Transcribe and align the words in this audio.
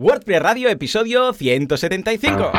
WordPress 0.00 0.40
Radio, 0.40 0.70
episodio 0.70 1.34
175. 1.34 2.52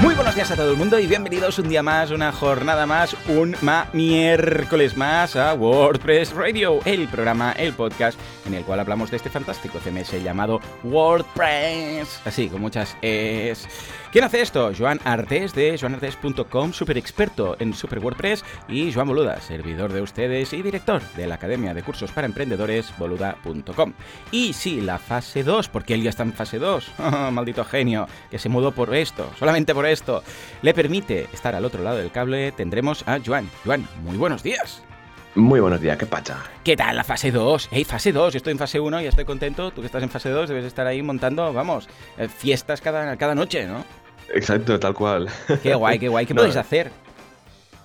Muy 0.00 0.14
buenos 0.16 0.34
días 0.34 0.50
a 0.50 0.56
todo 0.56 0.72
el 0.72 0.76
mundo 0.76 0.98
y 0.98 1.06
bienvenidos 1.06 1.60
un 1.60 1.68
día 1.68 1.84
más, 1.84 2.10
una 2.10 2.32
jornada 2.32 2.86
más, 2.86 3.16
un 3.28 3.54
ma 3.62 3.88
miércoles 3.92 4.96
más 4.96 5.36
a 5.36 5.54
WordPress 5.54 6.32
Radio, 6.32 6.80
el 6.84 7.06
programa, 7.06 7.52
el 7.52 7.74
podcast 7.74 8.18
en 8.44 8.54
el 8.54 8.64
cual 8.64 8.80
hablamos 8.80 9.12
de 9.12 9.18
este 9.18 9.30
fantástico 9.30 9.78
CMS 9.78 10.20
llamado 10.20 10.60
WordPress. 10.82 12.22
Así, 12.24 12.48
con 12.48 12.60
muchas 12.60 12.96
es. 13.02 13.68
¿Quién 14.12 14.24
hace 14.24 14.40
esto? 14.40 14.72
Joan 14.76 14.98
Artés 15.04 15.54
de 15.54 15.78
joanartes.com, 15.78 16.72
super 16.72 16.98
experto 16.98 17.56
en 17.60 17.72
Super 17.72 18.00
WordPress, 18.00 18.44
y 18.68 18.92
Joan 18.92 19.06
Boluda, 19.06 19.40
servidor 19.40 19.92
de 19.92 20.02
ustedes 20.02 20.52
y 20.52 20.62
director 20.62 21.00
de 21.16 21.28
la 21.28 21.36
Academia 21.36 21.74
de 21.74 21.84
Cursos 21.84 22.10
para 22.10 22.26
Emprendedores, 22.26 22.92
boluda.com. 22.98 23.92
Y 24.32 24.52
sí, 24.52 24.80
la 24.80 24.98
fase 24.98 25.44
2, 25.44 25.68
porque 25.68 25.94
él 25.94 26.02
ya 26.02 26.10
está 26.10 26.24
en 26.24 26.32
fase 26.32 26.58
2, 26.58 26.90
maldito 27.30 27.64
genio, 27.64 28.08
que 28.32 28.40
se 28.40 28.48
mudó 28.48 28.72
por 28.72 28.92
esto, 28.96 29.30
solamente 29.38 29.76
por 29.76 29.86
esto, 29.86 30.24
le 30.62 30.74
permite 30.74 31.28
estar 31.32 31.54
al 31.54 31.64
otro 31.64 31.84
lado 31.84 31.98
del 31.98 32.10
cable, 32.10 32.50
tendremos 32.50 33.06
a 33.06 33.20
Joan. 33.24 33.48
Joan, 33.64 33.86
muy 34.02 34.16
buenos 34.16 34.42
días. 34.42 34.82
Muy 35.36 35.60
buenos 35.60 35.80
días, 35.80 35.96
¿qué 35.96 36.06
pacha? 36.06 36.38
¿Qué 36.64 36.76
tal 36.76 36.96
la 36.96 37.04
fase 37.04 37.30
2? 37.30 37.68
¡Hey, 37.70 37.84
fase 37.84 38.10
2! 38.10 38.32
Yo 38.32 38.36
estoy 38.38 38.50
en 38.50 38.58
fase 38.58 38.80
1 38.80 39.00
y 39.02 39.06
estoy 39.06 39.24
contento. 39.24 39.70
Tú 39.70 39.80
que 39.80 39.86
estás 39.86 40.02
en 40.02 40.10
fase 40.10 40.28
2 40.28 40.48
debes 40.48 40.64
estar 40.64 40.84
ahí 40.88 41.02
montando, 41.02 41.52
vamos, 41.52 41.88
eh, 42.18 42.26
fiestas 42.28 42.80
cada, 42.80 43.16
cada 43.16 43.36
noche, 43.36 43.64
¿no? 43.64 43.84
Exacto, 44.34 44.78
tal 44.80 44.92
cual. 44.92 45.28
Qué 45.62 45.74
guay, 45.74 46.00
qué 46.00 46.08
guay. 46.08 46.26
¿Qué 46.26 46.34
podéis 46.36 46.56
hacer? 46.56 46.90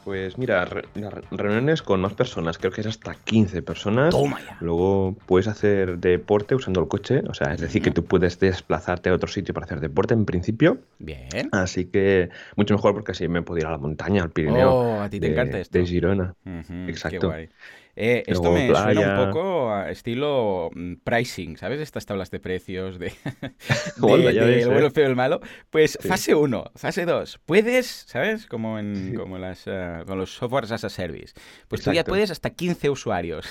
Pues 0.06 0.38
mira, 0.38 0.64
re 0.66 0.84
reuniones 1.32 1.82
con 1.82 2.00
más 2.00 2.14
personas, 2.14 2.60
creo 2.60 2.72
que 2.72 2.82
es 2.82 2.88
hasta 2.88 3.16
15 3.16 3.64
personas. 3.64 4.12
Toma 4.12 4.40
ya. 4.40 4.56
Luego 4.62 5.16
puedes 5.26 5.48
hacer 5.48 5.98
deporte 5.98 6.54
usando 6.54 6.80
el 6.80 6.88
coche, 6.88 7.24
o 7.28 7.34
sea, 7.34 7.56
es 7.56 7.62
decir, 7.62 7.82
que 7.82 7.90
tú 7.90 8.06
puedes 8.06 8.40
desplazarte 8.40 9.10
a 9.10 9.16
otro 9.16 9.28
sitio 9.28 9.56
para 9.56 9.66
hacer 9.66 9.80
deporte 9.80 10.14
en 10.14 10.26
principio. 10.26 10.78
Bien. 11.00 11.50
Así 11.52 11.86
que 11.86 12.30
mucho 12.56 12.76
mejor 12.76 12.94
porque 12.94 13.14
así 13.14 13.28
me 13.28 13.42
puedo 13.42 13.60
ir 13.60 13.66
a 13.66 13.72
la 13.72 13.80
montaña, 13.80 14.22
al 14.22 14.30
Pirineo. 14.30 14.76
Oh, 14.76 15.02
a 15.02 15.10
ti 15.10 15.20
te 15.20 15.26
de, 15.26 15.32
encanta 15.34 15.60
esto. 15.60 15.76
De 15.80 15.86
Girona. 15.88 16.36
Uh 16.46 16.50
-huh, 16.50 16.88
Exacto. 16.90 17.20
Qué 17.22 17.26
guay. 17.26 17.50
Eh, 17.98 18.24
esto 18.28 18.52
me 18.52 18.68
suena 18.76 19.20
un 19.20 19.26
poco 19.32 19.72
a 19.72 19.90
estilo 19.90 20.70
mm, 20.74 20.96
pricing, 21.04 21.58
¿sabes? 21.58 21.80
Estas 21.80 22.06
tablas 22.06 22.30
de 22.30 22.40
precios 22.40 23.00
de, 23.00 23.06
de, 23.98 24.14
el 24.30 24.38
¿eh? 24.38 24.66
bueno, 24.66 24.86
el 24.88 24.92
feo, 24.92 25.08
el 25.08 25.16
malo. 25.16 25.40
Pues 25.70 25.98
Sí. 26.02 26.08
fase 26.08 26.36
1, 26.36 26.72
fase 26.76 27.06
2. 27.06 27.40
Puedes, 27.46 27.86
¿sabes? 28.08 28.48
Como 28.48 28.78
en 28.80 29.12
Sí. 29.12 29.14
como 29.16 29.38
las, 29.38 29.64
eh, 29.68 30.04
con 30.06 30.18
los 30.18 30.34
softwares 30.34 30.72
as 30.72 30.84
a 30.84 30.90
service. 30.90 31.34
Pues 31.68 31.82
tú 31.82 31.92
ya 31.92 32.02
Exacto. 32.02 32.12
puedes 32.12 32.32
hasta 32.32 32.50
15 32.50 32.90
usuarios 32.90 33.46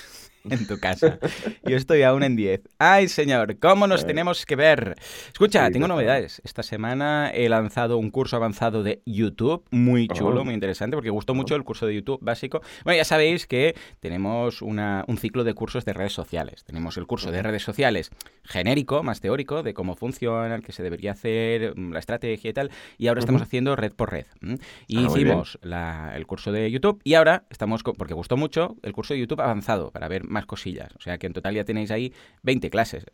en 0.49 0.67
tu 0.67 0.79
casa. 0.79 1.19
Yo 1.63 1.75
estoy 1.77 2.03
aún 2.03 2.23
en 2.23 2.35
10. 2.35 2.61
¡Ay, 2.79 3.07
señor! 3.07 3.57
¿Cómo 3.59 3.87
nos 3.87 4.01
Ay. 4.01 4.07
tenemos 4.07 4.45
que 4.45 4.55
ver? 4.55 4.95
Escucha, 5.31 5.65
Sí, 5.67 5.73
tengo 5.73 5.87
novedades. 5.87 6.41
Esta 6.43 6.63
semana 6.63 7.29
he 7.33 7.49
lanzado 7.49 7.97
un 7.97 8.11
curso 8.11 8.35
avanzado 8.35 8.83
de 8.83 9.01
YouTube, 9.05 9.63
muy 9.71 10.07
chulo, 10.07 10.43
muy 10.45 10.53
interesante, 10.53 10.95
porque 10.95 11.09
gustó 11.09 11.33
mucho 11.33 11.55
el 11.55 11.63
curso 11.63 11.85
de 11.87 11.95
YouTube 11.95 12.19
básico. 12.21 12.61
Bueno, 12.83 12.97
ya 12.97 13.05
sabéis 13.05 13.47
que 13.47 13.75
tenemos 13.99 14.61
una- 14.61 15.03
un 15.07 15.17
ciclo 15.17 15.43
de 15.43 15.53
cursos 15.53 15.85
de 15.85 15.93
redes 15.93 16.13
sociales. 16.13 16.63
Tenemos 16.65 16.97
el 16.97 17.07
curso 17.07 17.31
de 17.31 17.41
redes 17.41 17.63
sociales 17.63 18.11
genérico, 18.43 19.03
más 19.03 19.21
teórico, 19.21 19.63
de 19.63 19.73
cómo 19.73 19.95
funcionan, 19.95 20.61
qué 20.61 20.71
se 20.71 20.83
debería 20.83 21.11
hacer, 21.11 21.73
mm, 21.75 21.91
la 21.93 21.99
estrategia 21.99 22.49
y 22.49 22.53
tal. 22.53 22.71
Y 22.97 23.07
ahora 23.07 23.19
estamos 23.19 23.41
haciendo 23.41 23.75
red 23.75 23.93
por 23.93 24.11
red. 24.11 24.25
Y 24.87 24.97
Ah, 24.97 25.01
bien. 25.01 25.05
hicimos 25.09 25.59
la- 25.61 26.13
el 26.15 26.25
curso 26.27 26.51
de 26.51 26.69
YouTube 26.69 27.01
y 27.03 27.15
ahora 27.15 27.43
estamos, 27.49 27.83
con- 27.83 27.95
porque 27.95 28.13
gustó 28.13 28.37
mucho, 28.37 28.75
el 28.83 28.93
curso 28.93 29.13
de 29.13 29.19
YouTube 29.19 29.41
avanzado 29.41 29.91
para 29.91 30.07
ver 30.07 30.25
más 30.35 30.45
cosillas. 30.45 30.93
O 30.97 31.01
sea 31.01 31.17
que 31.17 31.25
en 31.25 31.33
total 31.33 31.55
ya 31.55 31.63
tenéis 31.65 31.89
ahí 31.89 32.13
20 32.43 32.69
clases. 32.69 33.05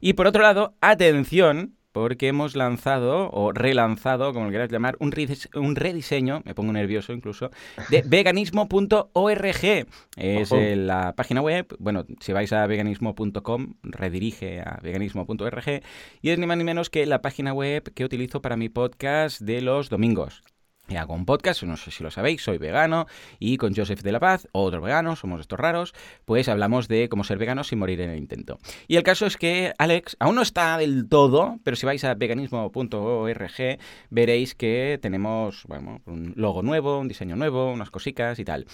Y 0.00 0.14
por 0.14 0.26
otro 0.26 0.42
lado, 0.42 0.74
atención, 0.80 1.74
porque 1.92 2.26
hemos 2.26 2.56
lanzado 2.56 3.30
o 3.30 3.52
relanzado, 3.52 4.32
como 4.32 4.46
lo 4.46 4.50
quieras 4.50 4.68
llamar, 4.68 4.96
un, 4.98 5.12
redise- 5.12 5.48
un 5.56 5.76
rediseño, 5.76 6.42
me 6.44 6.52
pongo 6.52 6.72
nervioso 6.72 7.12
incluso, 7.12 7.50
de 7.88 8.02
veganismo.org. 8.06 9.86
Es 10.16 10.52
eh, 10.52 10.76
la 10.76 11.14
página 11.14 11.40
web, 11.40 11.66
bueno, 11.78 12.04
si 12.20 12.32
vais 12.32 12.52
a 12.52 12.66
veganismo.com, 12.66 13.74
redirige 13.84 14.60
a 14.60 14.80
veganismo.org 14.82 15.82
y 16.20 16.30
es 16.30 16.38
ni 16.38 16.46
más 16.46 16.56
ni 16.58 16.64
menos 16.64 16.90
que 16.90 17.06
la 17.06 17.22
página 17.22 17.52
web 17.52 17.92
que 17.94 18.04
utilizo 18.04 18.42
para 18.42 18.56
mi 18.56 18.68
podcast 18.68 19.40
de 19.40 19.60
los 19.60 19.88
domingos. 19.88 20.42
Hago 20.88 21.14
un 21.14 21.24
podcast, 21.24 21.62
no 21.62 21.78
sé 21.78 21.90
si 21.90 22.04
lo 22.04 22.10
sabéis, 22.10 22.42
soy 22.42 22.58
vegano 22.58 23.06
y 23.38 23.56
con 23.56 23.74
Joseph 23.74 24.02
de 24.02 24.12
la 24.12 24.20
Paz, 24.20 24.46
otro 24.52 24.82
vegano, 24.82 25.16
somos 25.16 25.40
estos 25.40 25.58
raros, 25.58 25.94
pues 26.26 26.46
hablamos 26.46 26.88
de 26.88 27.08
cómo 27.08 27.24
ser 27.24 27.38
vegano 27.38 27.64
sin 27.64 27.78
morir 27.78 28.02
en 28.02 28.10
el 28.10 28.18
intento. 28.18 28.58
Y 28.86 28.96
el 28.96 29.02
caso 29.02 29.24
es 29.24 29.38
que 29.38 29.72
Alex 29.78 30.14
aún 30.20 30.34
no 30.34 30.42
está 30.42 30.76
del 30.76 31.08
todo, 31.08 31.58
pero 31.64 31.74
si 31.74 31.86
vais 31.86 32.04
a 32.04 32.14
veganismo.org 32.14 33.78
veréis 34.10 34.54
que 34.54 34.98
tenemos 35.00 35.64
bueno, 35.66 36.02
un 36.04 36.34
logo 36.36 36.62
nuevo, 36.62 36.98
un 36.98 37.08
diseño 37.08 37.34
nuevo, 37.34 37.72
unas 37.72 37.90
cositas 37.90 38.38
y 38.38 38.44
tal. 38.44 38.66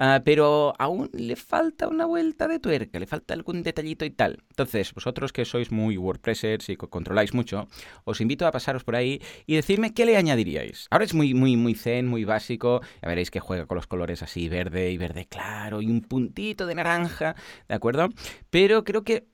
Ah, 0.00 0.22
pero 0.24 0.74
aún 0.78 1.10
le 1.12 1.34
falta 1.34 1.88
una 1.88 2.06
vuelta 2.06 2.46
de 2.46 2.60
tuerca, 2.60 3.00
le 3.00 3.06
falta 3.08 3.34
algún 3.34 3.64
detallito 3.64 4.04
y 4.04 4.10
tal. 4.10 4.38
Entonces, 4.50 4.94
vosotros 4.94 5.32
que 5.32 5.44
sois 5.44 5.72
muy 5.72 5.96
WordPressers 5.96 6.68
y 6.68 6.76
co- 6.76 6.88
controláis 6.88 7.34
mucho, 7.34 7.66
os 8.04 8.20
invito 8.20 8.46
a 8.46 8.52
pasaros 8.52 8.84
por 8.84 8.94
ahí 8.94 9.20
y 9.46 9.56
decirme 9.56 9.92
qué 9.94 10.06
le 10.06 10.16
añadiríais. 10.16 10.86
Ahora 10.90 11.04
es 11.04 11.14
muy, 11.14 11.34
muy, 11.34 11.56
muy 11.56 11.74
zen, 11.74 12.06
muy 12.06 12.24
básico. 12.24 12.80
Ya 13.02 13.08
veréis 13.08 13.32
que 13.32 13.40
juega 13.40 13.66
con 13.66 13.74
los 13.74 13.88
colores 13.88 14.22
así, 14.22 14.48
verde 14.48 14.92
y 14.92 14.98
verde 14.98 15.26
claro 15.26 15.82
y 15.82 15.90
un 15.90 16.02
puntito 16.02 16.66
de 16.66 16.76
naranja, 16.76 17.34
¿de 17.68 17.74
acuerdo? 17.74 18.08
Pero 18.50 18.84
creo 18.84 19.02
que 19.02 19.26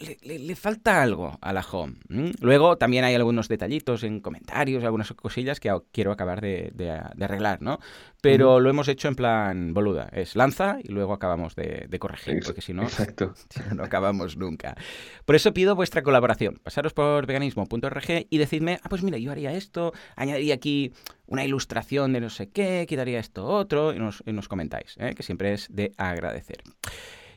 le, 0.00 0.16
le- 0.22 0.38
le 0.38 0.56
falta 0.56 1.02
algo 1.02 1.38
a 1.40 1.52
la 1.52 1.60
home. 1.70 1.94
Luego 2.40 2.76
también 2.76 3.04
hay 3.04 3.14
algunos 3.14 3.48
detallitos 3.48 4.02
en 4.04 4.20
comentarios, 4.20 4.84
algunas 4.84 5.12
cosillas 5.12 5.60
que 5.60 5.72
quiero 5.92 6.12
acabar 6.12 6.40
de, 6.40 6.70
de- 6.74 7.00
de 7.14 7.24
arreglar, 7.24 7.62
¿no? 7.62 7.78
Pero 8.20 8.60
lo 8.60 8.70
hemos 8.70 8.86
hecho 8.88 9.08
en 9.08 9.16
plan 9.16 9.74
boluda. 9.74 10.08
Es 10.12 10.36
lanza 10.36 10.78
y 10.82 10.92
luego 10.92 11.12
acabamos 11.12 11.54
de, 11.56 11.86
de 11.88 11.98
corregir, 11.98 12.36
Ex- 12.36 12.46
porque 12.46 12.60
si 12.62 12.72
no, 12.72 12.82
Exacto. 12.84 13.34
no, 13.70 13.74
no 13.76 13.84
acabamos 13.84 14.36
nunca. 14.36 14.76
Por 15.24 15.34
eso 15.36 15.52
pido 15.52 15.74
vuestra 15.74 16.02
colaboración. 16.02 16.60
Pasaros 16.62 16.92
por 16.92 17.26
veganismo.org 17.26 18.26
y 18.30 18.38
decidme, 18.38 18.78
ah, 18.82 18.88
pues 18.88 19.02
mira, 19.02 19.18
yo 19.18 19.32
haría 19.32 19.52
esto, 19.52 19.92
añadiría 20.16 20.54
aquí 20.54 20.92
una 21.26 21.44
ilustración 21.44 22.12
de 22.12 22.20
no 22.20 22.30
sé 22.30 22.50
qué, 22.50 22.86
quitaría 22.88 23.18
esto 23.18 23.46
otro, 23.46 23.92
y 23.94 23.98
nos, 23.98 24.22
y 24.26 24.32
nos 24.32 24.48
comentáis, 24.48 24.96
¿eh? 24.98 25.14
que 25.16 25.22
siempre 25.22 25.52
es 25.54 25.66
de 25.74 25.92
agradecer. 25.96 26.62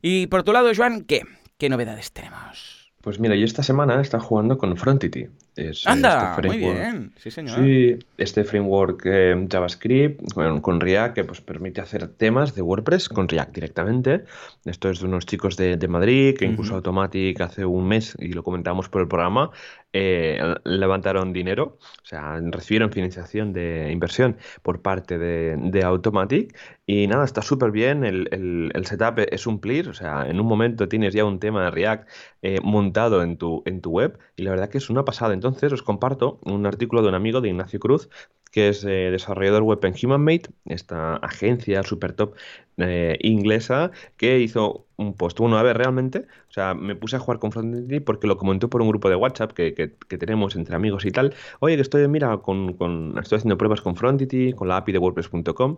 Y 0.01 0.27
por 0.27 0.43
tu 0.43 0.51
lado, 0.53 0.69
Joan, 0.75 1.01
¿qué? 1.03 1.21
¿Qué 1.57 1.69
novedades 1.69 2.11
tenemos? 2.11 2.91
Pues 3.01 3.19
mira, 3.19 3.35
yo 3.35 3.45
esta 3.45 3.61
semana 3.61 3.99
he 3.99 4.01
estado 4.01 4.23
jugando 4.23 4.57
con 4.57 4.75
Frontity. 4.77 5.27
Es, 5.55 5.85
eh, 5.85 5.89
¡Anda! 5.89 6.31
este 6.35 6.47
muy 6.47 6.57
framework- 6.57 6.79
bien, 6.79 7.13
sí 7.17 7.29
señor. 7.31 7.59
Sí, 7.63 7.99
este 8.17 8.43
framework 8.43 9.03
eh, 9.05 9.47
JavaScript 9.49 10.33
con, 10.33 10.59
con 10.59 10.81
React 10.81 11.13
que 11.15 11.23
pues, 11.23 11.39
permite 11.39 11.81
hacer 11.81 12.07
temas 12.07 12.55
de 12.55 12.63
WordPress 12.63 13.07
con 13.07 13.29
React 13.29 13.53
directamente. 13.53 14.23
Esto 14.65 14.89
es 14.89 14.99
de 14.99 15.05
unos 15.05 15.27
chicos 15.27 15.55
de, 15.55 15.77
de 15.77 15.87
Madrid 15.87 16.35
que 16.35 16.45
incluso 16.45 16.71
Ujú. 16.71 16.77
Automatic 16.77 17.39
hace 17.41 17.63
un 17.63 17.87
mes, 17.87 18.17
y 18.19 18.33
lo 18.33 18.43
comentamos 18.43 18.89
por 18.89 19.01
el 19.03 19.07
programa, 19.07 19.51
eh, 19.97 20.37
levantaron 20.65 21.31
dinero, 21.31 21.77
o 22.03 22.05
sea, 22.05 22.37
recibieron 22.51 22.91
financiación 22.91 23.53
de 23.53 23.93
inversión 23.93 24.35
por 24.61 24.81
parte 24.81 25.17
de, 25.17 25.55
de 25.57 25.83
Automatic 25.85 26.53
y 26.85 27.07
nada, 27.07 27.23
está 27.23 27.41
súper 27.41 27.71
bien, 27.71 28.03
el, 28.03 28.85
setup 28.85 29.19
es 29.31 29.47
un 29.47 29.61
plir, 29.61 29.87
o 29.87 29.93
sea, 29.93 30.27
en 30.27 30.41
un 30.41 30.47
momento 30.47 30.89
tienes 30.89 31.13
ya 31.13 31.23
un 31.23 31.39
tema 31.39 31.63
de 31.63 31.71
React 31.71 32.09
eh, 32.41 32.59
montado 32.61 33.23
en 33.23 33.37
tu, 33.37 33.63
en 33.65 33.79
tu 33.79 33.89
web 33.91 34.19
y 34.35 34.43
la 34.43 34.51
verdad 34.51 34.67
que 34.69 34.79
es 34.79 34.89
una 34.89 35.05
pasada. 35.05 35.33
Entonces 35.33 35.71
os 35.71 35.81
comparto 35.81 36.39
un 36.43 36.65
artículo 36.65 37.01
de 37.01 37.07
un 37.07 37.15
amigo 37.15 37.39
de 37.39 37.47
Ignacio 37.47 37.79
Cruz, 37.79 38.09
que 38.55 38.69
es 38.69 38.83
eh, 38.85 39.11
desarrollador 39.11 39.63
web 39.63 39.79
en 39.85 39.93
HumanMate, 40.01 40.49
esta 40.65 41.17
agencia 41.17 41.83
super 41.83 42.13
top 42.13 42.35
eh, 42.77 43.17
inglesa, 43.21 43.91
que 44.17 44.39
hizo 44.39 44.87
un 44.97 45.13
post. 45.15 45.39
Bueno, 45.39 45.57
a 45.57 45.63
ver, 45.63 45.77
realmente, 45.77 46.19
o 46.49 46.51
sea, 46.51 46.73
me 46.73 46.95
puse 46.95 47.17
a 47.17 47.19
jugar 47.19 47.39
con 47.39 47.51
Frontend 47.51 48.03
porque 48.03 48.27
lo 48.27 48.37
comentó 48.37 48.69
por 48.69 48.81
un 48.81 48.89
grupo 48.89 49.09
de 49.09 49.15
WhatsApp 49.15 49.51
que, 49.53 49.73
que- 49.73 50.17
tenemos 50.17 50.55
entre 50.55 50.75
amigos 50.75 51.05
y 51.05 51.11
tal. 51.11 51.33
Oye, 51.59 51.75
que 51.75 51.81
estoy, 51.81 52.07
mira, 52.07 52.37
con, 52.37 52.73
con- 52.73 53.17
estoy 53.21 53.37
haciendo 53.37 53.57
pruebas 53.57 53.81
con 53.81 53.95
Frontity, 53.97 54.53
con 54.53 54.67
la 54.69 54.77
API 54.77 54.93
de 54.93 54.99
WordPress.com. 54.99 55.75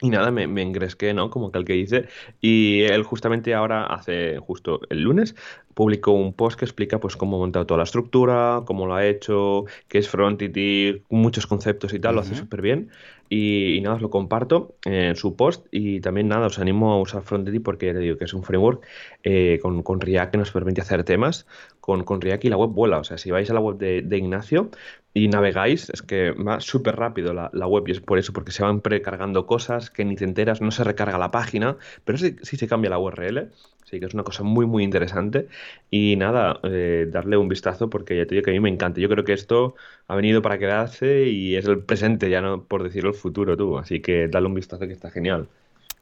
Y 0.00 0.10
nada, 0.10 0.32
me, 0.32 0.48
me 0.48 0.62
engresqué, 0.62 1.14
¿no? 1.14 1.30
Como 1.30 1.52
que 1.52 1.58
el 1.58 1.64
que 1.64 1.74
dice. 1.74 2.08
Y 2.40 2.82
él 2.82 3.04
justamente 3.04 3.54
ahora, 3.54 3.84
hace 3.86 4.38
justo 4.40 4.80
el 4.90 5.02
lunes, 5.02 5.36
publicó 5.74 6.12
un 6.12 6.32
post 6.32 6.58
que 6.58 6.64
explica 6.64 7.00
pues 7.00 7.16
cómo 7.16 7.36
ha 7.36 7.40
montado 7.40 7.66
toda 7.66 7.78
la 7.78 7.84
estructura, 7.84 8.62
cómo 8.66 8.86
lo 8.86 8.94
ha 8.94 9.06
hecho, 9.06 9.64
qué 9.88 9.98
es 9.98 10.08
Frontity, 10.08 11.02
muchos 11.08 11.46
conceptos 11.46 11.92
y 11.94 11.98
tal, 11.98 12.16
lo 12.16 12.20
hace 12.20 12.34
súper 12.34 12.62
bien. 12.62 12.90
Y, 13.34 13.80
nada, 13.80 13.96
os 13.96 14.02
lo 14.02 14.10
comparto 14.10 14.74
en 14.84 15.16
su 15.16 15.36
post 15.36 15.66
y 15.70 16.00
también 16.00 16.28
nada, 16.28 16.48
os 16.48 16.58
animo 16.58 16.92
a 16.92 17.00
usar 17.00 17.22
Frontity 17.22 17.60
porque 17.60 17.86
ya 17.86 17.94
te 17.94 18.00
digo 18.00 18.18
que 18.18 18.24
es 18.26 18.34
un 18.34 18.42
framework 18.42 18.86
eh, 19.22 19.58
con, 19.62 19.82
con, 19.82 20.02
React 20.02 20.32
que 20.32 20.36
nos 20.38 20.50
permite 20.50 20.82
hacer 20.82 21.02
temas 21.04 21.46
con, 21.80 22.04
con, 22.04 22.20
React 22.20 22.44
y 22.44 22.48
la 22.50 22.58
web 22.58 22.70
vuela. 22.70 22.98
O 22.98 23.04
sea, 23.04 23.16
si 23.16 23.30
vais 23.30 23.48
a 23.48 23.54
la 23.54 23.60
web 23.60 23.78
de, 23.78 24.02
de 24.02 24.18
Ignacio 24.18 24.70
y 25.14 25.28
navegáis, 25.28 25.88
es 25.88 26.02
que 26.02 26.32
va 26.32 26.60
súper 26.60 26.96
rápido 26.96 27.32
la, 27.32 27.48
la, 27.54 27.66
web 27.66 27.84
y 27.88 27.92
es 27.92 28.00
por 28.00 28.18
eso, 28.18 28.34
porque 28.34 28.52
se 28.52 28.64
van 28.64 28.82
precargando 28.82 29.46
cosas 29.46 29.90
que 29.90 30.04
ni 30.04 30.14
te 30.14 30.24
enteras, 30.24 30.60
no 30.60 30.70
se 30.70 30.84
recarga 30.84 31.16
la 31.16 31.30
página, 31.30 31.78
pero 32.04 32.18
sí, 32.18 32.36
sí 32.42 32.58
se 32.58 32.68
cambia 32.68 32.90
la 32.90 32.98
URL. 32.98 33.50
Así 33.82 34.00
que 34.00 34.06
es 34.06 34.14
una 34.14 34.24
cosa 34.24 34.42
muy, 34.44 34.66
muy 34.66 34.84
interesante. 34.84 35.48
Y 35.90 36.16
nada, 36.16 36.60
eh, 36.64 37.06
darle 37.10 37.36
un 37.36 37.48
vistazo 37.48 37.90
porque 37.90 38.16
ya 38.16 38.26
te 38.26 38.34
digo 38.34 38.44
que 38.44 38.50
a 38.50 38.54
mí 38.54 38.60
me 38.60 38.68
encanta. 38.70 39.00
Yo 39.00 39.08
creo 39.08 39.24
que 39.24 39.32
esto 39.32 39.74
ha 40.06 40.14
venido 40.16 40.40
para 40.42 40.58
quedarse 40.58 41.28
y 41.28 41.56
es 41.56 41.66
el 41.66 41.84
presente, 41.84 42.30
ya 42.30 42.40
no 42.40 42.64
por 42.66 42.82
decirlo 42.82 43.10
el 43.10 43.16
futuro 43.16 43.56
tú. 43.56 43.78
Así 43.78 44.00
que 44.00 44.28
dale 44.28 44.46
un 44.46 44.54
vistazo 44.54 44.86
que 44.86 44.92
está 44.92 45.10
genial. 45.10 45.48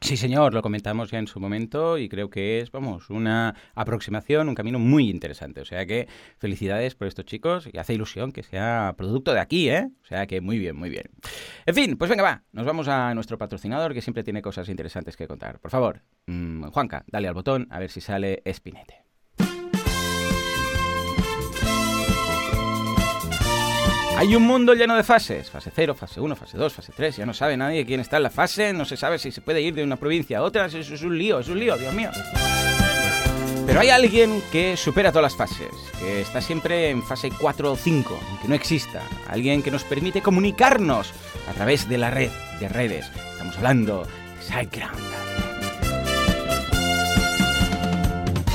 Sí, 0.03 0.17
señor, 0.17 0.55
lo 0.55 0.63
comentamos 0.63 1.11
ya 1.11 1.19
en 1.19 1.27
su 1.27 1.39
momento 1.39 1.99
y 1.99 2.09
creo 2.09 2.31
que 2.31 2.59
es, 2.59 2.71
vamos, 2.71 3.11
una 3.11 3.55
aproximación, 3.75 4.49
un 4.49 4.55
camino 4.55 4.79
muy 4.79 5.07
interesante. 5.09 5.61
O 5.61 5.65
sea 5.65 5.85
que 5.85 6.07
felicidades 6.39 6.95
por 6.95 7.07
estos 7.07 7.25
chicos 7.25 7.69
y 7.71 7.77
hace 7.77 7.93
ilusión 7.93 8.31
que 8.31 8.41
sea 8.41 8.95
producto 8.97 9.31
de 9.31 9.39
aquí, 9.39 9.69
¿eh? 9.69 9.89
O 10.03 10.05
sea 10.07 10.25
que 10.25 10.41
muy 10.41 10.57
bien, 10.57 10.75
muy 10.75 10.89
bien. 10.89 11.05
En 11.67 11.75
fin, 11.75 11.97
pues 11.97 12.09
venga, 12.09 12.23
va, 12.23 12.43
nos 12.51 12.65
vamos 12.65 12.87
a 12.87 13.13
nuestro 13.13 13.37
patrocinador 13.37 13.93
que 13.93 14.01
siempre 14.01 14.23
tiene 14.23 14.41
cosas 14.41 14.69
interesantes 14.69 15.15
que 15.15 15.27
contar. 15.27 15.59
Por 15.59 15.69
favor, 15.69 16.01
mmm, 16.25 16.63
Juanca, 16.69 17.03
dale 17.07 17.27
al 17.27 17.35
botón 17.35 17.67
a 17.69 17.77
ver 17.77 17.91
si 17.91 18.01
sale 18.01 18.41
Espinete. 18.43 19.00
Hay 24.21 24.35
un 24.35 24.43
mundo 24.43 24.75
lleno 24.75 24.95
de 24.95 25.01
fases. 25.01 25.49
Fase 25.49 25.71
0, 25.75 25.95
fase 25.95 26.21
1, 26.21 26.35
fase 26.35 26.55
2, 26.55 26.71
fase 26.71 26.93
3. 26.95 27.17
Ya 27.17 27.25
no 27.25 27.33
sabe 27.33 27.57
nadie 27.57 27.83
quién 27.87 27.99
está 27.99 28.17
en 28.17 28.23
la 28.23 28.29
fase. 28.29 28.71
No 28.71 28.85
se 28.85 28.95
sabe 28.95 29.17
si 29.17 29.31
se 29.31 29.41
puede 29.41 29.63
ir 29.63 29.73
de 29.73 29.83
una 29.83 29.95
provincia 29.95 30.37
a 30.37 30.43
otra. 30.43 30.67
Eso 30.67 30.77
es 30.77 31.01
un 31.01 31.17
lío, 31.17 31.39
es 31.39 31.47
un 31.47 31.59
lío, 31.59 31.75
Dios 31.75 31.91
mío. 31.91 32.11
Pero 33.65 33.79
hay 33.79 33.89
alguien 33.89 34.43
que 34.51 34.77
supera 34.77 35.11
todas 35.11 35.23
las 35.23 35.35
fases, 35.35 35.71
que 35.99 36.21
está 36.21 36.39
siempre 36.39 36.91
en 36.91 37.01
fase 37.01 37.31
4 37.31 37.71
o 37.71 37.75
5, 37.75 38.19
aunque 38.29 38.47
no 38.47 38.53
exista. 38.53 39.01
Alguien 39.27 39.63
que 39.63 39.71
nos 39.71 39.83
permite 39.85 40.21
comunicarnos 40.21 41.11
a 41.49 41.53
través 41.53 41.89
de 41.89 41.97
la 41.97 42.11
red, 42.11 42.29
de 42.59 42.69
redes. 42.69 43.09
Estamos 43.31 43.57
hablando 43.57 44.03
de 44.03 44.43
SiteGround. 44.43 45.20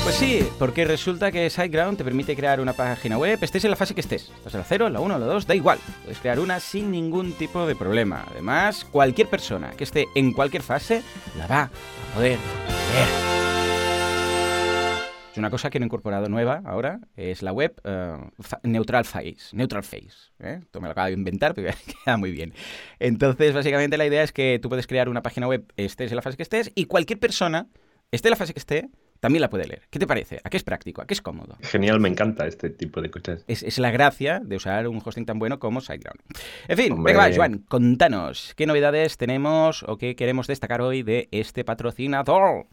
Pues 0.07 0.19
sí, 0.19 0.47
porque 0.57 0.85
resulta 0.85 1.33
que 1.33 1.49
SiteGround 1.49 1.97
te 1.97 2.05
permite 2.05 2.33
crear 2.33 2.61
una 2.61 2.71
página 2.71 3.17
web, 3.17 3.39
estés 3.41 3.65
en 3.65 3.71
la 3.71 3.75
fase 3.75 3.93
que 3.93 3.99
estés. 3.99 4.31
Estás 4.37 4.53
la 4.53 4.63
0, 4.63 4.89
la 4.89 5.01
1, 5.01 5.19
la 5.19 5.25
2, 5.25 5.45
da 5.45 5.53
igual. 5.53 5.79
Puedes 6.03 6.19
crear 6.19 6.39
una 6.39 6.61
sin 6.61 6.91
ningún 6.91 7.33
tipo 7.33 7.67
de 7.67 7.75
problema. 7.75 8.25
Además, 8.31 8.85
cualquier 8.85 9.27
persona 9.27 9.71
que 9.71 9.83
esté 9.83 10.05
en 10.15 10.31
cualquier 10.31 10.63
fase 10.63 11.03
la 11.37 11.45
va 11.47 11.63
a 11.63 11.71
poder 12.15 12.39
ver. 12.93 13.07
Una 15.35 15.49
cosa 15.49 15.69
que 15.69 15.77
he 15.77 15.83
incorporado 15.83 16.29
nueva 16.29 16.61
ahora, 16.63 17.01
es 17.17 17.41
la 17.41 17.51
web 17.51 17.75
uh, 17.83 18.29
Neutral 18.63 19.03
Face. 19.03 19.49
Neutral 19.51 19.83
Face. 19.83 20.31
¿eh? 20.39 20.59
Esto 20.61 20.79
me 20.79 20.87
lo 20.87 20.93
acabo 20.93 21.07
de 21.07 21.15
inventar, 21.15 21.53
pero 21.53 21.69
queda 22.05 22.15
muy 22.15 22.31
bien. 22.31 22.53
Entonces, 22.99 23.53
básicamente 23.53 23.97
la 23.97 24.05
idea 24.05 24.23
es 24.23 24.31
que 24.31 24.57
tú 24.61 24.69
puedes 24.69 24.87
crear 24.87 25.09
una 25.09 25.21
página 25.21 25.49
web, 25.49 25.65
estés 25.75 26.13
en 26.13 26.15
la 26.15 26.21
fase 26.21 26.37
que 26.37 26.43
estés, 26.43 26.71
y 26.75 26.85
cualquier 26.85 27.19
persona, 27.19 27.67
esté 28.09 28.29
en 28.29 28.31
la 28.31 28.37
fase 28.37 28.53
que 28.53 28.59
esté, 28.59 28.89
también 29.19 29.41
la 29.41 29.49
puede 29.49 29.67
leer. 29.67 29.83
¿Qué 29.89 29.99
te 29.99 30.07
parece? 30.07 30.39
¿A 30.43 30.49
qué 30.49 30.57
es 30.57 30.63
práctico? 30.63 31.01
¿A 31.01 31.07
qué 31.07 31.13
es 31.13 31.21
cómodo? 31.21 31.57
Genial, 31.61 31.99
me 31.99 32.09
encanta 32.09 32.47
este 32.47 32.69
tipo 32.69 33.01
de 33.01 33.09
cosas. 33.09 33.43
Es, 33.47 33.77
la 33.77 33.91
gracia 33.91 34.39
de 34.43 34.55
usar 34.55 34.87
un 34.87 35.01
hosting 35.03 35.25
tan 35.25 35.39
bueno 35.39 35.59
como 35.59 35.81
SiteGround. 35.81 36.19
En 36.67 36.77
fin, 36.77 37.03
venga, 37.03 37.29
Joan, 37.33 37.59
contanos, 37.67 38.53
¿qué 38.55 38.65
novedades 38.65 39.17
tenemos 39.17 39.83
o 39.83 39.97
qué 39.97 40.15
queremos 40.15 40.47
destacar 40.47 40.81
hoy 40.81 41.03
de 41.03 41.27
este 41.31 41.63
patrocinador? 41.63 42.67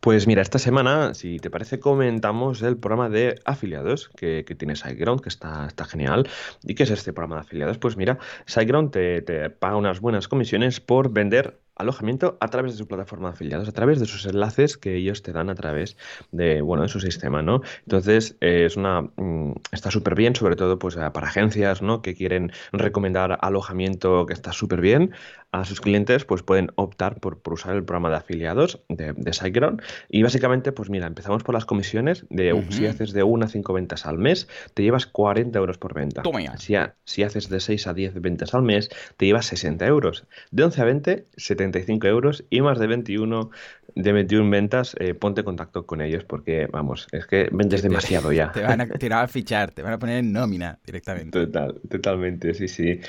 Pues 0.00 0.26
mira, 0.26 0.40
esta 0.40 0.58
semana, 0.58 1.12
si 1.12 1.38
te 1.38 1.50
parece, 1.50 1.78
comentamos 1.78 2.62
el 2.62 2.78
programa 2.78 3.10
de 3.10 3.38
afiliados 3.44 4.08
que, 4.08 4.44
tiene 4.58 4.74
SiteGround, 4.74 5.20
que 5.20 5.28
está, 5.28 5.66
está 5.66 5.84
genial. 5.84 6.26
¿Y 6.62 6.74
qué 6.74 6.84
es 6.84 6.90
este 6.90 7.12
programa 7.12 7.36
de 7.36 7.40
afiliados? 7.42 7.76
Pues 7.76 7.98
mira, 7.98 8.18
SiteGround 8.46 8.92
te, 8.92 9.20
te 9.20 9.50
paga 9.50 9.76
unas 9.76 10.00
buenas 10.00 10.26
comisiones 10.26 10.80
por 10.80 11.12
vender 11.12 11.60
alojamiento 11.80 12.36
a 12.40 12.48
través 12.48 12.72
de 12.72 12.78
su 12.78 12.86
plataforma 12.86 13.28
de 13.28 13.34
afiliados, 13.34 13.68
a 13.68 13.72
través 13.72 14.00
de 14.00 14.06
sus 14.06 14.26
enlaces 14.26 14.76
que 14.76 14.96
ellos 14.96 15.22
te 15.22 15.32
dan 15.32 15.50
a 15.50 15.54
través 15.54 15.96
de, 16.32 16.60
bueno, 16.60 16.82
de 16.82 16.88
su 16.88 17.00
sistema, 17.00 17.42
¿no? 17.42 17.62
Entonces, 17.86 18.36
eh, 18.40 18.64
es 18.66 18.76
una, 18.76 19.02
mm, 19.02 19.54
está 19.72 19.90
súper 19.90 20.14
bien, 20.14 20.34
sobre 20.34 20.56
todo 20.56 20.78
pues 20.78 20.96
para 20.96 21.26
agencias, 21.26 21.82
¿no? 21.82 22.02
Que 22.02 22.14
quieren 22.14 22.52
recomendar 22.72 23.38
alojamiento 23.40 24.26
que 24.26 24.34
está 24.34 24.52
súper 24.52 24.80
bien 24.80 25.12
a 25.52 25.64
sus 25.64 25.80
clientes, 25.80 26.24
pues 26.24 26.42
pueden 26.42 26.70
optar 26.76 27.18
por, 27.20 27.40
usar 27.50 27.74
el 27.74 27.84
programa 27.84 28.10
de 28.10 28.16
afiliados 28.16 28.80
de, 28.88 29.12
de 29.12 29.32
SiteGround. 29.32 29.82
Y 30.08 30.22
básicamente, 30.22 30.72
pues 30.72 30.90
mira, 30.90 31.06
empezamos 31.06 31.42
por 31.42 31.54
las 31.54 31.64
comisiones 31.64 32.24
de 32.30 32.64
si 32.70 32.86
haces 32.86 33.12
de 33.12 33.22
1 33.22 33.44
a 33.44 33.48
5 33.48 33.72
ventas 33.72 34.06
al 34.06 34.18
mes, 34.18 34.48
te 34.74 34.82
llevas 34.82 35.06
40 35.06 35.58
euros 35.58 35.78
por 35.78 35.94
venta. 35.94 36.22
Si, 36.58 36.74
si 37.04 37.22
haces 37.22 37.48
de 37.48 37.60
6 37.60 37.86
a 37.86 37.94
10 37.94 38.20
ventas 38.20 38.54
al 38.54 38.62
mes, 38.62 38.90
te 39.16 39.26
llevas 39.26 39.46
60 39.46 39.86
euros. 39.86 40.26
De 40.50 40.64
11 40.64 40.80
a 40.80 40.84
20, 40.84 41.26
70 41.36 42.08
euros 42.08 42.44
y 42.50 42.60
más 42.60 42.78
de 42.78 42.86
21 42.86 43.50
de 43.94 44.12
21 44.12 44.50
ventas, 44.50 44.94
eh, 45.00 45.14
ponte 45.14 45.40
en 45.40 45.44
contacto 45.44 45.86
con 45.86 46.00
ellos 46.00 46.24
porque, 46.24 46.66
vamos, 46.70 47.08
es 47.12 47.26
que 47.26 47.48
vendes 47.50 47.82
demasiado 47.82 48.32
ya. 48.32 48.52
Te 48.52 48.62
van, 48.62 48.80
a, 48.80 48.86
te 48.98 49.08
van 49.08 49.24
a 49.24 49.28
fichar, 49.28 49.72
te 49.72 49.82
van 49.82 49.94
a 49.94 49.98
poner 49.98 50.18
en 50.18 50.32
nómina 50.32 50.78
directamente. 50.84 51.46
Total, 51.46 51.80
totalmente, 51.88 52.54
sí, 52.54 52.68
sí. 52.68 53.00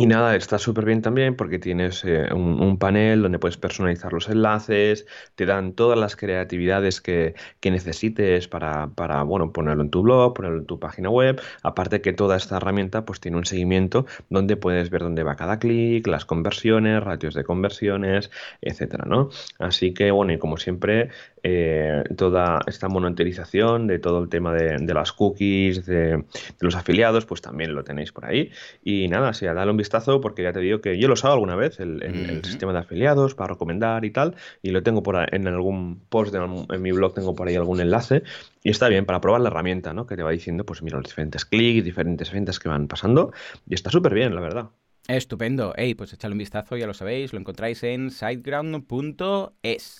Y 0.00 0.06
nada, 0.06 0.34
está 0.34 0.58
súper 0.58 0.86
bien 0.86 1.02
también 1.02 1.36
porque 1.36 1.58
tienes 1.58 2.02
eh, 2.06 2.32
un, 2.32 2.78
panel 2.78 3.20
donde 3.20 3.38
puedes 3.38 3.58
personalizar 3.58 4.14
los 4.14 4.30
enlaces, 4.30 5.06
te 5.34 5.44
dan 5.44 5.74
todas 5.74 5.98
las 5.98 6.16
creatividades 6.16 7.02
que, 7.02 7.34
necesites 7.62 8.48
para, 8.48 8.86
para, 8.94 9.22
bueno, 9.24 9.52
ponerlo 9.52 9.82
en 9.82 9.90
tu 9.90 10.00
blog, 10.00 10.32
ponerlo 10.32 10.60
en 10.60 10.64
tu 10.64 10.80
página 10.80 11.10
web. 11.10 11.42
Aparte 11.62 12.00
que 12.00 12.14
toda 12.14 12.38
esta 12.38 12.56
herramienta 12.56 13.04
pues 13.04 13.20
tiene 13.20 13.36
un 13.36 13.44
seguimiento 13.44 14.06
donde 14.30 14.56
puedes 14.56 14.88
ver 14.88 15.02
dónde 15.02 15.22
va 15.22 15.36
cada 15.36 15.58
clic, 15.58 16.06
las 16.06 16.24
conversiones, 16.24 17.04
ratios 17.04 17.34
de 17.34 17.44
conversiones, 17.44 18.30
etcétera, 18.62 19.04
¿no? 19.06 19.28
Así 19.58 19.92
que, 19.92 20.12
bueno, 20.12 20.32
y 20.32 20.38
como 20.38 20.56
siempre, 20.56 21.10
eh, 21.42 22.02
toda 22.16 22.60
esta 22.66 22.88
monitorización 22.88 23.86
de 23.86 23.98
todo 23.98 24.22
el 24.22 24.28
tema 24.28 24.52
de, 24.52 24.94
las 24.94 25.12
cookies, 25.12 25.86
de, 25.86 26.24
los 26.60 26.74
afiliados, 26.76 27.26
pues 27.26 27.40
también 27.40 27.74
lo 27.74 27.84
tenéis 27.84 28.12
por 28.12 28.24
ahí. 28.24 28.50
Y 28.82 29.08
nada, 29.08 29.32
sí, 29.32 29.46
dale 29.46 29.70
un 29.70 29.76
vistazo 29.76 30.20
porque 30.20 30.42
ya 30.42 30.52
te 30.52 30.60
digo 30.60 30.80
que 30.80 30.98
yo 30.98 31.08
lo 31.08 31.14
usado 31.14 31.34
alguna 31.34 31.56
vez, 31.56 31.80
el, 31.80 32.42
sistema 32.44 32.72
de 32.72 32.80
afiliados 32.80 33.34
para 33.34 33.54
recomendar 33.54 34.04
y 34.04 34.10
tal, 34.10 34.34
y 34.62 34.70
lo 34.70 34.82
tengo 34.82 35.02
por 35.02 35.16
ahí, 35.16 35.26
en 35.32 35.46
algún 35.46 36.00
post 36.08 36.34
en 36.34 36.82
mi 36.82 36.92
blog, 36.92 37.14
tengo 37.14 37.34
por 37.34 37.48
ahí 37.48 37.56
algún 37.56 37.80
enlace. 37.80 38.22
Y 38.62 38.70
está 38.70 38.88
bien 38.88 39.06
para 39.06 39.20
probar 39.20 39.40
la 39.40 39.48
herramienta, 39.48 39.94
¿no? 39.94 40.06
Que 40.06 40.16
te 40.16 40.22
va 40.22 40.30
diciendo, 40.30 40.64
pues 40.64 40.82
mira, 40.82 40.98
los 40.98 41.06
diferentes 41.06 41.44
clics, 41.44 41.84
diferentes 41.84 42.30
ventas 42.30 42.58
que 42.58 42.68
van 42.68 42.88
pasando. 42.88 43.32
Y 43.66 43.74
está 43.74 43.90
súper 43.90 44.14
bien, 44.14 44.34
la 44.34 44.40
verdad. 44.40 44.70
Estupendo. 45.16 45.74
Hey, 45.76 45.96
pues 45.96 46.12
echadle 46.12 46.34
un 46.34 46.38
vistazo, 46.38 46.76
ya 46.76 46.86
lo 46.86 46.94
sabéis, 46.94 47.32
lo 47.32 47.40
encontráis 47.40 47.82
en 47.82 48.12
siteground.es. 48.12 49.96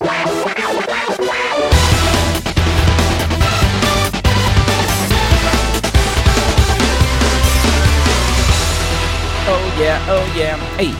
Oh 9.49 9.79
yeah, 9.79 9.99
oh 10.09 10.33
yeah. 10.37 10.57
Hey, 10.77 10.93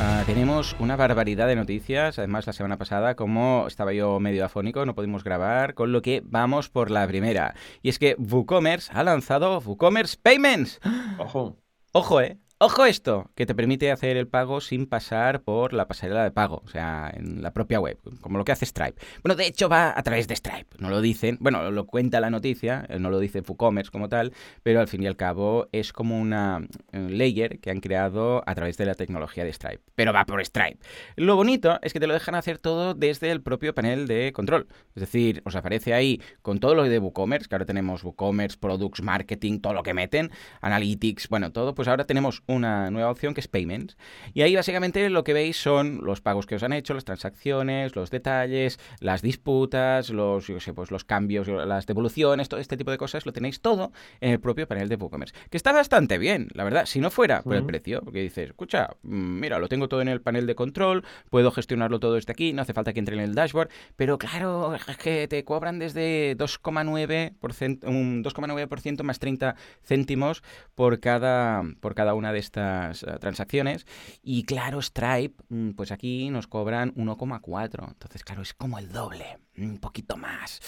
ah, 0.00 0.22
tenemos 0.24 0.76
una 0.78 0.94
barbaridad 0.94 1.48
de 1.48 1.56
noticias. 1.56 2.20
Además, 2.20 2.46
la 2.46 2.52
semana 2.52 2.78
pasada, 2.78 3.16
como 3.16 3.66
estaba 3.66 3.92
yo 3.92 4.20
medio 4.20 4.44
afónico, 4.44 4.86
no 4.86 4.94
pudimos 4.94 5.24
grabar, 5.24 5.74
con 5.74 5.90
lo 5.90 6.00
que 6.00 6.22
vamos 6.24 6.68
por 6.68 6.92
la 6.92 7.08
primera. 7.08 7.56
Y 7.82 7.88
es 7.88 7.98
que 7.98 8.14
WooCommerce 8.18 8.92
ha 8.94 9.02
lanzado 9.02 9.58
WooCommerce 9.58 10.16
Payments. 10.22 10.80
Ojo. 11.18 11.56
Ojo, 11.94 12.22
eh. 12.22 12.38
Ojo 12.64 12.86
esto, 12.86 13.28
que 13.34 13.44
te 13.44 13.56
permite 13.56 13.90
hacer 13.90 14.16
el 14.16 14.28
pago 14.28 14.60
sin 14.60 14.86
pasar 14.86 15.42
por 15.42 15.72
la 15.72 15.88
pasarela 15.88 16.22
de 16.22 16.30
pago, 16.30 16.62
o 16.64 16.68
sea, 16.68 17.12
en 17.12 17.42
la 17.42 17.52
propia 17.52 17.80
web, 17.80 17.98
como 18.20 18.38
lo 18.38 18.44
que 18.44 18.52
hace 18.52 18.66
Stripe. 18.66 19.02
Bueno, 19.24 19.34
de 19.34 19.48
hecho 19.48 19.68
va 19.68 19.92
a 19.98 20.02
través 20.04 20.28
de 20.28 20.36
Stripe, 20.36 20.76
no 20.78 20.88
lo 20.88 21.00
dicen, 21.00 21.38
bueno, 21.40 21.72
lo 21.72 21.86
cuenta 21.86 22.20
la 22.20 22.30
noticia, 22.30 22.86
no 23.00 23.10
lo 23.10 23.18
dice 23.18 23.40
WooCommerce 23.40 23.90
como 23.90 24.08
tal, 24.08 24.32
pero 24.62 24.78
al 24.78 24.86
fin 24.86 25.02
y 25.02 25.08
al 25.08 25.16
cabo 25.16 25.66
es 25.72 25.92
como 25.92 26.20
una 26.20 26.64
layer 26.92 27.58
que 27.58 27.72
han 27.72 27.80
creado 27.80 28.44
a 28.46 28.54
través 28.54 28.76
de 28.76 28.86
la 28.86 28.94
tecnología 28.94 29.42
de 29.42 29.52
Stripe, 29.52 29.82
pero 29.96 30.12
va 30.12 30.24
por 30.24 30.40
Stripe. 30.44 30.78
Lo 31.16 31.34
bonito 31.34 31.80
es 31.82 31.92
que 31.92 31.98
te 31.98 32.06
lo 32.06 32.14
dejan 32.14 32.36
hacer 32.36 32.58
todo 32.58 32.94
desde 32.94 33.32
el 33.32 33.42
propio 33.42 33.74
panel 33.74 34.06
de 34.06 34.30
control, 34.32 34.68
es 34.94 35.00
decir, 35.00 35.42
os 35.44 35.56
aparece 35.56 35.94
ahí 35.94 36.22
con 36.42 36.60
todo 36.60 36.76
lo 36.76 36.84
de 36.84 37.00
WooCommerce, 37.00 37.48
que 37.48 37.56
ahora 37.56 37.66
tenemos 37.66 38.04
WooCommerce, 38.04 38.56
Products, 38.56 39.02
Marketing, 39.02 39.58
todo 39.58 39.74
lo 39.74 39.82
que 39.82 39.94
meten, 39.94 40.30
Analytics, 40.60 41.28
bueno, 41.28 41.50
todo, 41.50 41.74
pues 41.74 41.88
ahora 41.88 42.04
tenemos 42.04 42.44
una 42.52 42.90
nueva 42.90 43.10
opción 43.10 43.34
que 43.34 43.40
es 43.40 43.48
Payments. 43.48 43.96
Y 44.34 44.42
ahí 44.42 44.54
básicamente 44.54 45.08
lo 45.10 45.24
que 45.24 45.32
veis 45.32 45.56
son 45.56 46.00
los 46.02 46.20
pagos 46.20 46.46
que 46.46 46.54
os 46.54 46.62
han 46.62 46.72
hecho, 46.72 46.94
las 46.94 47.04
transacciones, 47.04 47.96
los 47.96 48.10
detalles, 48.10 48.78
las 49.00 49.22
disputas, 49.22 50.10
los, 50.10 50.46
yo 50.46 50.60
sé, 50.60 50.74
pues 50.74 50.90
los 50.90 51.04
cambios, 51.04 51.48
las 51.48 51.86
devoluciones, 51.86 52.48
todo 52.48 52.60
este 52.60 52.76
tipo 52.76 52.90
de 52.90 52.98
cosas, 52.98 53.26
lo 53.26 53.32
tenéis 53.32 53.60
todo 53.60 53.92
en 54.20 54.30
el 54.32 54.40
propio 54.40 54.66
panel 54.66 54.88
de 54.88 54.96
WooCommerce. 54.96 55.34
Que 55.50 55.56
está 55.56 55.72
bastante 55.72 56.18
bien, 56.18 56.48
la 56.54 56.64
verdad, 56.64 56.86
si 56.86 57.00
no 57.00 57.10
fuera 57.10 57.42
por 57.42 57.56
el 57.56 57.64
precio, 57.64 58.00
porque 58.02 58.20
dices, 58.20 58.50
escucha, 58.50 58.90
mm, 59.02 59.40
mira, 59.40 59.58
lo 59.58 59.68
tengo 59.68 59.88
todo 59.88 60.02
en 60.02 60.08
el 60.08 60.20
panel 60.20 60.46
de 60.46 60.54
control, 60.54 61.04
puedo 61.30 61.50
gestionarlo 61.50 62.00
todo 62.00 62.14
desde 62.14 62.32
aquí, 62.32 62.52
no 62.52 62.62
hace 62.62 62.74
falta 62.74 62.92
que 62.92 62.98
entre 62.98 63.16
en 63.16 63.22
el 63.22 63.34
dashboard, 63.34 63.70
pero 63.96 64.18
claro, 64.18 64.74
es 64.74 64.96
que 64.96 65.28
te 65.28 65.44
cobran 65.44 65.78
desde 65.78 66.36
2,9%, 66.36 67.88
un 67.88 68.22
2,9% 68.22 69.02
más 69.02 69.18
30 69.18 69.56
céntimos 69.82 70.42
por 70.74 71.00
cada, 71.00 71.62
por 71.80 71.94
cada 71.94 72.14
una 72.14 72.32
de 72.32 72.38
estas 72.42 73.02
eh, 73.02 73.18
transacciones. 73.20 73.86
Y 74.22 74.44
claro, 74.44 74.80
Stripe, 74.82 75.42
mm, 75.48 75.70
pues 75.70 75.92
aquí 75.92 76.30
nos 76.30 76.46
cobran 76.46 76.92
1,4. 76.94 77.88
Entonces, 77.88 78.24
claro, 78.24 78.42
es 78.42 78.54
como 78.54 78.78
el 78.78 78.92
doble, 78.92 79.38
un 79.56 79.78
poquito 79.78 80.16
más. 80.16 80.60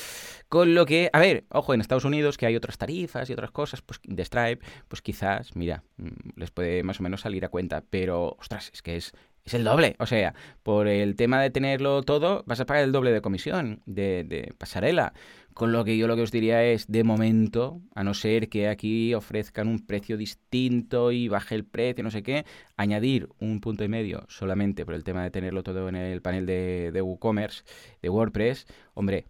Con 0.48 0.74
lo 0.74 0.86
que, 0.86 1.10
a 1.12 1.18
ver, 1.18 1.44
ojo, 1.50 1.74
en 1.74 1.80
Estados 1.80 2.04
Unidos 2.04 2.38
que 2.38 2.46
hay 2.46 2.56
otras 2.56 2.78
tarifas 2.78 3.28
y 3.28 3.32
otras 3.32 3.50
cosas 3.50 3.82
pues, 3.82 4.00
de 4.04 4.24
Stripe, 4.24 4.64
pues 4.88 5.02
quizás, 5.02 5.54
mira, 5.56 5.84
mm, 5.96 6.08
les 6.36 6.50
puede 6.50 6.82
más 6.82 7.00
o 7.00 7.02
menos 7.02 7.20
salir 7.20 7.44
a 7.44 7.48
cuenta. 7.48 7.84
Pero, 7.90 8.36
ostras, 8.38 8.70
es 8.72 8.82
que 8.82 8.96
es 8.96 9.12
es 9.44 9.54
el 9.54 9.64
doble. 9.64 9.96
O 9.98 10.06
sea, 10.06 10.34
por 10.62 10.88
el 10.88 11.16
tema 11.16 11.40
de 11.40 11.50
tenerlo 11.50 12.02
todo, 12.02 12.44
vas 12.46 12.60
a 12.60 12.66
pagar 12.66 12.84
el 12.84 12.92
doble 12.92 13.12
de 13.12 13.20
comisión 13.20 13.82
de, 13.84 14.24
de, 14.24 14.54
pasarela. 14.56 15.12
Con 15.54 15.72
lo 15.72 15.84
que 15.84 15.96
yo 15.96 16.08
lo 16.08 16.16
que 16.16 16.22
os 16.22 16.32
diría 16.32 16.64
es, 16.64 16.88
de 16.88 17.04
momento, 17.04 17.80
a 17.94 18.02
no 18.02 18.12
ser 18.12 18.48
que 18.48 18.68
aquí 18.68 19.14
ofrezcan 19.14 19.68
un 19.68 19.86
precio 19.86 20.16
distinto 20.16 21.12
y 21.12 21.28
baje 21.28 21.54
el 21.54 21.64
precio, 21.64 22.02
no 22.02 22.10
sé 22.10 22.22
qué, 22.24 22.44
añadir 22.76 23.28
un 23.38 23.60
punto 23.60 23.84
y 23.84 23.88
medio 23.88 24.24
solamente 24.28 24.84
por 24.84 24.94
el 24.94 25.04
tema 25.04 25.22
de 25.22 25.30
tenerlo 25.30 25.62
todo 25.62 25.88
en 25.88 25.94
el 25.96 26.20
panel 26.22 26.44
de, 26.44 26.90
de 26.92 27.02
WooCommerce, 27.02 27.62
de 28.02 28.08
WordPress, 28.08 28.66
hombre, 28.94 29.26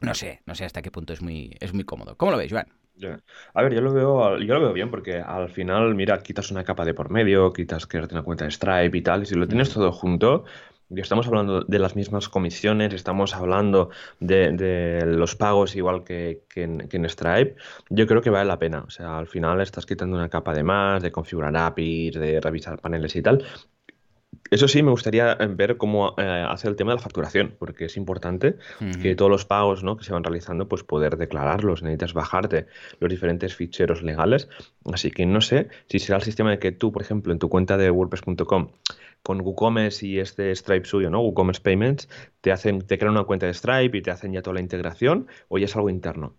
no 0.00 0.14
sé, 0.14 0.40
no 0.46 0.54
sé 0.54 0.64
hasta 0.64 0.82
qué 0.82 0.90
punto 0.90 1.12
es 1.12 1.20
muy, 1.22 1.54
es 1.60 1.74
muy 1.74 1.84
cómodo. 1.84 2.16
¿Cómo 2.16 2.32
lo 2.32 2.38
veis, 2.38 2.52
Joan? 2.52 2.66
A 3.54 3.62
ver, 3.62 3.74
yo 3.74 3.80
lo 3.80 3.92
veo, 3.92 4.38
yo 4.38 4.54
lo 4.54 4.60
veo 4.60 4.72
bien 4.72 4.90
porque 4.90 5.20
al 5.20 5.48
final, 5.48 5.94
mira, 5.94 6.18
quitas 6.18 6.50
una 6.50 6.64
capa 6.64 6.84
de 6.84 6.94
por 6.94 7.10
medio, 7.10 7.52
quitas 7.52 7.86
crearte 7.86 8.14
una 8.14 8.22
cuenta 8.22 8.44
de 8.44 8.50
Stripe 8.50 8.96
y 8.96 9.02
tal, 9.02 9.22
y 9.22 9.26
si 9.26 9.34
lo 9.36 9.48
tienes 9.48 9.72
todo 9.72 9.90
junto, 9.92 10.44
estamos 10.96 11.26
hablando 11.26 11.60
de 11.62 11.78
las 11.78 11.96
mismas 11.96 12.28
comisiones, 12.28 12.92
estamos 12.94 13.34
hablando 13.34 13.90
de, 14.18 15.02
los 15.06 15.36
pagos 15.36 15.76
igual 15.76 16.04
que, 16.04 16.42
que, 16.48 16.62
en, 16.64 16.88
que, 16.88 16.96
en, 16.96 17.08
Stripe, 17.08 17.56
yo 17.88 18.06
creo 18.06 18.22
que 18.22 18.30
vale 18.30 18.46
la 18.46 18.58
pena. 18.58 18.84
O 18.86 18.90
sea, 18.90 19.18
al 19.18 19.26
final 19.26 19.60
estás 19.60 19.86
quitando 19.86 20.16
una 20.16 20.28
capa 20.28 20.52
de 20.52 20.62
más, 20.62 21.02
de 21.02 21.12
configurar 21.12 21.56
APIs, 21.56 22.14
de 22.14 22.40
revisar 22.40 22.80
paneles 22.80 23.14
y 23.16 23.22
tal, 23.22 23.44
eso 24.50 24.66
sí, 24.66 24.82
me 24.82 24.90
gustaría 24.90 25.36
eh, 25.38 25.46
ver 25.46 25.76
cómo 25.76 26.14
eh, 26.18 26.44
hace 26.48 26.68
el 26.68 26.74
tema 26.74 26.90
de 26.90 26.96
la 26.96 27.02
facturación, 27.02 27.54
porque 27.58 27.84
es 27.84 27.96
importante 27.96 28.56
que 29.00 29.14
todos 29.14 29.30
los 29.30 29.44
pagos 29.44 29.84
¿no? 29.84 29.96
que 29.96 30.04
se 30.04 30.12
van 30.12 30.24
realizando, 30.24 30.68
pues 30.68 30.82
poder 30.82 31.16
declararlos. 31.16 31.82
Necesitas 31.82 32.14
bajarte 32.14 32.66
los 32.98 33.10
diferentes 33.10 33.54
ficheros 33.54 34.02
legales. 34.02 34.48
Así 34.92 35.10
que 35.10 35.24
no 35.24 35.40
sé 35.40 35.68
si 35.88 36.00
será 36.00 36.18
el 36.18 36.24
sistema 36.24 36.50
de 36.50 36.58
que 36.58 36.72
tú, 36.72 36.90
por 36.90 37.02
ejemplo, 37.02 37.32
en 37.32 37.38
tu 37.38 37.48
cuenta 37.48 37.76
de 37.76 37.90
WordPress.com, 37.90 38.70
con 39.22 39.40
WooCommerce 39.40 40.06
y 40.06 40.18
este 40.18 40.54
Stripe 40.54 40.86
suyo, 40.86 41.10
¿no? 41.10 41.20
WooCommerce 41.20 41.60
Payments, 41.62 42.08
te 42.40 42.52
hacen, 42.52 42.80
te 42.80 42.98
crean 42.98 43.12
una 43.12 43.24
cuenta 43.24 43.46
de 43.46 43.54
Stripe 43.54 43.96
y 43.98 44.02
te 44.02 44.10
hacen 44.10 44.32
ya 44.32 44.42
toda 44.42 44.54
la 44.54 44.60
integración, 44.60 45.28
o 45.48 45.58
ya 45.58 45.66
es 45.66 45.76
algo 45.76 45.90
interno. 45.90 46.34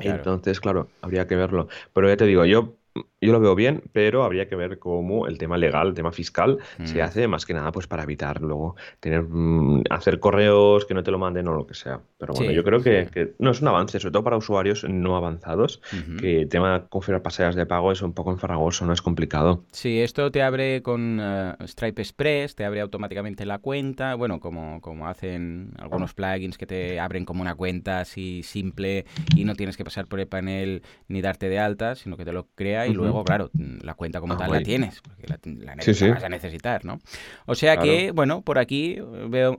Entonces, 0.00 0.60
claro, 0.60 0.88
habría 1.02 1.26
que 1.26 1.36
verlo. 1.36 1.68
Pero 1.92 2.08
ya 2.08 2.16
te 2.16 2.24
digo, 2.24 2.44
yo 2.46 2.76
yo 3.24 3.32
lo 3.32 3.40
veo 3.40 3.54
bien, 3.54 3.82
pero 3.92 4.24
habría 4.24 4.48
que 4.48 4.56
ver 4.56 4.78
cómo 4.78 5.26
el 5.26 5.38
tema 5.38 5.56
legal, 5.58 5.88
el 5.88 5.94
tema 5.94 6.12
fiscal, 6.12 6.58
se 6.84 6.98
mm. 6.98 7.02
hace 7.02 7.28
más 7.28 7.46
que 7.46 7.54
nada 7.54 7.72
pues 7.72 7.86
para 7.86 8.02
evitar 8.02 8.40
luego 8.40 8.76
tener 9.00 9.22
mm, 9.22 9.84
hacer 9.90 10.20
correos 10.20 10.84
que 10.86 10.94
no 10.94 11.02
te 11.02 11.10
lo 11.10 11.18
manden 11.18 11.48
o 11.48 11.54
lo 11.54 11.66
que 11.66 11.74
sea. 11.74 12.00
Pero 12.18 12.34
bueno, 12.34 12.52
yo 12.52 12.64
creo 12.64 12.82
que, 12.82 13.34
no 13.38 13.50
es 13.50 13.60
un 13.60 13.68
avance, 13.68 13.98
sobre 14.00 14.12
todo 14.12 14.24
para 14.24 14.36
usuarios 14.36 14.84
no 14.88 15.16
avanzados, 15.16 15.80
que 16.20 16.42
el 16.42 16.48
tema 16.48 16.78
de 16.78 16.86
configurar 16.88 17.22
pasarelas 17.22 17.54
de 17.54 17.66
pago 17.66 17.92
es 17.92 18.02
un 18.02 18.12
poco 18.12 18.30
enfarragoso, 18.30 18.86
no 18.86 18.92
es 18.92 19.02
complicado. 19.02 19.64
Sí, 19.72 20.00
esto 20.00 20.30
te 20.30 20.42
abre 20.42 20.82
con 20.82 21.18
eh, 21.20 21.54
Stripe 21.66 22.02
Express, 22.02 22.54
te 22.54 22.64
abre 22.64 22.80
automáticamente 22.80 23.44
la 23.46 23.58
cuenta, 23.58 24.14
bueno, 24.14 24.40
como, 24.40 24.80
como 24.80 25.08
hacen 25.08 25.72
algunos 25.78 26.14
plugins 26.14 26.58
que 26.58 26.66
te 26.66 27.00
abren 27.00 27.24
como 27.24 27.42
una 27.42 27.54
cuenta 27.54 28.00
así 28.00 28.42
simple 28.42 29.04
y 29.36 29.44
no 29.44 29.54
tienes 29.54 29.76
que 29.76 29.84
pasar 29.84 30.06
por 30.06 30.20
el 30.20 30.26
panel 30.26 30.82
ni 31.08 31.20
darte 31.20 31.48
de 31.48 31.58
alta, 31.58 31.94
sino 31.94 32.16
que 32.16 32.24
te 32.24 32.32
lo 32.32 32.48
crea 32.54 32.86
y 32.86 32.92
luego, 32.92 33.13
claro, 33.22 33.50
la 33.54 33.94
cuenta 33.94 34.20
como 34.20 34.34
ah, 34.34 34.38
tal 34.38 34.50
la 34.50 34.62
tienes, 34.62 35.00
porque 35.02 35.26
la, 35.28 35.74
vas 35.76 36.24
a 36.24 36.28
necesitar, 36.28 36.84
¿no? 36.84 36.98
O 37.46 37.54
sea 37.54 37.76
que, 37.76 38.10
bueno, 38.10 38.42
por 38.42 38.58
aquí 38.58 38.98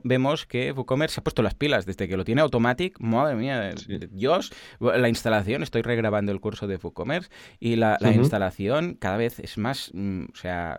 vemos 0.02 0.46
que 0.46 0.72
WooCommerce 0.72 1.14
se 1.14 1.20
ha 1.20 1.24
puesto 1.24 1.42
las 1.42 1.54
pilas 1.54 1.86
desde 1.86 2.08
que 2.08 2.16
lo 2.16 2.24
tiene 2.24 2.42
Automatic. 2.42 2.98
Madre 3.00 3.36
mía, 3.36 3.72
Dios, 4.10 4.52
la 4.80 5.08
instalación, 5.08 5.62
estoy 5.62 5.82
regrabando 5.82 6.32
el 6.32 6.40
curso 6.40 6.66
de 6.66 6.76
WooCommerce 6.76 7.30
y 7.60 7.76
la, 7.76 7.98
instalación 8.14 8.94
cada 8.94 9.16
vez 9.16 9.38
es 9.38 9.58
más, 9.58 9.90
mm, 9.94 10.24
o 10.32 10.36
sea 10.36 10.78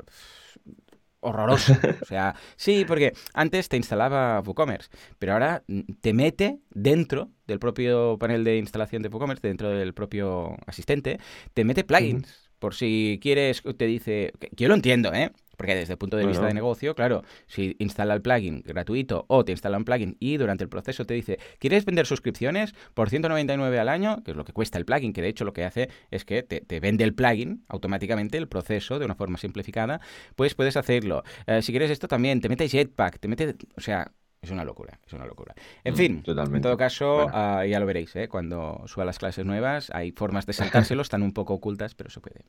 horroroso. 1.20 1.74
O 2.02 2.06
sea, 2.06 2.36
sí, 2.56 2.86
porque 2.88 3.14
antes 3.34 3.70
te 3.70 3.78
instalaba 3.78 4.42
WooCommerce, 4.42 4.90
pero 5.20 5.34
ahora 5.34 5.64
mm, 5.68 5.82
te 6.02 6.14
mete 6.14 6.60
dentro 6.70 7.32
del 7.46 7.60
propio 7.60 8.18
panel 8.20 8.44
de 8.44 8.58
instalación 8.58 9.02
de 9.02 9.10
WooCommerce, 9.10 9.48
dentro 9.48 9.70
del 9.70 9.94
propio 9.94 10.56
asistente, 10.66 11.20
te 11.54 11.64
mete 11.64 11.84
plugins. 11.84 12.47
Por 12.60 12.74
si 12.74 13.20
quieres, 13.22 13.62
te 13.78 13.86
dice, 13.86 14.34
que 14.40 14.50
yo 14.56 14.68
lo 14.68 14.74
entiendo, 14.74 15.14
¿eh? 15.14 15.32
Porque 15.58 15.76
desde 15.76 15.94
el 15.94 15.98
punto 15.98 16.18
de 16.18 16.26
vista 16.26 16.46
de 16.46 16.54
negocio, 16.54 16.94
claro, 16.94 17.24
si 17.48 17.76
instala 17.80 18.14
el 18.14 18.22
plugin 18.22 18.62
gratuito 18.64 19.26
o 19.28 19.44
te 19.44 19.52
instala 19.52 19.78
un 19.78 19.86
plugin 19.86 20.16
y 20.20 20.38
durante 20.38 20.64
el 20.64 20.70
proceso 20.70 21.06
te 21.06 21.16
dice, 21.16 21.40
¿quieres 21.58 21.84
vender 21.84 22.06
suscripciones 22.06 22.76
por 22.94 23.10
199 23.10 23.80
al 23.80 23.90
año? 23.90 24.24
Que 24.24 24.32
es 24.32 24.38
lo 24.38 24.46
que 24.46 24.54
cuesta 24.54 24.78
el 24.78 24.86
plugin, 24.86 25.14
que 25.14 25.24
de 25.24 25.30
hecho 25.30 25.46
lo 25.46 25.54
que 25.54 25.66
hace 25.66 25.90
es 26.12 26.26
que 26.26 26.44
te, 26.44 26.80
vende 26.80 27.04
el 27.04 27.16
plugin 27.16 27.66
automáticamente, 27.70 28.38
el 28.38 28.48
proceso 28.48 29.00
de 29.00 29.06
una 29.06 29.16
forma 29.16 29.40
simplificada, 29.40 30.00
pues 30.36 30.54
puedes 30.54 30.78
hacerlo. 30.78 31.24
Eh, 31.48 31.64
si 31.64 31.72
quieres 31.72 31.90
esto 31.90 32.08
también, 32.08 32.40
te 32.40 32.50
mete 32.50 32.70
Jetpack, 32.70 33.20
te 33.20 33.28
mete, 33.28 33.56
o 33.76 33.82
sea, 33.82 34.12
es 34.42 34.52
una 34.52 34.64
locura, 34.64 35.00
es 35.06 35.14
una 35.14 35.26
locura. 35.26 35.56
En 35.84 35.94
mm, 35.94 35.98
fin, 35.98 36.24
en 36.26 36.62
todo 36.62 36.78
caso, 36.78 37.28
ah, 37.34 37.66
ya 37.66 37.80
lo 37.80 37.86
veréis, 37.86 38.16
¿eh? 38.16 38.28
cuando 38.28 38.84
suba 38.86 39.04
las 39.06 39.18
clases 39.18 39.46
nuevas, 39.46 39.90
hay 39.94 40.12
formas 40.12 40.46
de 40.46 40.54
saltárselo, 40.54 41.02
están 41.02 41.24
un 41.24 41.34
poco 41.34 41.56
ocultas, 41.56 41.96
pero 41.96 42.10
se 42.10 42.20
puede. 42.20 42.42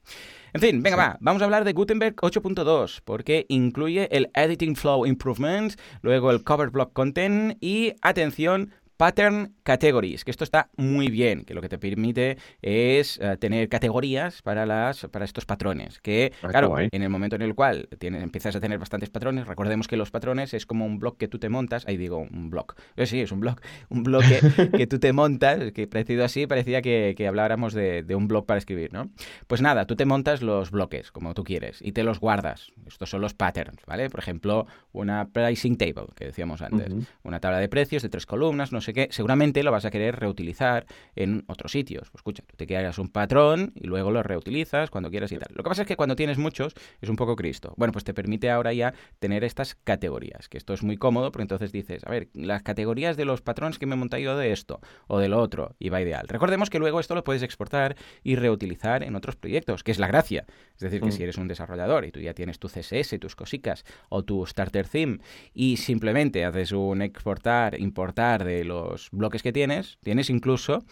En 0.53 0.61
fin, 0.61 0.83
venga, 0.83 0.97
va, 0.97 1.17
vamos 1.21 1.43
a 1.43 1.47
hablar 1.47 1.65
de 1.65 1.73
Gutenberg 1.73 2.17
8.2, 2.17 3.01
porque 3.05 3.47
incluye 3.49 4.09
el 4.17 4.31
Editing 4.35 4.77
Flow 4.77 5.07
Improvements, 5.07 5.79
luego 6.03 6.31
el 6.31 6.45
Cover 6.45 6.71
Block 6.71 6.93
Content 6.93 7.57
y, 7.61 7.95
atención, 8.03 8.73
Pattern 8.99 9.55
Categories, 9.63 10.25
que 10.25 10.33
esto 10.33 10.43
está 10.43 10.71
muy 10.77 11.09
bien, 11.09 11.45
que 11.45 11.55
lo 11.55 11.63
que 11.63 11.69
te 11.69 11.79
permite 11.79 12.37
es 12.63 13.21
eh, 13.23 13.37
tener 13.39 13.69
categorías 13.69 14.43
para, 14.43 14.67
las, 14.67 15.07
para 15.13 15.25
estos 15.25 15.47
patrones, 15.47 16.01
que 16.01 16.33
ah, 16.43 16.49
claro, 16.49 16.75
en 16.81 17.03
el 17.03 17.09
momento 17.09 17.37
en 17.37 17.43
el 17.43 17.55
cual 17.55 17.89
tienes, 18.01 18.25
empiezas 18.25 18.57
a 18.57 18.61
tener 18.61 18.81
bastantes 18.81 19.09
patrones, 19.09 19.47
recordemos 19.47 19.87
que 19.87 19.97
los 19.97 20.11
patrones 20.11 20.53
es 20.53 20.67
como 20.67 20.85
un 20.85 20.99
blog 20.99 21.17
que 21.17 21.29
tú 21.29 21.39
te 21.39 21.49
montas, 21.49 21.87
ahí 21.87 21.97
digo 21.97 22.19
un 22.19 22.51
blog, 22.51 22.75
eh, 22.97 23.07
sí, 23.07 23.21
es 23.21 23.31
un 23.31 23.39
blog, 23.39 23.61
un 23.89 24.03
blog 24.03 24.25
que, 24.77 24.89
tú 24.89 24.99
te 24.99 25.13
montas, 25.13 25.71
que 25.71 25.87
parecido 25.87 26.25
así, 26.25 26.49
parecía 26.49 26.83
que, 26.83 27.15
que 27.17 27.29
habláramos 27.29 27.75
de, 27.75 28.03
de, 28.03 28.17
un 28.17 28.27
blog 28.27 28.47
para 28.47 28.59
escribir, 28.59 28.93
¿no? 28.93 29.11
Pues 29.47 29.63
nada, 29.63 29.87
tú 29.87 29.95
te 29.95 30.07
montas 30.07 30.43
los 30.43 30.73
bloques 30.73 31.13
como 31.13 31.35
tú 31.35 31.45
quieres 31.45 31.79
y 31.83 31.93
te 31.93 32.03
los 32.03 32.19
guardas, 32.19 32.73
estos 32.89 33.11
son 33.11 33.21
los 33.21 33.33
patterns, 33.33 33.81
¿vale? 33.87 34.11
Por 34.11 34.19
ejemplo, 34.19 34.67
una 34.91 35.29
pricing 35.29 35.77
table, 35.77 36.09
que 36.17 36.25
decíamos 36.25 36.63
antes, 36.63 36.93
una 37.23 37.39
tabla 37.39 37.61
de 37.61 37.69
precios 37.69 38.03
de 38.03 38.09
tres 38.09 38.27
columnas, 38.27 38.73
no 38.73 38.81
sé 38.81 38.88
que 38.93 39.09
seguramente 39.11 39.63
lo 39.63 39.73
vas 39.73 39.85
a 39.85 39.91
querer 39.91 40.17
reutilizar 40.17 40.87
en 41.17 41.45
otros 41.49 41.73
sitios. 41.73 42.11
Pues 42.11 42.21
escucha, 42.21 42.43
tú 42.47 42.57
te 42.57 42.67
creas 42.67 42.99
un 42.99 43.09
patrón 43.09 43.73
y 43.75 43.87
luego 43.87 44.11
lo 44.11 44.23
reutilizas 44.23 44.91
cuando 44.91 45.11
quieras 45.11 45.33
y 45.33 45.39
tal. 45.39 45.49
Lo 45.55 45.63
que 45.63 45.69
pasa 45.69 45.83
es 45.83 45.89
que 45.89 45.97
cuando 45.97 46.17
tienes 46.17 46.39
muchos 46.39 46.75
es 47.01 47.09
un 47.09 47.17
poco 47.17 47.37
Cristo. 47.37 47.75
Bueno, 47.77 47.93
pues 47.93 48.05
te 48.05 48.15
permite 48.15 48.51
ahora 48.51 48.73
ya 48.73 48.95
tener 49.19 49.45
estas 49.45 49.75
categorías, 49.75 50.49
que 50.49 50.59
esto 50.59 50.75
es 50.75 50.83
muy 50.83 50.97
cómodo 50.97 51.33
porque 51.33 51.43
entonces 51.43 51.73
dices, 51.73 52.03
a 52.05 52.11
ver, 52.11 52.29
las 52.35 52.63
categorías 52.63 53.17
de 53.17 53.25
los 53.25 53.41
patrones 53.41 53.79
que 53.79 53.87
me 53.87 53.95
he 53.95 53.99
montado 53.99 54.19
de 54.37 54.53
esto 54.53 54.81
o 55.07 55.19
de 55.19 55.29
lo 55.29 55.41
otro 55.41 55.75
y 55.79 55.89
va 55.89 56.01
ideal. 56.01 56.27
Recordemos 56.29 56.71
que 56.71 56.79
luego 56.79 57.01
esto 57.01 57.15
lo 57.15 57.25
puedes 57.25 57.43
exportar 57.43 57.97
y 58.23 58.37
reutilizar 58.37 59.03
en 59.03 59.15
otros 59.17 59.37
proyectos, 59.37 59.83
que 59.85 59.93
es 59.93 59.99
la 59.99 60.07
gracia. 60.07 60.45
Es 60.75 60.81
decir, 60.81 61.01
que 61.01 61.09
mm. 61.09 61.13
si 61.13 61.23
eres 61.23 61.37
un 61.39 61.49
desarrollador 61.49 62.05
y 62.05 62.11
tú 62.11 62.21
ya 62.21 62.35
tienes 62.35 62.59
tu 62.59 62.69
CSS, 62.69 63.19
tus 63.21 63.37
cosicas 63.37 63.85
o 64.09 64.25
tu 64.25 64.45
starter 64.47 64.89
theme 64.89 65.19
y 65.55 65.77
simplemente 65.77 66.45
haces 66.45 66.73
un 66.73 67.03
exportar, 67.03 67.79
importar 67.79 68.45
de 68.45 68.65
los 68.65 68.78
bloques 69.13 69.43
que 69.43 69.53
tienes, 69.53 69.99
tienes 70.03 70.31
incluso 70.31 70.85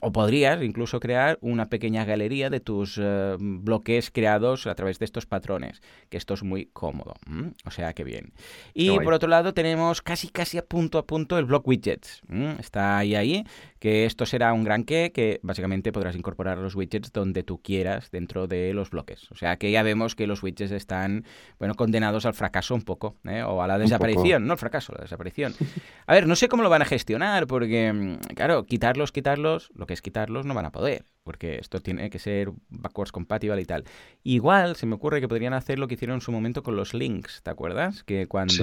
o 0.00 0.12
podrías 0.12 0.62
incluso 0.62 1.00
crear 1.00 1.38
una 1.40 1.68
pequeña 1.68 2.04
galería 2.04 2.50
de 2.50 2.60
tus 2.60 2.98
eh, 3.02 3.36
bloques 3.38 4.10
creados 4.12 4.66
a 4.66 4.74
través 4.74 4.98
de 4.98 5.04
estos 5.04 5.26
patrones, 5.26 5.82
que 6.08 6.16
esto 6.16 6.34
es 6.34 6.42
muy 6.42 6.66
cómodo. 6.66 7.14
O 7.64 7.70
sea 7.70 7.92
que 7.92 8.04
bien. 8.04 8.32
Y 8.74 8.98
por 9.00 9.12
otro 9.12 9.28
lado 9.28 9.54
tenemos 9.54 10.02
casi 10.02 10.28
casi 10.28 10.58
a 10.58 10.64
punto 10.64 10.98
a 10.98 11.06
punto 11.06 11.38
el 11.38 11.46
block 11.46 11.66
widgets. 11.66 12.22
Está 12.60 12.98
ahí 12.98 13.16
ahí, 13.16 13.44
que 13.80 14.06
esto 14.06 14.24
será 14.24 14.52
un 14.52 14.62
gran 14.62 14.84
qué, 14.84 15.10
que 15.12 15.40
básicamente 15.42 15.92
podrás 15.92 16.14
incorporar 16.14 16.58
los 16.58 16.76
widgets 16.76 17.12
donde 17.12 17.42
tú 17.42 17.60
quieras 17.60 18.10
dentro 18.10 18.46
de 18.46 18.72
los 18.72 18.90
bloques. 18.90 19.30
O 19.32 19.34
sea 19.34 19.56
que 19.56 19.72
ya 19.72 19.82
vemos 19.82 20.14
que 20.14 20.28
los 20.28 20.42
widgets 20.42 20.70
están, 20.70 21.24
bueno, 21.58 21.74
condenados 21.74 22.24
al 22.24 22.34
fracaso 22.34 22.74
un 22.74 22.82
poco, 22.82 23.16
¿eh? 23.24 23.42
o 23.42 23.62
a 23.62 23.66
la 23.66 23.78
desaparición, 23.78 24.46
no 24.46 24.52
el 24.52 24.58
fracaso, 24.58 24.92
la 24.92 25.02
desaparición. 25.02 25.54
A 26.06 26.14
ver, 26.14 26.26
no 26.28 26.36
sé 26.36 26.48
cómo 26.48 26.62
lo 26.62 26.70
van 26.70 26.82
a 26.82 26.84
gestionar, 26.84 27.46
porque, 27.46 28.18
claro, 28.34 28.64
quitarlos, 28.64 29.10
quitarlos 29.10 29.55
lo 29.74 29.86
que 29.86 29.94
es 29.94 30.02
quitarlos, 30.02 30.46
no 30.46 30.54
van 30.54 30.66
a 30.66 30.72
poder, 30.72 31.04
porque 31.24 31.58
esto 31.58 31.80
tiene 31.80 32.10
que 32.10 32.18
ser 32.18 32.52
backwards 32.68 33.12
compatible 33.12 33.60
y 33.60 33.64
tal. 33.64 33.84
Igual 34.22 34.76
se 34.76 34.86
me 34.86 34.94
ocurre 34.94 35.20
que 35.20 35.28
podrían 35.28 35.52
hacer 35.52 35.78
lo 35.78 35.88
que 35.88 35.94
hicieron 35.94 36.16
en 36.16 36.20
su 36.20 36.32
momento 36.32 36.62
con 36.62 36.76
los 36.76 36.94
links, 36.94 37.42
¿te 37.42 37.50
acuerdas? 37.50 38.02
Que 38.04 38.26
cuando... 38.26 38.54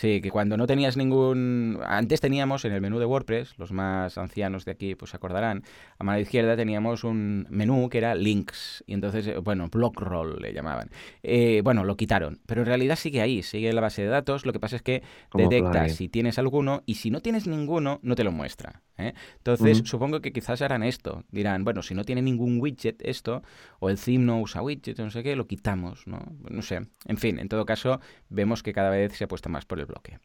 que 0.00 0.30
cuando 0.30 0.56
no 0.56 0.66
tenías 0.66 0.96
ningún... 0.96 1.78
Antes 1.84 2.20
teníamos 2.20 2.64
en 2.64 2.72
el 2.72 2.80
menú 2.80 2.98
de 2.98 3.04
WordPress, 3.04 3.58
los 3.58 3.70
más 3.72 4.16
ancianos 4.16 4.64
de 4.64 4.72
aquí 4.72 4.94
pues 4.94 5.10
se 5.10 5.16
acordarán, 5.16 5.62
a 5.98 6.04
mano 6.04 6.18
izquierda 6.18 6.56
teníamos 6.56 7.04
un 7.04 7.46
menú 7.50 7.88
que 7.90 7.98
era 7.98 8.14
links, 8.14 8.82
y 8.86 8.94
entonces, 8.94 9.26
eh, 9.26 9.38
bueno, 9.38 9.68
block 9.68 10.00
roll 10.00 10.40
le 10.40 10.52
llamaban. 10.52 10.90
Eh, 11.22 11.60
bueno, 11.62 11.84
lo 11.84 11.96
quitaron, 11.96 12.40
pero 12.46 12.62
en 12.62 12.66
realidad 12.66 12.96
sigue 12.96 13.20
ahí, 13.20 13.42
sigue 13.42 13.72
la 13.72 13.80
base 13.80 14.02
de 14.02 14.08
datos, 14.08 14.46
lo 14.46 14.52
que 14.52 14.60
pasa 14.60 14.76
es 14.76 14.82
que 14.82 15.02
detecta 15.34 15.88
si 15.88 16.08
tienes 16.08 16.38
alguno 16.38 16.82
y 16.86 16.94
si 16.94 17.10
no 17.10 17.20
tienes 17.20 17.46
ninguno, 17.46 18.00
no 18.02 18.14
te 18.14 18.24
lo 18.24 18.32
muestra. 18.32 18.82
¿eh? 18.96 19.12
Entonces, 19.36 19.82
supongo 19.84 20.20
que 20.20 20.32
quizás 20.32 20.62
harán 20.62 20.82
esto, 20.82 21.24
dirán, 21.30 21.64
bueno, 21.64 21.82
si 21.82 21.94
no 21.94 22.04
tiene 22.04 22.22
ningún 22.22 22.60
widget 22.60 23.02
esto, 23.02 23.42
o 23.78 23.90
el 23.90 23.98
theme 23.98 24.24
no 24.24 24.40
usa 24.40 24.62
widget, 24.62 24.98
no 24.98 25.10
sé 25.10 25.22
qué, 25.22 25.36
lo 25.36 25.46
quitamos, 25.46 26.06
¿no? 26.06 26.20
No 26.48 26.62
sé. 26.62 26.80
En 27.06 27.16
fin, 27.16 27.38
en 27.38 27.48
todo 27.48 27.66
caso, 27.66 28.00
vemos 28.28 28.62
que 28.62 28.72
cada 28.72 28.90
vez 28.90 29.16
se 29.16 29.24
apuesta 29.24 29.48
más 29.48 29.64
por 29.64 29.78
el 29.78 29.86
bloque. 29.90 30.18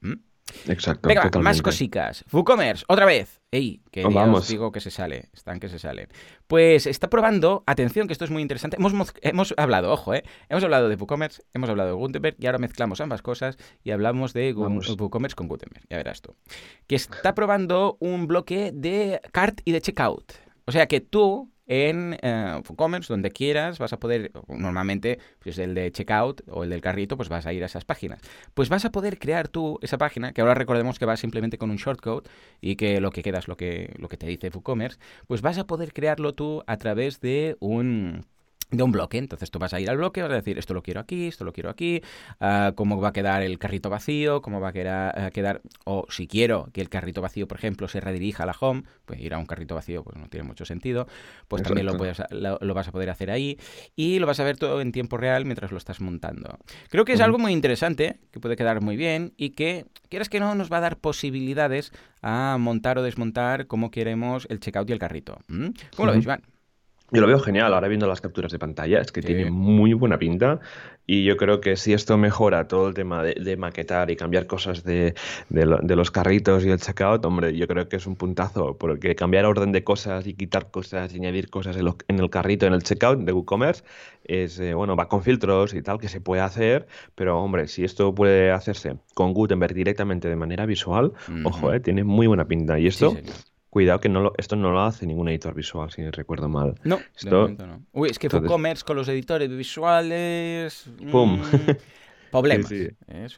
Exacto. 0.67 1.07
Venga, 1.07 1.29
más 1.41 1.61
cositas. 1.61 2.23
WooCommerce, 2.31 2.85
otra 2.87 3.05
vez. 3.05 3.41
Ey, 3.51 3.81
que 3.91 4.03
Vamos. 4.03 4.47
digo 4.47 4.71
que 4.71 4.79
se 4.79 4.91
sale. 4.91 5.29
Están 5.33 5.59
que 5.59 5.69
se 5.69 5.79
salen. 5.79 6.07
Pues 6.47 6.85
está 6.85 7.09
probando, 7.09 7.63
atención, 7.65 8.07
que 8.07 8.13
esto 8.13 8.25
es 8.25 8.31
muy 8.31 8.41
interesante. 8.41 8.77
Hemos, 8.77 9.13
hemos 9.21 9.53
hablado, 9.57 9.91
ojo, 9.91 10.13
¿eh? 10.13 10.23
Hemos 10.49 10.63
hablado 10.63 10.89
de 10.89 10.95
WooCommerce, 10.95 11.43
hemos 11.53 11.69
hablado 11.69 11.89
de 11.89 11.95
Gutenberg 11.95 12.35
y 12.39 12.45
ahora 12.45 12.59
mezclamos 12.59 13.01
ambas 13.01 13.21
cosas 13.21 13.57
y 13.83 13.91
hablamos 13.91 14.33
de 14.33 14.53
WooCommerce 14.53 15.35
con 15.35 15.47
Gutenberg. 15.47 15.85
Ya 15.89 15.97
verás 15.97 16.21
tú. 16.21 16.35
Que 16.87 16.95
está 16.95 17.33
probando 17.33 17.97
un 17.99 18.27
bloque 18.27 18.71
de 18.73 19.21
cart 19.31 19.61
y 19.65 19.71
de 19.71 19.81
checkout. 19.81 20.33
O 20.65 20.71
sea 20.71 20.87
que 20.87 21.01
tú 21.01 21.51
en 21.67 22.17
eh, 22.21 22.61
WooCommerce, 22.67 23.11
donde 23.11 23.31
quieras, 23.31 23.79
vas 23.79 23.93
a 23.93 23.99
poder, 23.99 24.31
normalmente, 24.47 25.19
pues 25.39 25.57
el 25.57 25.73
de 25.73 25.91
checkout 25.91 26.41
o 26.49 26.63
el 26.63 26.69
del 26.69 26.81
carrito, 26.81 27.17
pues 27.17 27.29
vas 27.29 27.45
a 27.45 27.53
ir 27.53 27.63
a 27.63 27.65
esas 27.67 27.85
páginas. 27.85 28.19
Pues 28.53 28.69
vas 28.69 28.85
a 28.85 28.91
poder 28.91 29.19
crear 29.19 29.47
tú 29.47 29.79
esa 29.81 29.97
página, 29.97 30.33
que 30.33 30.41
ahora 30.41 30.53
recordemos 30.53 30.99
que 30.99 31.05
va 31.05 31.17
simplemente 31.17 31.57
con 31.57 31.71
un 31.71 31.77
shortcode 31.77 32.29
y 32.61 32.75
que 32.75 33.01
lo 33.01 33.11
que 33.11 33.23
queda 33.23 33.39
es 33.39 33.47
lo 33.47 33.57
que, 33.57 33.93
lo 33.97 34.09
que 34.09 34.17
te 34.17 34.27
dice 34.27 34.49
WooCommerce, 34.49 34.99
pues 35.27 35.41
vas 35.41 35.57
a 35.57 35.67
poder 35.67 35.93
crearlo 35.93 36.33
tú 36.33 36.63
a 36.67 36.77
través 36.77 37.19
de 37.19 37.57
un 37.59 38.25
de 38.71 38.83
un 38.83 38.91
bloque. 38.91 39.17
Entonces 39.17 39.51
tú 39.51 39.59
vas 39.59 39.73
a 39.73 39.79
ir 39.79 39.89
al 39.89 39.97
bloque, 39.97 40.21
vas 40.21 40.31
a 40.31 40.35
decir 40.35 40.57
esto 40.57 40.73
lo 40.73 40.81
quiero 40.83 40.99
aquí, 40.99 41.27
esto 41.27 41.45
lo 41.45 41.53
quiero 41.53 41.69
aquí, 41.69 42.01
uh, 42.39 42.73
cómo 42.75 42.99
va 42.99 43.09
a 43.09 43.13
quedar 43.13 43.43
el 43.43 43.59
carrito 43.59 43.89
vacío, 43.89 44.41
cómo 44.41 44.59
va 44.59 44.69
a 44.69 44.73
quedar, 44.73 45.31
quedar, 45.31 45.61
o 45.85 46.05
si 46.09 46.27
quiero 46.27 46.69
que 46.73 46.81
el 46.81 46.89
carrito 46.89 47.21
vacío, 47.21 47.47
por 47.47 47.57
ejemplo, 47.57 47.87
se 47.87 47.99
redirija 47.99 48.43
a 48.43 48.45
la 48.45 48.55
home, 48.59 48.83
pues 49.05 49.19
ir 49.19 49.33
a 49.33 49.37
un 49.37 49.45
carrito 49.45 49.75
vacío 49.75 50.03
pues 50.03 50.17
no 50.17 50.27
tiene 50.27 50.47
mucho 50.47 50.65
sentido, 50.65 51.07
pues 51.47 51.63
también 51.63 51.85
lo, 51.85 51.97
puedes, 51.97 52.21
lo, 52.31 52.73
vas 52.73 52.87
a 52.87 52.91
poder 52.91 53.09
hacer 53.09 53.31
ahí 53.31 53.57
y 53.95 54.19
lo 54.19 54.27
vas 54.27 54.39
a 54.39 54.43
ver 54.43 54.57
todo 54.57 54.81
en 54.81 54.91
tiempo 54.91 55.17
real 55.17 55.45
mientras 55.45 55.71
lo 55.71 55.77
estás 55.77 56.01
montando. 56.01 56.57
Creo 56.89 57.05
que 57.05 57.13
es 57.13 57.21
algo 57.21 57.37
muy 57.37 57.53
interesante, 57.53 58.19
que 58.31 58.39
puede 58.39 58.55
quedar 58.55 58.81
muy 58.81 58.97
bien 58.97 59.33
y 59.37 59.51
que, 59.51 59.85
quieras 60.09 60.29
que 60.29 60.39
no, 60.39 60.55
nos 60.55 60.71
va 60.71 60.77
a 60.77 60.81
dar 60.81 60.97
posibilidades 60.97 61.91
a 62.21 62.57
montar 62.59 62.97
o 62.97 63.03
desmontar 63.03 63.67
como 63.67 63.91
queremos 63.91 64.47
el 64.49 64.59
checkout 64.59 64.89
y 64.89 64.93
el 64.93 64.99
carrito. 64.99 65.37
¿Mm? 65.47 65.67
¿Cómo 65.95 66.07
lo 66.07 66.13
ves, 66.13 66.23
Iván? 66.23 66.54
Yo 67.11 67.21
lo 67.21 67.27
veo 67.27 67.39
genial 67.39 67.73
ahora 67.73 67.87
viendo 67.87 68.07
las 68.07 68.19
capturas 68.19 68.51
de 68.51 68.57
pantalla, 68.57 68.99
es 68.99 69.11
que 69.11 69.21
tiene 69.21 69.51
muy 69.51 69.93
buena 69.93 70.17
pinta 70.17 70.59
y 71.07 71.23
yo 71.23 71.37
creo 71.37 71.61
que 71.61 71.75
si 71.75 71.93
esto 71.93 72.17
mejora 72.17 72.67
todo 72.67 72.87
el 72.87 72.93
tema 72.95 73.21
de, 73.21 73.57
maquetar 73.57 74.09
y 74.09 74.15
cambiar 74.15 74.47
cosas 74.47 74.83
de, 74.83 75.13
los 75.49 76.11
carritos 76.11 76.65
y 76.65 76.69
el 76.69 76.79
checkout, 76.79 77.23
hombre, 77.25 77.55
yo 77.55 77.67
creo 77.67 77.87
que 77.87 77.97
es 77.97 78.07
un 78.07 78.15
puntazo, 78.15 78.75
porque 78.77 79.15
cambiar 79.15 79.45
orden 79.45 79.71
de 79.71 79.83
cosas 79.83 80.25
y 80.25 80.33
quitar 80.33 80.71
cosas 80.71 81.13
y 81.13 81.17
añadir 81.17 81.49
cosas 81.49 81.77
en, 81.77 82.19
el 82.19 82.29
carrito, 82.31 82.65
en 82.65 82.73
el 82.73 82.81
checkout 82.81 83.19
de 83.19 83.31
WooCommerce, 83.31 83.83
es, 84.23 84.59
eh, 84.59 84.73
bueno, 84.73 84.95
va 84.95 85.07
con 85.07 85.21
filtros 85.21 85.75
y 85.75 85.83
tal, 85.83 85.99
que 85.99 86.09
se 86.09 86.21
puede 86.21 86.41
hacer, 86.41 86.87
pero 87.13 87.39
hombre, 87.39 87.67
si 87.67 87.83
esto 87.83 88.15
puede 88.15 88.51
hacerse 88.51 88.97
con 89.13 89.33
Gutenberg 89.33 89.75
directamente 89.75 90.27
de 90.27 90.35
manera 90.35 90.65
visual, 90.65 91.13
ojo, 91.43 91.71
eh, 91.71 91.79
tiene 91.79 92.03
muy 92.03 92.25
buena 92.25 92.47
pinta 92.47 92.79
y 92.79 92.87
esto... 92.87 93.15
Cuidado 93.75 93.99
que 93.99 94.07
no 94.07 94.21
lo, 94.21 94.33
esto 94.37 94.55
no 94.55 94.71
lo 94.71 94.79
hace 94.79 95.05
ningún 95.05 95.27
editor 95.27 95.53
visual, 95.53 95.91
si 95.91 96.09
recuerdo 96.09 96.47
mal. 96.47 96.75
No, 96.85 97.01
esto, 97.13 97.49
no. 97.49 97.81
Uy, 97.91 98.09
es 98.09 98.17
que 98.17 98.29
WooCommerce 98.29 98.85
con 98.85 98.95
los 98.95 99.09
editores 99.09 99.49
visuales... 99.49 100.85
¡Pum! 101.11 101.41
Mm, 101.41 101.41
Problemas. 102.41 102.67
Sí, 102.67 102.87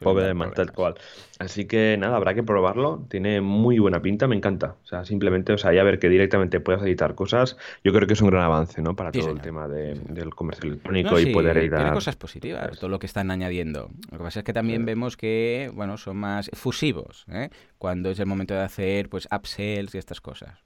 Problemas, 0.00 0.52
tal 0.54 0.72
cual. 0.72 0.94
Así 1.38 1.66
que 1.66 1.96
nada, 1.98 2.16
habrá 2.16 2.34
que 2.34 2.42
probarlo. 2.42 3.06
Tiene 3.08 3.40
muy 3.40 3.78
buena 3.78 4.02
pinta, 4.02 4.26
me 4.26 4.36
encanta. 4.36 4.76
O 4.82 4.86
sea, 4.86 5.04
simplemente, 5.04 5.52
o 5.52 5.58
sea, 5.58 5.72
ya 5.72 5.82
ver 5.82 5.98
que 5.98 6.08
directamente 6.08 6.60
puedas 6.60 6.82
editar 6.82 7.14
cosas, 7.14 7.56
yo 7.84 7.92
creo 7.92 8.06
que 8.06 8.14
es 8.14 8.20
un 8.20 8.30
gran 8.30 8.42
avance, 8.42 8.82
¿no? 8.82 8.96
Para 8.96 9.12
todo 9.12 9.30
el 9.30 9.40
tema 9.40 9.68
del 9.68 10.34
comercio 10.34 10.68
electrónico 10.68 11.18
y 11.18 11.32
poder 11.32 11.58
editar. 11.58 11.78
Tiene 11.78 11.92
cosas 11.92 12.16
positivas, 12.16 12.78
todo 12.78 12.90
lo 12.90 12.98
que 12.98 13.06
están 13.06 13.30
añadiendo. 13.30 13.90
Lo 14.10 14.18
que 14.18 14.24
pasa 14.24 14.40
es 14.40 14.44
que 14.44 14.52
también 14.52 14.84
vemos 14.84 15.16
que, 15.16 15.70
bueno, 15.74 15.96
son 15.96 16.16
más 16.16 16.50
fusivos, 16.54 17.24
¿eh? 17.30 17.50
Cuando 17.78 18.10
es 18.10 18.18
el 18.18 18.26
momento 18.26 18.54
de 18.54 18.60
hacer, 18.60 19.08
pues, 19.08 19.28
upsells 19.30 19.94
y 19.94 19.98
estas 19.98 20.20
cosas. 20.20 20.58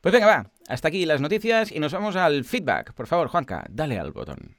Pues 0.00 0.12
venga, 0.12 0.26
va. 0.26 0.50
Hasta 0.68 0.88
aquí 0.88 1.06
las 1.06 1.20
noticias 1.20 1.72
y 1.72 1.80
nos 1.80 1.92
vamos 1.92 2.14
al 2.16 2.44
feedback. 2.44 2.92
Por 2.92 3.06
favor, 3.06 3.28
Juanca, 3.28 3.64
dale 3.70 3.98
al 3.98 4.12
botón. 4.12 4.57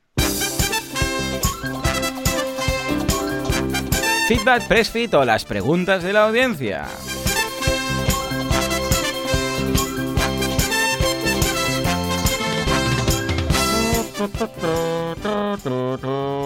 Feedback, 4.29 4.67
pressfit 4.67 5.11
o 5.15 5.25
las 5.25 5.43
preguntas 5.43 6.03
de 6.03 6.13
la 6.13 6.25
audiencia. 6.25 6.85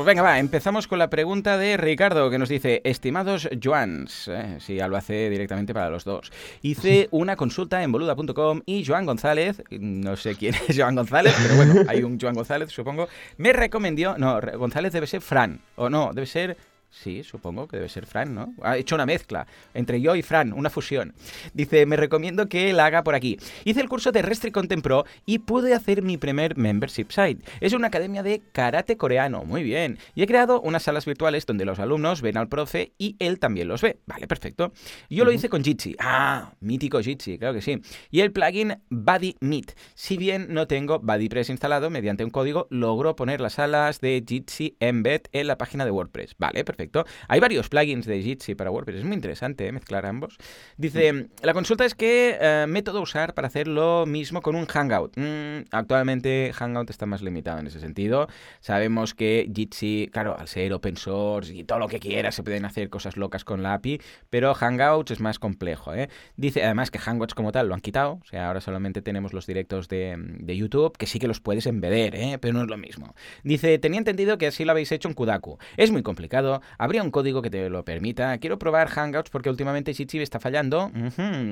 Venga, 0.06 0.22
va, 0.22 0.39
empezamos 0.39 0.88
con 0.88 0.98
la 0.98 1.10
pregunta 1.10 1.58
de 1.58 1.76
Ricardo 1.76 2.30
que 2.30 2.38
nos 2.38 2.48
dice, 2.48 2.80
estimados 2.86 3.50
Joans, 3.62 4.30
eh, 4.30 4.60
si 4.62 4.76
ya 4.76 4.88
lo 4.88 4.96
hace 4.96 5.30
directamente 5.30 5.74
para 5.74 5.89
los 5.89 6.06
dos, 6.06 6.32
hice 6.62 7.10
una 7.12 7.36
consulta 7.36 7.84
en 7.84 7.91
boluda.com 7.91 8.62
y 8.65 8.86
Joan 8.86 9.06
González, 9.06 9.62
no 9.72 10.15
sé 10.15 10.36
quién 10.36 10.56
es 10.69 10.78
Joan 10.80 10.96
González, 10.96 11.36
pero 11.43 11.58
bueno, 11.58 11.82
hay 11.89 12.04
un 12.04 12.17
Joan 12.17 12.36
González, 12.36 12.69
supongo, 12.72 13.10
me 13.36 13.52
recomendó, 13.52 14.17
no, 14.17 14.39
González 14.58 14.93
debe 14.93 15.06
ser 15.06 15.19
Fran, 15.19 15.60
o 15.76 15.89
no, 15.89 16.12
debe 16.13 16.28
ser 16.28 16.56
Sí, 16.93 17.23
supongo 17.23 17.67
que 17.67 17.77
debe 17.77 17.89
ser 17.89 18.06
Fran, 18.06 18.36
¿no? 18.36 18.53
Ha 18.62 18.77
hecho 18.77 18.93
una 18.93 19.08
mezcla 19.08 19.47
entre 19.73 19.99
yo 19.99 20.15
y 20.15 20.21
Fran, 20.21 20.53
una 20.53 20.69
fusión. 20.69 21.15
Dice, 21.53 21.88
me 21.88 21.97
recomiendo 21.97 22.47
que 22.47 22.71
la 22.71 22.86
haga 22.86 23.03
por 23.03 23.15
aquí. 23.15 23.38
Hice 23.65 23.82
el 23.82 23.89
curso 23.89 24.12
de 24.12 24.21
Restrict 24.21 24.53
Content 24.53 24.84
Pro 24.84 25.03
y 25.25 25.39
pude 25.39 25.73
hacer 25.73 26.03
mi 26.03 26.17
primer 26.17 26.56
membership 26.56 27.08
site. 27.10 27.43
Es 27.62 27.73
una 27.73 27.88
academia 27.88 28.21
de 28.21 28.43
karate 28.51 28.95
coreano, 28.95 29.43
muy 29.43 29.63
bien. 29.63 29.97
Y 30.13 30.21
he 30.21 30.27
creado 30.27 30.62
unas 30.62 30.84
salas 30.84 31.06
virtuales 31.06 31.47
donde 31.47 31.65
los 31.65 31.79
alumnos 31.79 32.21
ven 32.21 32.38
al 32.38 32.47
profe 32.47 32.93
y 32.99 33.15
él 33.17 33.39
también 33.39 33.67
los 33.67 33.82
ve. 33.82 33.97
Vale, 34.06 34.27
perfecto. 34.27 34.71
Yo 35.10 35.25
lo 35.25 35.32
hice 35.32 35.49
con 35.49 35.63
Jitsi. 35.63 35.95
Ah, 35.99 36.53
mítico 36.60 37.01
Jitsi, 37.01 37.39
claro 37.39 37.56
que 37.56 37.62
sí. 37.63 37.82
Y 38.12 38.21
el 38.21 38.32
plugin 38.32 38.77
Buddy 38.91 39.36
Meet. 39.41 39.75
Si 39.95 40.15
bien 40.15 40.53
no 40.53 40.67
tengo 40.67 40.99
BuddyPress 40.99 41.49
instalado, 41.49 41.89
mediante 41.89 42.23
un 42.23 42.29
código 42.29 42.67
logro 42.69 43.15
poner 43.15 43.41
las 43.41 43.53
salas 43.53 43.99
de 43.99 44.23
Jitsi 44.25 44.77
Embed 44.79 45.21
en 45.32 45.47
la 45.47 45.58
página 45.58 45.86
de 45.86 45.91
WordPress. 45.91 46.36
Vale, 46.38 46.63
perfecto. 46.63 46.83
Hay 47.28 47.39
varios 47.39 47.69
plugins 47.69 48.06
de 48.06 48.22
Jitsi 48.22 48.56
para 48.56 48.72
WordPress, 48.72 49.00
es 49.00 49.06
muy 49.06 49.15
interesante 49.15 49.67
¿eh? 49.67 49.72
mezclar 49.72 50.06
ambos. 50.06 50.38
Dice, 50.78 51.13
mm. 51.13 51.28
la 51.41 51.54
consulta 51.54 51.86
es 51.86 51.96
que 51.96 52.38
eh, 52.39 52.65
método 52.67 53.02
usar 53.02 53.34
para 53.34 53.48
hacer 53.48 53.67
lo 53.67 54.06
mismo 54.06 54.41
con 54.41 54.56
un 54.56 54.65
Hangout. 54.65 55.13
Mm, 55.17 55.65
actualmente 55.72 56.52
Hangout 56.54 56.89
está 56.89 57.06
más 57.06 57.22
limitado 57.22 57.60
en 57.60 57.67
ese 57.67 57.80
sentido. 57.80 58.28
Sabemos 58.60 59.13
que 59.13 59.50
Jitsi, 59.54 60.10
claro, 60.12 60.38
al 60.38 60.48
ser 60.48 60.74
open 60.74 60.98
source 60.98 61.54
y 61.54 61.63
todo 61.63 61.80
lo 61.80 61.88
que 61.88 62.00
quiera, 62.00 62.32
se 62.32 62.43
pueden 62.43 62.65
hacer 62.65 62.89
cosas 62.89 63.17
locas 63.17 63.43
con 63.43 63.63
la 63.63 63.74
API, 63.74 64.02
pero 64.30 64.54
Hangouts 64.54 65.12
es 65.12 65.19
más 65.19 65.39
complejo. 65.39 65.93
¿eh? 65.93 66.10
Dice 66.36 66.63
además 66.63 66.91
que 66.91 67.00
Hangouts 67.00 67.34
como 67.34 67.52
tal 67.52 67.67
lo 67.67 67.74
han 67.74 67.82
quitado, 67.82 68.19
o 68.22 68.26
sea, 68.26 68.48
ahora 68.48 68.62
solamente 68.62 69.02
tenemos 69.02 69.34
los 69.34 69.46
directos 69.46 69.88
de, 69.88 70.15
de 70.17 70.58
YouTube, 70.58 70.98
que 70.98 71.06
sí 71.06 71.19
que 71.19 71.28
los 71.28 71.39
puedes 71.39 71.65
embeder, 71.65 72.15
¿eh? 72.15 72.38
pero 72.39 72.54
no 72.54 72.63
es 72.63 72.69
lo 72.69 72.78
mismo. 72.78 73.15
Dice, 73.43 73.78
tenía 73.80 74.00
entendido 74.00 74.38
que 74.38 74.48
así 74.48 74.65
lo 74.65 74.72
habéis 74.72 74.91
hecho 74.91 75.08
en 75.08 75.13
Kudaku. 75.13 75.58
Es 75.78 75.91
muy 75.91 76.04
complicado, 76.04 76.62
habría 76.78 77.04
un 77.04 77.12
código 77.12 77.42
que 77.42 77.50
te 77.50 77.70
lo 77.70 77.86
permita. 77.86 78.38
Quiero 78.38 78.60
probar 78.60 78.90
Hangouts 78.90 79.30
porque 79.30 79.50
últimamente 79.50 79.94
Jitsi 79.94 80.20
está 80.20 80.40
fallando 80.40 80.92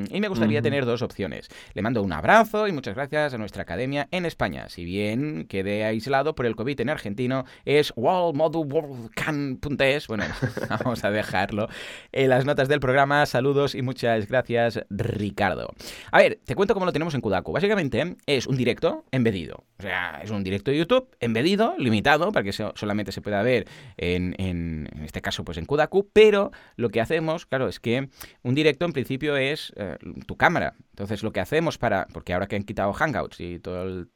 y 0.10 0.20
me 0.20 0.28
gustaría 0.28 0.62
tener 0.62 0.86
dos 0.86 1.02
opciones. 1.02 1.48
Le 1.74 1.82
mando 1.82 2.04
un 2.04 2.14
abrazo 2.14 2.68
y 2.68 2.72
muchas 2.72 2.96
gracias 2.96 3.34
a 3.34 3.38
nuestra 3.38 3.64
academia 3.64 4.08
en 4.12 4.26
España. 4.26 4.70
Si 4.70 4.86
bien 4.86 5.46
quedé 5.48 5.86
aislado 5.86 6.36
por 6.36 6.46
el 6.46 6.56
COVID 6.56 6.80
en 6.82 6.90
argentino, 6.90 7.46
es 7.66 7.94
wallmodulcan.es. 7.96 10.08
Bueno, 10.08 10.26
vamos 10.70 11.04
a 11.04 11.12
dejarlo 11.12 11.68
en 12.12 12.30
las 12.30 12.46
notas 12.46 12.68
del 12.68 12.80
programa. 12.80 13.26
Saludos 13.26 13.76
y 13.76 13.82
muchas 13.82 14.28
gracias, 14.28 14.82
Ricardo. 14.90 15.74
A 16.12 16.20
ver, 16.20 16.40
te 16.46 16.56
cuento 16.56 16.74
cómo 16.74 16.86
lo 16.86 16.94
tenemos 16.94 17.14
en 17.14 17.22
Kudaku. 17.22 17.52
Básicamente 17.52 18.16
es 18.26 18.48
un 18.48 18.58
directo 18.58 19.06
embedido. 19.12 19.64
O 19.80 19.82
sea, 19.82 20.22
es 20.24 20.30
un 20.30 20.44
directo 20.44 20.72
de 20.72 20.78
YouTube 20.78 21.08
embedido, 21.20 21.76
limitado, 21.78 22.32
para 22.32 22.44
que 22.44 22.52
solamente 22.52 23.12
se 23.12 23.22
pueda 23.22 23.42
ver 23.42 23.68
en, 23.98 24.36
en, 24.38 24.90
este 25.12 25.22
caso, 25.22 25.44
pues 25.44 25.58
en 25.58 25.66
Kudaku, 25.66 26.10
pero 26.12 26.52
lo 26.78 26.90
que 26.90 27.02
hacemos, 27.02 27.46
claro, 27.46 27.68
es 27.68 27.80
que 27.80 28.10
un 28.44 28.56
directo 28.56 28.86
en 28.86 28.94
principio 28.94 29.36
es 29.38 29.74
eh, 29.76 29.98
tu 30.26 30.38
cámara. 30.38 30.76
Entonces, 30.92 31.22
lo 31.22 31.32
que 31.32 31.42
hacemos 31.42 31.78
para, 31.78 32.08
porque 32.14 32.34
ahora 32.34 32.48
que 32.48 32.56
han 32.56 32.64
quitado 32.64 32.94
Hangouts 32.94 33.40
y 33.42 33.60
todo 33.60 33.84
el 33.84 34.10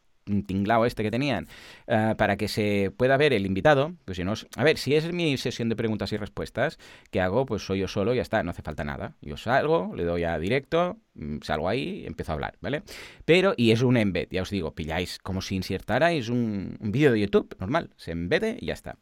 tinglao 0.48 0.86
este 0.86 1.04
que 1.04 1.12
tenían, 1.12 1.48
eh, 1.88 2.16
para 2.18 2.38
que 2.38 2.48
se 2.48 2.92
pueda 2.96 3.18
ver 3.18 3.34
el 3.34 3.46
invitado, 3.46 3.94
pues 4.06 4.18
si 4.18 4.24
no, 4.24 4.34
a 4.56 4.64
ver, 4.64 4.78
si 4.78 4.96
es 4.96 5.12
mi 5.12 5.38
sesión 5.38 5.70
de 5.70 5.76
preguntas 5.76 6.12
y 6.14 6.18
respuestas, 6.18 6.80
¿qué 7.12 7.22
hago? 7.22 7.46
Pues 7.46 7.66
soy 7.66 7.80
yo 7.80 7.88
solo 7.88 8.14
y 8.14 8.18
ya 8.18 8.22
está, 8.22 8.42
no 8.42 8.52
hace 8.52 8.62
falta 8.62 8.84
nada. 8.84 9.16
Yo 9.22 9.38
salgo, 9.38 9.94
le 9.96 10.04
doy 10.04 10.24
a 10.24 10.40
directo, 10.40 10.98
salgo 11.42 11.70
ahí, 11.70 12.06
empiezo 12.06 12.32
a 12.32 12.36
hablar, 12.36 12.58
¿vale? 12.62 12.84
Pero, 13.26 13.54
y 13.58 13.72
es 13.72 13.82
un 13.82 13.98
embed, 13.98 14.28
ya 14.32 14.42
os 14.42 14.50
digo, 14.50 14.74
pilláis 14.74 15.20
como 15.20 15.42
si 15.42 15.56
insertarais 15.56 16.30
un, 16.30 16.78
vídeo 16.80 17.12
de 17.12 17.22
YouTube 17.22 17.56
normal, 17.60 17.92
se 17.98 18.12
embede 18.12 18.58
y 18.60 18.68
ya 18.68 18.74
está. 18.74 18.98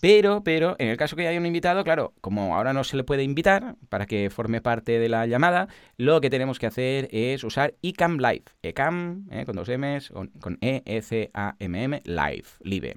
Pero, 0.00 0.42
pero, 0.42 0.76
en 0.78 0.88
el 0.88 0.96
caso 0.96 1.14
que 1.14 1.28
haya 1.28 1.38
un 1.38 1.44
invitado, 1.44 1.84
claro, 1.84 2.14
como 2.22 2.56
ahora 2.56 2.72
no 2.72 2.84
se 2.84 2.96
le 2.96 3.04
puede 3.04 3.22
invitar 3.22 3.76
para 3.90 4.06
que 4.06 4.30
forme 4.30 4.62
parte 4.62 4.98
de 4.98 5.10
la 5.10 5.26
llamada, 5.26 5.68
lo 5.98 6.22
que 6.22 6.30
tenemos 6.30 6.58
que 6.58 6.66
hacer 6.66 7.08
es 7.12 7.44
usar 7.44 7.74
eCam 7.82 8.16
Live. 8.16 8.44
eCam, 8.62 9.28
eh, 9.30 9.44
con 9.44 9.56
dos 9.56 9.68
M's, 9.68 10.10
con, 10.40 10.58
E-C-A-M-M, 10.62 12.00
Live, 12.04 12.44
Live. 12.60 12.96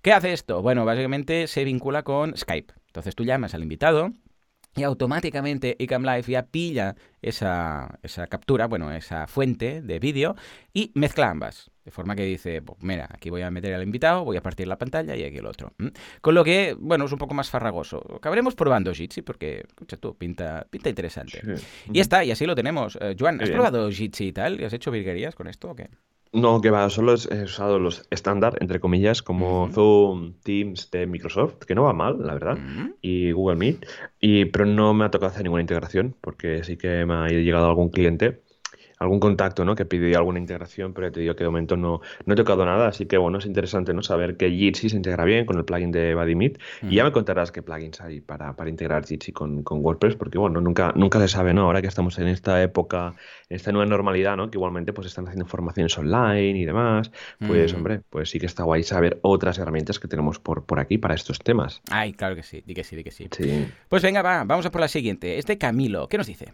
¿Qué 0.00 0.12
hace 0.12 0.32
esto? 0.32 0.62
Bueno, 0.62 0.84
básicamente 0.84 1.48
se 1.48 1.64
vincula 1.64 2.04
con 2.04 2.36
Skype. 2.36 2.72
Entonces 2.86 3.16
tú 3.16 3.24
llamas 3.24 3.54
al 3.54 3.62
invitado, 3.62 4.12
y 4.76 4.82
automáticamente 4.82 5.76
Ecam 5.82 6.02
Live 6.02 6.24
ya 6.28 6.46
pilla 6.46 6.96
esa, 7.22 7.98
esa 8.02 8.26
captura, 8.26 8.66
bueno, 8.66 8.90
esa 8.92 9.26
fuente 9.26 9.82
de 9.82 9.98
vídeo 9.98 10.36
y 10.72 10.90
mezcla 10.94 11.30
ambas. 11.30 11.70
De 11.84 11.90
forma 11.90 12.16
que 12.16 12.24
dice, 12.24 12.62
pues 12.62 12.82
mira, 12.82 13.08
aquí 13.12 13.28
voy 13.28 13.42
a 13.42 13.50
meter 13.50 13.74
al 13.74 13.82
invitado, 13.82 14.24
voy 14.24 14.38
a 14.38 14.42
partir 14.42 14.66
la 14.66 14.78
pantalla 14.78 15.14
y 15.16 15.22
aquí 15.22 15.36
el 15.36 15.46
otro. 15.46 15.74
Con 16.22 16.34
lo 16.34 16.42
que, 16.42 16.74
bueno, 16.78 17.04
es 17.04 17.12
un 17.12 17.18
poco 17.18 17.34
más 17.34 17.50
farragoso. 17.50 18.02
Acabaremos 18.16 18.54
probando 18.54 18.92
Jitsi 18.94 19.20
porque, 19.20 19.64
escucha 19.68 19.98
tú, 19.98 20.16
pinta, 20.16 20.66
pinta 20.70 20.88
interesante. 20.88 21.42
Y 21.90 21.96
ya 21.96 22.02
está, 22.02 22.24
y 22.24 22.30
así 22.30 22.46
lo 22.46 22.54
tenemos. 22.54 22.96
Eh, 23.00 23.14
Joan, 23.18 23.40
¿has 23.42 23.50
probado 23.50 23.90
Jitsi 23.90 24.28
y 24.28 24.32
tal? 24.32 24.60
¿Y 24.60 24.64
has 24.64 24.72
hecho 24.72 24.90
virguerías 24.90 25.34
con 25.34 25.46
esto 25.46 25.70
o 25.70 25.76
qué? 25.76 25.90
No, 26.34 26.60
que 26.60 26.70
va, 26.70 26.90
solo 26.90 27.14
he 27.30 27.44
usado 27.44 27.78
los 27.78 28.08
estándar, 28.10 28.58
entre 28.60 28.80
comillas, 28.80 29.22
como 29.22 29.68
Zoom, 29.72 30.34
Teams 30.42 30.90
de 30.90 31.06
Microsoft, 31.06 31.58
que 31.64 31.76
no 31.76 31.84
va 31.84 31.92
mal, 31.92 32.26
la 32.26 32.34
verdad, 32.34 32.58
y 33.00 33.30
Google 33.30 33.54
Meet, 33.54 33.86
y, 34.18 34.44
pero 34.46 34.66
no 34.66 34.92
me 34.94 35.04
ha 35.04 35.10
tocado 35.12 35.30
hacer 35.30 35.44
ninguna 35.44 35.62
integración, 35.62 36.16
porque 36.20 36.64
sí 36.64 36.76
que 36.76 37.06
me 37.06 37.14
ha 37.14 37.28
llegado 37.28 37.68
algún 37.68 37.88
cliente 37.88 38.43
algún 39.04 39.20
contacto, 39.20 39.64
¿no? 39.64 39.74
Que 39.74 39.84
pidió 39.84 40.18
alguna 40.18 40.38
integración, 40.38 40.92
pero 40.92 41.08
ya 41.08 41.12
te 41.12 41.20
digo 41.20 41.36
que 41.36 41.44
de 41.44 41.50
momento 41.50 41.76
no, 41.76 42.00
no 42.26 42.34
he 42.34 42.36
tocado 42.36 42.64
nada, 42.64 42.88
así 42.88 43.06
que 43.06 43.16
bueno, 43.16 43.38
es 43.38 43.46
interesante, 43.46 43.94
¿no? 43.94 44.02
Saber 44.02 44.36
que 44.36 44.50
Jitsi 44.50 44.88
se 44.88 44.96
integra 44.96 45.24
bien 45.24 45.46
con 45.46 45.56
el 45.58 45.64
plugin 45.64 45.92
de 45.92 46.14
BuddyMeet 46.14 46.58
y 46.82 46.96
ya 46.96 47.04
me 47.04 47.12
contarás 47.12 47.52
qué 47.52 47.62
plugins 47.62 48.00
hay 48.00 48.20
para, 48.20 48.56
para 48.56 48.70
integrar 48.70 49.06
Jitsi 49.06 49.32
con, 49.32 49.62
con, 49.62 49.84
WordPress, 49.84 50.16
porque 50.16 50.38
bueno, 50.38 50.60
nunca, 50.60 50.92
nunca 50.96 51.20
se 51.20 51.28
sabe, 51.28 51.54
¿no? 51.54 51.62
Ahora 51.62 51.82
que 51.82 51.88
estamos 51.88 52.18
en 52.18 52.28
esta 52.28 52.62
época, 52.62 53.14
en 53.48 53.56
esta 53.56 53.72
nueva 53.72 53.86
normalidad, 53.86 54.36
¿no? 54.36 54.50
Que 54.50 54.58
igualmente 54.58 54.92
pues 54.92 55.06
están 55.06 55.26
haciendo 55.26 55.46
formaciones 55.46 55.96
online 55.98 56.58
y 56.58 56.64
demás, 56.64 57.10
pues 57.46 57.72
hombre, 57.74 58.00
pues 58.10 58.30
sí 58.30 58.40
que 58.40 58.46
está 58.46 58.64
guay 58.64 58.82
saber 58.82 59.18
otras 59.22 59.58
herramientas 59.58 59.98
que 59.98 60.08
tenemos 60.08 60.38
por, 60.38 60.64
por 60.64 60.80
aquí 60.80 60.98
para 60.98 61.14
estos 61.14 61.38
temas. 61.38 61.82
Ay, 61.90 62.12
claro 62.12 62.34
que 62.34 62.42
sí, 62.42 62.62
di 62.66 62.74
que 62.74 62.84
sí, 62.84 62.96
di 62.96 63.04
que 63.04 63.10
sí. 63.10 63.28
sí. 63.30 63.68
Pues 63.88 64.02
venga, 64.02 64.22
va, 64.22 64.44
vamos 64.44 64.66
a 64.66 64.70
por 64.70 64.80
la 64.80 64.88
siguiente. 64.88 65.38
Este 65.38 65.58
Camilo, 65.58 66.08
¿qué 66.08 66.18
nos 66.18 66.26
dice? 66.26 66.52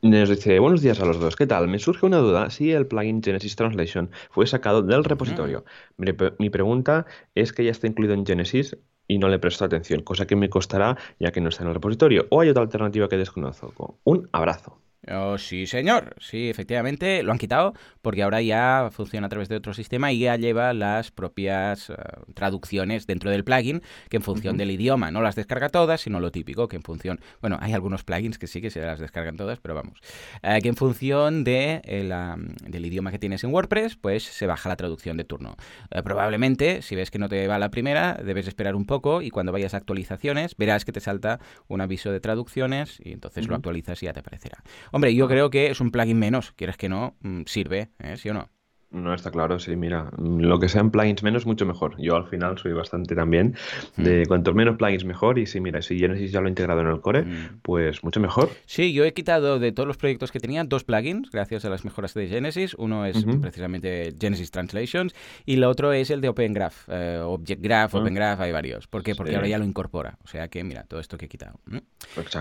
Nos 0.00 0.28
dice, 0.28 0.60
buenos 0.60 0.80
días 0.80 1.00
a 1.00 1.04
los 1.04 1.18
dos, 1.18 1.34
¿qué 1.34 1.44
tal? 1.44 1.66
Me 1.66 1.80
surge 1.80 2.06
una 2.06 2.18
duda 2.18 2.50
si 2.50 2.70
el 2.70 2.86
plugin 2.86 3.20
Genesis 3.20 3.56
Translation 3.56 4.10
fue 4.30 4.46
sacado 4.46 4.82
del 4.82 5.02
repositorio. 5.02 5.64
Mi, 5.96 6.50
pregunta 6.50 7.04
es 7.34 7.52
que 7.52 7.64
ya 7.64 7.72
está 7.72 7.88
incluido 7.88 8.14
en 8.14 8.24
Genesis 8.24 8.76
y 9.08 9.18
no 9.18 9.28
le 9.28 9.40
presto 9.40 9.64
atención, 9.64 10.02
cosa 10.02 10.24
que 10.24 10.36
me 10.36 10.50
costará 10.50 10.96
ya 11.18 11.32
que 11.32 11.40
no 11.40 11.48
está 11.48 11.64
en 11.64 11.70
el 11.70 11.74
repositorio. 11.74 12.26
¿O 12.30 12.40
hay 12.40 12.48
otra 12.48 12.62
alternativa 12.62 13.08
que 13.08 13.16
desconozco? 13.16 13.98
Un 14.04 14.28
abrazo. 14.30 14.78
Oh, 15.10 15.38
sí, 15.38 15.66
señor. 15.66 16.14
Sí, 16.20 16.50
efectivamente, 16.50 17.22
lo 17.22 17.32
han 17.32 17.38
quitado 17.38 17.72
porque 18.02 18.22
ahora 18.22 18.42
ya 18.42 18.90
funciona 18.92 19.26
a 19.26 19.30
través 19.30 19.48
de 19.48 19.56
otro 19.56 19.72
sistema 19.72 20.12
y 20.12 20.20
ya 20.20 20.36
lleva 20.36 20.74
las 20.74 21.10
propias 21.10 21.90
eh, 21.90 21.94
traducciones 22.34 23.06
dentro 23.06 23.30
del 23.30 23.44
plugin 23.44 23.82
que 24.10 24.18
en 24.18 24.22
función 24.22 24.58
del 24.58 24.70
idioma 24.70 25.10
no 25.10 25.22
las 25.22 25.34
descarga 25.34 25.70
todas, 25.70 26.02
sino 26.02 26.20
lo 26.20 26.30
típico, 26.30 26.68
que 26.68 26.76
en 26.76 26.82
función, 26.82 27.20
bueno, 27.40 27.58
hay 27.60 27.72
algunos 27.72 28.04
plugins 28.04 28.38
que 28.38 28.46
sí 28.46 28.60
que 28.60 28.70
se 28.70 28.80
las 28.80 29.00
descargan 29.00 29.36
todas, 29.36 29.60
pero 29.60 29.74
vamos, 29.74 29.98
eh, 30.42 30.58
que 30.62 30.68
en 30.68 30.76
función 30.76 31.42
de, 31.44 31.80
eh, 31.84 32.34
del 32.66 32.86
idioma 32.86 33.10
que 33.10 33.18
tienes 33.18 33.44
en 33.44 33.52
WordPress, 33.52 33.96
pues 33.96 34.24
se 34.24 34.46
baja 34.46 34.68
la 34.68 34.76
traducción 34.76 35.16
de 35.16 35.24
turno. 35.24 35.56
probablemente, 36.04 36.82
si 36.82 36.94
ves 36.96 37.10
que 37.10 37.18
no 37.18 37.28
te 37.28 37.46
va 37.46 37.58
la 37.58 37.70
primera, 37.70 38.14
debes 38.22 38.46
esperar 38.46 38.74
un 38.74 38.84
poco 38.84 39.22
y 39.22 39.30
cuando 39.30 39.52
vayas 39.52 39.74
a 39.74 39.78
actualizaciones 39.78 40.56
verás 40.56 40.84
que 40.84 40.92
te 40.92 41.00
salta 41.00 41.40
un 41.66 41.80
aviso 41.80 42.12
de 42.12 42.20
traducciones 42.20 42.98
y 43.02 43.12
entonces 43.12 43.48
lo 43.48 43.54
actualizas 43.56 44.02
y 44.02 44.06
ya 44.06 44.12
te 44.12 44.20
aparecerá. 44.20 44.62
Hombre, 44.98 45.14
yo 45.14 45.28
creo 45.28 45.48
que 45.48 45.70
es 45.70 45.80
un 45.80 45.92
plugin 45.92 46.18
menos, 46.18 46.50
quieres 46.56 46.76
que 46.76 46.88
no, 46.88 47.16
mm, 47.20 47.42
sirve, 47.46 47.92
¿eh? 48.00 48.16
¿sí 48.16 48.30
o 48.30 48.34
no? 48.34 48.50
No, 48.90 49.12
está 49.12 49.30
claro, 49.30 49.58
sí, 49.58 49.76
mira, 49.76 50.10
lo 50.16 50.58
que 50.58 50.70
sean 50.70 50.90
plugins 50.90 51.22
menos, 51.22 51.44
mucho 51.44 51.66
mejor. 51.66 51.94
Yo 51.98 52.16
al 52.16 52.26
final 52.26 52.56
soy 52.56 52.72
bastante 52.72 53.14
también 53.14 53.54
de 53.98 54.22
mm. 54.22 54.28
cuanto 54.28 54.54
menos 54.54 54.78
plugins 54.78 55.04
mejor 55.04 55.38
y 55.38 55.44
si 55.44 55.60
mira, 55.60 55.82
si 55.82 55.98
Genesis 55.98 56.32
ya 56.32 56.40
lo 56.40 56.46
he 56.46 56.48
integrado 56.48 56.80
en 56.80 56.86
el 56.86 57.00
core, 57.02 57.22
mm. 57.22 57.60
pues 57.60 58.02
mucho 58.02 58.18
mejor. 58.18 58.48
Sí, 58.64 58.94
yo 58.94 59.04
he 59.04 59.12
quitado 59.12 59.58
de 59.58 59.72
todos 59.72 59.86
los 59.86 59.98
proyectos 59.98 60.32
que 60.32 60.40
tenía 60.40 60.64
dos 60.64 60.84
plugins 60.84 61.30
gracias 61.30 61.66
a 61.66 61.68
las 61.68 61.84
mejoras 61.84 62.14
de 62.14 62.28
Genesis. 62.28 62.72
Uno 62.78 63.04
es 63.04 63.26
precisamente 63.42 64.14
Genesis 64.18 64.50
Translations 64.50 65.14
y 65.44 65.54
el 65.54 65.64
otro 65.64 65.92
es 65.92 66.10
el 66.10 66.22
de 66.22 66.30
Open 66.30 66.54
Graph, 66.54 66.88
eh, 66.88 67.20
Object 67.22 67.60
Graph, 67.62 67.94
ah. 67.94 67.98
Open 67.98 68.14
Graph, 68.14 68.40
hay 68.40 68.52
varios. 68.52 68.86
¿Por 68.86 69.02
qué? 69.02 69.14
Porque 69.14 69.36
ahora 69.36 69.48
ya 69.48 69.58
lo 69.58 69.66
incorpora. 69.66 70.16
O 70.24 70.28
sea 70.28 70.48
que 70.48 70.64
mira, 70.64 70.84
todo 70.84 71.00
esto 71.00 71.18
que 71.18 71.26
he 71.26 71.28
quitado. 71.28 71.60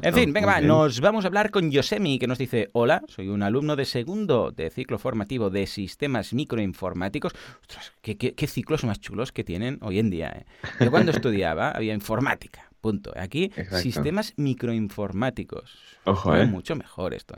En 0.01 0.13
fin, 0.13 0.31
venga, 0.31 0.47
va, 0.47 0.61
nos 0.61 1.01
vamos 1.01 1.25
a 1.25 1.27
hablar 1.27 1.51
con 1.51 1.71
Yosemi 1.71 2.19
que 2.19 2.27
nos 2.27 2.37
dice, 2.37 2.69
hola, 2.71 3.03
soy 3.09 3.27
un 3.27 3.43
alumno 3.43 3.75
de 3.75 3.83
segundo 3.83 4.51
de 4.51 4.69
ciclo 4.69 4.97
formativo 4.97 5.49
de 5.49 5.67
sistemas 5.67 6.36
microinformáticos. 6.37 7.33
Ostras, 7.61 7.93
qué, 8.01 8.47
ciclos 8.47 8.83
más 8.83 8.99
chulos 9.01 9.31
que 9.31 9.43
tienen 9.43 9.79
hoy 9.81 9.99
en 9.99 10.09
día. 10.09 10.29
¿eh? 10.29 10.45
Yo 10.79 10.91
cuando 10.91 11.11
estudiaba 11.17 11.71
había 11.71 11.93
informática. 11.93 12.69
Punto. 12.79 13.11
Aquí, 13.17 13.51
sistemas 13.81 14.33
microinformáticos. 14.37 15.77
Ojo, 16.05 16.35
¿eh? 16.35 16.45
Mucho 16.45 16.75
mejor 16.75 17.15
esto, 17.15 17.33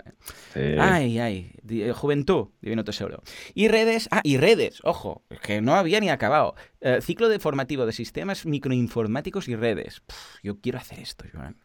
¿eh? 0.54 0.78
Ay, 0.80 1.18
ay. 1.18 1.52
Eh, 1.68 1.94
juventud, 1.94 2.50
divino 2.62 2.84
tesoro. 2.84 3.24
Y 3.56 3.70
redes. 3.70 4.10
Ah, 4.12 4.22
y 4.24 4.38
redes. 4.38 4.82
Ojo, 4.84 5.24
que 5.42 5.62
no 5.62 5.76
había 5.76 6.02
ni 6.02 6.10
acabado. 6.10 6.56
Eh, 6.82 7.00
ciclo 7.02 7.30
de 7.30 7.40
formativo 7.40 7.86
de 7.86 7.94
sistemas 7.94 8.46
microinformáticos 8.46 9.48
y 9.48 9.56
redes. 9.56 10.04
yo 10.44 10.60
quiero 10.60 10.78
hacer 10.78 11.00
esto, 11.00 11.26
Joan. 11.34 11.56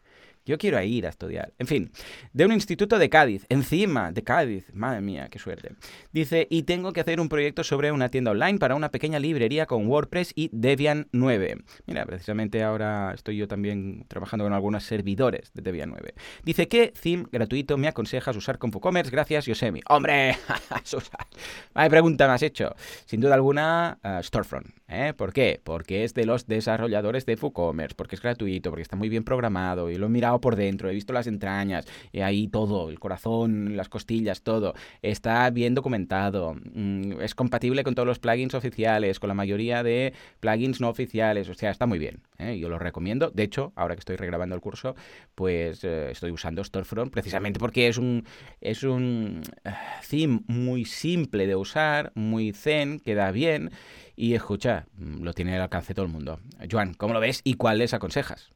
Yo 0.45 0.57
quiero 0.57 0.81
ir 0.81 1.07
a 1.07 1.09
estudiar. 1.09 1.53
En 1.57 1.67
fin, 1.67 1.91
de 2.33 2.45
un 2.45 2.51
instituto 2.51 2.99
de 2.99 3.09
Cádiz, 3.09 3.45
encima 3.49 4.11
de 4.11 4.23
Cádiz. 4.23 4.71
Madre 4.73 5.01
mía, 5.01 5.27
qué 5.29 5.39
suerte. 5.39 5.75
Dice, 6.11 6.47
y 6.49 6.63
tengo 6.63 6.93
que 6.93 7.01
hacer 7.01 7.19
un 7.19 7.29
proyecto 7.29 7.63
sobre 7.63 7.91
una 7.91 8.09
tienda 8.09 8.31
online 8.31 8.59
para 8.59 8.75
una 8.75 8.91
pequeña 8.91 9.17
librería 9.17 9.65
con 9.65 9.87
WordPress 9.87 10.33
y 10.35 10.49
Debian 10.53 11.07
9. 11.11 11.57
Mira, 11.87 12.05
precisamente 12.05 12.63
ahora 12.63 13.13
estoy 13.13 13.37
yo 13.37 13.47
también 13.47 14.05
trabajando 14.07 14.45
con 14.45 14.53
algunos 14.53 14.83
servidores 14.83 15.51
de 15.53 15.63
Debian 15.63 15.89
9. 15.89 16.13
Dice, 16.43 16.67
¿qué 16.67 16.93
theme 17.01 17.25
gratuito 17.31 17.77
me 17.77 17.87
aconsejas 17.87 18.35
usar 18.35 18.59
con 18.59 18.71
WooCommerce? 18.71 19.11
Gracias, 19.11 19.45
Yosemi. 19.45 19.81
¡Hombre! 19.89 20.37
Vaya 21.73 21.89
pregunta 21.89 22.27
me 22.27 22.33
has 22.33 22.43
hecho. 22.43 22.75
Sin 23.05 23.19
duda 23.19 23.33
alguna, 23.33 23.97
uh, 24.03 24.21
Storefront. 24.21 24.67
¿eh? 24.87 25.13
¿Por 25.15 25.33
qué? 25.33 25.59
Porque 25.63 26.03
es 26.03 26.13
de 26.13 26.25
los 26.25 26.47
desarrolladores 26.47 27.25
de 27.25 27.35
WooCommerce, 27.35 27.95
porque 27.95 28.15
es 28.15 28.21
gratuito, 28.21 28.69
porque 28.69 28.83
está 28.83 28.95
muy 28.95 29.09
bien 29.09 29.23
programado 29.23 29.89
y 29.89 29.95
lo 29.95 30.05
he 30.05 30.09
mirado 30.09 30.34
por 30.41 30.55
dentro, 30.55 30.89
he 30.89 30.93
visto 30.93 31.13
las 31.13 31.27
entrañas, 31.27 31.85
y 32.11 32.21
ahí 32.21 32.47
todo, 32.47 32.89
el 32.89 32.99
corazón, 32.99 33.75
las 33.77 33.89
costillas, 33.89 34.41
todo. 34.41 34.73
Está 35.01 35.49
bien 35.49 35.75
documentado, 35.75 36.55
mm, 36.73 37.21
es 37.21 37.35
compatible 37.35 37.83
con 37.83 37.95
todos 37.95 38.07
los 38.07 38.19
plugins 38.19 38.53
oficiales, 38.53 39.19
con 39.19 39.27
la 39.27 39.33
mayoría 39.33 39.83
de 39.83 40.13
plugins 40.39 40.81
no 40.81 40.89
oficiales, 40.89 41.49
o 41.49 41.53
sea, 41.53 41.71
está 41.71 41.85
muy 41.85 41.99
bien. 41.99 42.21
¿eh? 42.37 42.57
Yo 42.59 42.69
lo 42.69 42.79
recomiendo. 42.79 43.31
De 43.31 43.43
hecho, 43.43 43.73
ahora 43.75 43.95
que 43.95 43.99
estoy 43.99 44.15
regrabando 44.15 44.55
el 44.55 44.61
curso, 44.61 44.95
pues 45.35 45.83
eh, 45.83 46.11
estoy 46.11 46.31
usando 46.31 46.63
Storefront 46.63 47.11
precisamente 47.11 47.59
porque 47.59 47.87
es 47.87 47.97
un, 47.97 48.25
es 48.61 48.83
un 48.83 49.41
eh, 49.63 49.71
theme 50.09 50.41
muy 50.47 50.85
simple 50.85 51.47
de 51.47 51.55
usar, 51.55 52.11
muy 52.15 52.51
zen, 52.53 52.99
queda 52.99 53.31
bien. 53.31 53.71
Y 54.15 54.33
escucha, 54.33 54.87
mm, 54.97 55.23
lo 55.23 55.33
tiene 55.33 55.55
al 55.55 55.61
alcance 55.61 55.93
todo 55.93 56.05
el 56.05 56.11
mundo. 56.11 56.39
Joan, 56.69 56.93
¿cómo 56.93 57.13
lo 57.13 57.19
ves 57.19 57.41
y 57.43 57.55
cuál 57.55 57.79
les 57.79 57.93
aconsejas? 57.93 58.54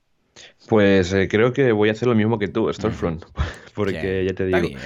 Pues 0.67 1.13
eh, 1.13 1.27
creo 1.27 1.51
que 1.51 1.71
voy 1.71 1.89
a 1.89 1.93
hacer 1.93 2.07
lo 2.07 2.15
mismo 2.15 2.37
que 2.37 2.47
tú, 2.47 2.71
Storefront, 2.71 3.25
porque 3.73 4.23
ya 4.23 4.33
te 4.35 4.45
digo, 4.45 4.77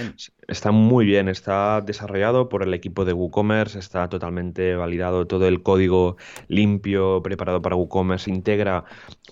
está 0.47 0.71
muy 0.71 1.05
bien, 1.05 1.27
está 1.27 1.81
desarrollado 1.81 2.47
por 2.47 2.63
el 2.63 2.73
equipo 2.73 3.03
de 3.03 3.11
WooCommerce, 3.11 3.79
está 3.79 4.07
totalmente 4.07 4.75
validado, 4.75 5.27
todo 5.27 5.45
el 5.47 5.61
código 5.61 6.15
limpio, 6.47 7.21
preparado 7.21 7.61
para 7.61 7.75
WooCommerce, 7.75 8.29
integra 8.29 8.85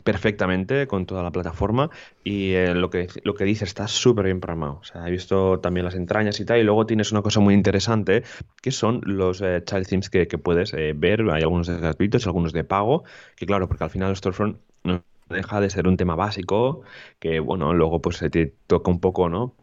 perfectamente 0.04 0.88
con 0.88 1.06
toda 1.06 1.24
la 1.24 1.32
plataforma 1.32 1.90
y 2.24 2.52
eh, 2.52 2.74
lo, 2.74 2.90
que, 2.90 3.08
lo 3.24 3.36
que 3.36 3.46
dice 3.46 3.64
está 3.64 3.88
súper 3.88 4.26
bien 4.26 4.42
programado. 4.42 4.80
O 4.82 4.84
sea, 4.84 5.08
he 5.08 5.12
visto 5.12 5.60
también 5.60 5.86
las 5.86 5.96
entrañas 5.96 6.40
y 6.40 6.46
tal, 6.46 6.60
y 6.60 6.64
luego 6.64 6.86
tienes 6.86 7.12
una 7.12 7.22
cosa 7.22 7.40
muy 7.40 7.54
interesante 7.54 8.24
que 8.62 8.72
son 8.72 9.02
los 9.06 9.42
eh, 9.42 9.64
child 9.66 9.88
themes 9.88 10.10
que, 10.10 10.26
puedes 10.38 10.74
ver, 10.74 11.22
hay 11.32 11.44
algunos 11.44 11.68
de 11.68 11.78
gratuitos, 11.78 12.26
algunos 12.26 12.52
de 12.52 12.64
pago, 12.64 13.04
que 13.38 13.46
claro, 13.46 13.68
porque 13.70 13.84
al 13.84 13.90
final 13.90 14.16
Storefront 14.16 14.58
no 14.84 15.04
deja 15.32 15.60
de 15.62 15.70
ser 15.70 15.88
un 15.88 15.98
tema 15.98 16.16
básico 16.16 16.82
que, 17.20 17.40
bueno, 17.40 17.74
luego 17.74 18.02
pues 18.02 18.18
se 18.18 18.30
te 18.30 18.56
toca 18.68 18.92
un 18.92 19.00
poco, 19.00 19.30
¿no? 19.30 19.56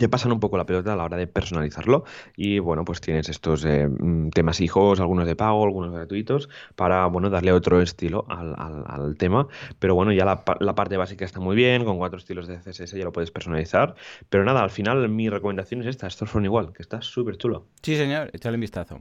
Te 0.00 0.08
pasan 0.08 0.32
un 0.32 0.40
poco 0.40 0.56
la 0.56 0.64
pelota 0.64 0.94
a 0.94 0.96
la 0.96 1.04
hora 1.04 1.18
de 1.18 1.26
personalizarlo 1.26 2.04
y 2.34 2.58
bueno 2.58 2.86
pues 2.86 3.02
tienes 3.02 3.28
estos 3.28 3.66
eh, 3.66 3.86
mm, 3.86 4.30
temas 4.30 4.62
hijos 4.62 4.98
algunos 4.98 5.26
de 5.26 5.36
pago 5.36 5.62
algunos 5.62 5.92
gratuitos 5.92 6.48
para 6.74 7.04
bueno 7.06 7.28
darle 7.28 7.52
otro 7.52 7.82
estilo 7.82 8.24
al, 8.30 8.54
al, 8.56 9.16
tema. 9.18 9.46
Pero 9.78 9.94
bueno 9.94 10.10
ya 10.12 10.24
la, 10.24 10.42
la, 10.60 10.74
parte 10.74 10.96
básica 10.96 11.26
está 11.26 11.38
muy 11.38 11.54
bien 11.54 11.84
con 11.84 11.98
cuatro 11.98 12.18
estilos 12.18 12.48
de 12.48 12.58
CSS 12.58 12.92
ya 12.92 13.04
lo 13.04 13.12
puedes 13.12 13.30
personalizar. 13.30 13.94
Pero 14.30 14.42
nada 14.44 14.62
al 14.62 14.70
final 14.70 15.06
mi 15.10 15.28
recomendación 15.28 15.82
es 15.82 15.88
esta 15.88 16.08
Storefront 16.08 16.46
igual 16.46 16.72
que 16.72 16.82
está 16.82 17.02
súper 17.02 17.36
chulo. 17.36 17.66
Sí 17.82 17.96
señor 17.96 18.30
échale 18.32 18.54
un 18.54 18.62
vistazo. 18.62 19.00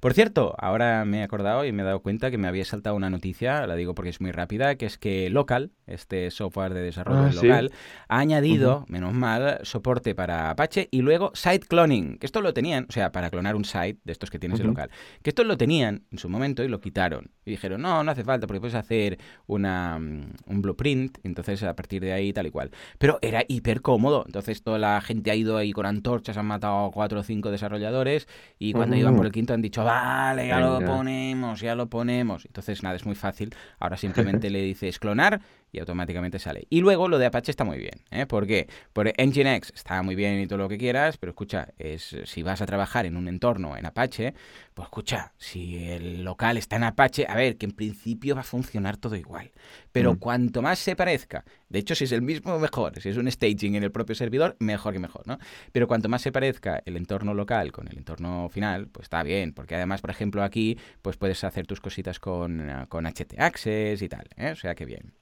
Por 0.00 0.14
cierto 0.14 0.54
ahora 0.58 1.04
me 1.04 1.18
he 1.18 1.22
acordado 1.22 1.66
y 1.66 1.72
me 1.72 1.82
he 1.82 1.84
dado 1.84 2.00
cuenta 2.00 2.30
que 2.30 2.38
me 2.38 2.48
había 2.48 2.64
saltado 2.64 2.96
una 2.96 3.10
noticia 3.10 3.66
la 3.66 3.76
digo 3.76 3.94
porque 3.94 4.08
es 4.08 4.20
muy 4.22 4.32
rápida 4.32 4.76
que 4.76 4.86
es 4.86 4.96
que 4.96 5.28
Local 5.28 5.72
este 5.86 6.30
software 6.30 6.72
de 6.72 6.80
desarrollo 6.80 7.28
ah, 7.28 7.32
local 7.34 7.72
ha 8.08 8.18
añadido 8.18 8.86
menos 8.88 9.12
mal 9.12 9.58
soporte 9.62 10.14
para 10.14 10.21
Apache 10.30 10.88
y 10.90 11.00
luego 11.02 11.32
site 11.34 11.66
cloning, 11.66 12.18
que 12.18 12.26
esto 12.26 12.40
lo 12.40 12.52
tenían, 12.54 12.86
o 12.88 12.92
sea, 12.92 13.12
para 13.12 13.30
clonar 13.30 13.56
un 13.56 13.64
site 13.64 13.98
de 14.04 14.12
estos 14.12 14.30
que 14.30 14.38
tienes 14.38 14.60
en 14.60 14.66
local, 14.66 14.90
que 15.22 15.30
esto 15.30 15.44
lo 15.44 15.56
tenían 15.56 16.04
en 16.10 16.18
su 16.18 16.28
momento 16.28 16.62
y 16.62 16.68
lo 16.68 16.80
quitaron. 16.80 17.30
Y 17.44 17.50
dijeron, 17.50 17.82
no, 17.82 18.04
no 18.04 18.10
hace 18.10 18.24
falta 18.24 18.46
porque 18.46 18.60
puedes 18.60 18.74
hacer 18.74 19.18
una, 19.46 19.98
mm, 19.98 20.32
un 20.46 20.62
blueprint, 20.62 21.18
entonces 21.24 21.62
a 21.62 21.74
partir 21.74 22.02
de 22.02 22.12
ahí 22.12 22.32
tal 22.32 22.46
y 22.46 22.50
cual. 22.50 22.70
Pero 22.98 23.18
era 23.22 23.44
hiper 23.48 23.82
cómodo, 23.82 24.24
entonces 24.26 24.62
toda 24.62 24.78
la 24.78 25.00
gente 25.00 25.30
ha 25.30 25.34
ido 25.34 25.56
ahí 25.56 25.72
con 25.72 25.86
antorchas, 25.86 26.36
han 26.36 26.46
matado 26.46 26.86
a 26.86 26.90
cuatro 26.90 27.20
o 27.20 27.22
cinco 27.22 27.50
desarrolladores 27.50 28.28
y 28.58 28.72
cuando 28.72 28.96
iban 28.96 29.16
por 29.16 29.26
el 29.26 29.32
quinto 29.32 29.54
han 29.54 29.62
dicho, 29.62 29.84
vale, 29.84 30.48
ya 30.48 30.60
lo 30.60 30.80
ponemos, 30.84 31.60
ya 31.60 31.74
lo 31.74 31.88
ponemos. 31.88 32.44
Entonces 32.46 32.82
nada, 32.82 32.96
es 32.96 33.06
muy 33.06 33.14
fácil. 33.14 33.54
Ahora 33.78 33.96
simplemente 33.96 34.50
le 34.50 34.62
dices 34.62 34.98
clonar 34.98 35.40
y 35.72 35.78
automáticamente 35.78 36.38
sale. 36.38 36.66
Y 36.68 36.80
luego 36.80 37.08
lo 37.08 37.18
de 37.18 37.26
Apache 37.26 37.50
está 37.50 37.64
muy 37.64 37.78
bien. 37.78 37.94
¿eh? 38.10 38.26
¿Por 38.26 38.46
qué? 38.46 38.68
Porque 38.92 39.14
Nginx 39.18 39.72
está 39.74 40.02
muy 40.02 40.14
bien 40.14 40.38
y 40.40 40.46
todo 40.46 40.58
lo 40.58 40.68
que 40.68 40.78
quieras, 40.78 41.16
pero 41.16 41.30
escucha, 41.30 41.68
es, 41.78 42.16
si 42.24 42.42
vas 42.42 42.60
a 42.60 42.66
trabajar 42.66 43.06
en 43.06 43.16
un 43.16 43.26
entorno 43.26 43.76
en 43.76 43.86
Apache, 43.86 44.34
pues 44.74 44.86
escucha, 44.86 45.32
si 45.36 45.84
el 45.84 46.24
local 46.24 46.56
está 46.56 46.76
en 46.76 46.84
Apache, 46.84 47.26
a 47.28 47.34
ver, 47.34 47.56
que 47.58 47.66
en 47.66 47.72
principio 47.72 48.34
va 48.34 48.40
a 48.40 48.44
funcionar 48.44 48.96
todo 48.96 49.16
igual. 49.16 49.50
Pero 49.92 50.14
mm. 50.14 50.16
cuanto 50.18 50.62
más 50.62 50.78
se 50.78 50.96
parezca, 50.96 51.44
de 51.68 51.78
hecho, 51.78 51.94
si 51.94 52.04
es 52.04 52.12
el 52.12 52.22
mismo, 52.22 52.58
mejor. 52.58 53.00
Si 53.00 53.08
es 53.08 53.16
un 53.16 53.30
staging 53.30 53.74
en 53.76 53.82
el 53.82 53.92
propio 53.92 54.14
servidor, 54.14 54.56
mejor 54.58 54.92
que 54.92 54.98
mejor, 54.98 55.26
¿no? 55.26 55.38
Pero 55.72 55.88
cuanto 55.88 56.08
más 56.08 56.22
se 56.22 56.32
parezca 56.32 56.82
el 56.84 56.96
entorno 56.96 57.34
local 57.34 57.72
con 57.72 57.88
el 57.88 57.98
entorno 57.98 58.48
final, 58.50 58.88
pues 58.88 59.04
está 59.04 59.22
bien. 59.22 59.52
Porque 59.52 59.74
además, 59.74 60.00
por 60.00 60.10
ejemplo, 60.10 60.42
aquí, 60.42 60.78
pues 61.02 61.16
puedes 61.16 61.42
hacer 61.44 61.66
tus 61.66 61.80
cositas 61.80 62.18
con, 62.18 62.86
con 62.88 63.06
HT 63.06 63.38
Access 63.38 64.02
y 64.02 64.08
tal. 64.08 64.28
¿eh? 64.36 64.50
O 64.50 64.56
sea 64.56 64.74
que 64.74 64.84
bien. 64.84 65.21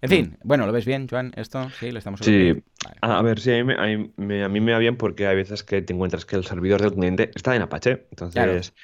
En 0.00 0.10
fin, 0.10 0.36
mm. 0.38 0.46
bueno, 0.46 0.66
¿lo 0.66 0.72
ves 0.72 0.86
bien, 0.86 1.08
Joan? 1.08 1.32
¿Esto? 1.34 1.68
Sí, 1.70 1.90
lo 1.90 1.98
estamos 1.98 2.20
Sí, 2.20 2.62
a 3.00 3.22
ver, 3.22 3.40
sí, 3.40 3.52
a 3.52 3.64
mí, 3.64 3.74
me, 4.16 4.44
a 4.44 4.48
mí, 4.48 4.60
me, 4.60 4.72
va 4.72 4.78
bien 4.78 4.96
porque 4.96 5.26
hay 5.26 5.34
veces 5.34 5.64
que 5.64 5.82
te 5.82 5.92
encuentras 5.92 6.24
que 6.24 6.36
el 6.36 6.44
servidor 6.44 6.80
del 6.80 6.92
cliente 6.92 7.32
está 7.34 7.56
en 7.56 7.62
Apache. 7.62 8.06
Entonces, 8.10 8.74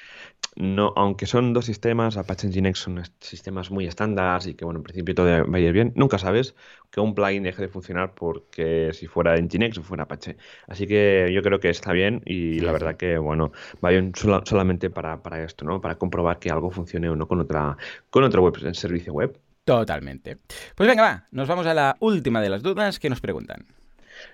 no, 0.57 0.91
aunque 0.97 1.25
son 1.25 1.53
dos 1.53 1.65
sistemas, 1.65 2.17
Apache 2.17 2.49
Nginx 2.49 2.79
son 2.79 3.01
sistemas 3.21 3.71
muy 3.71 3.87
estándar 3.87 4.41
y 4.45 4.55
que, 4.55 4.65
bueno, 4.65 4.79
en 4.79 4.83
principio 4.83 5.15
todo 5.15 5.49
va 5.49 5.57
a 5.57 5.59
ir 5.61 5.71
bien, 5.71 5.93
nunca 5.95 6.17
sabes 6.17 6.55
que 6.91 6.99
un 6.99 7.15
plugin 7.15 7.43
deje 7.43 7.61
de 7.61 7.67
funcionar 7.69 8.13
porque 8.13 8.91
si 8.93 9.07
fuera 9.07 9.37
Nginx 9.37 9.77
o 9.77 9.83
fuera 9.83 10.03
Apache. 10.03 10.35
Así 10.67 10.85
que 10.85 11.29
yo 11.33 11.41
creo 11.41 11.61
que 11.61 11.69
está 11.69 11.93
bien 11.93 12.21
y 12.25 12.59
la 12.59 12.73
verdad 12.73 12.97
que, 12.97 13.17
bueno, 13.17 13.53
va 13.83 13.91
bien 13.91 14.11
solamente 14.15 14.89
para, 14.89 15.23
para 15.23 15.41
esto, 15.43 15.63
¿no? 15.63 15.79
Para 15.79 15.95
comprobar 15.95 16.39
que 16.39 16.49
algo 16.49 16.71
funcione 16.71 17.09
o 17.09 17.15
no 17.15 17.25
con 17.25 17.39
otra, 17.39 17.77
con 18.09 18.25
otro 18.25 18.41
web, 18.41 18.73
servicio 18.73 19.13
web. 19.13 19.39
Totalmente. 19.65 20.37
Pues 20.75 20.87
venga, 20.87 21.01
va, 21.01 21.27
nos 21.31 21.47
vamos 21.47 21.65
a 21.65 21.73
la 21.73 21.97
última 21.99 22.39
de 22.39 22.49
las 22.49 22.61
dudas 22.61 22.99
que 22.99 23.09
nos 23.09 23.19
preguntan. 23.19 23.65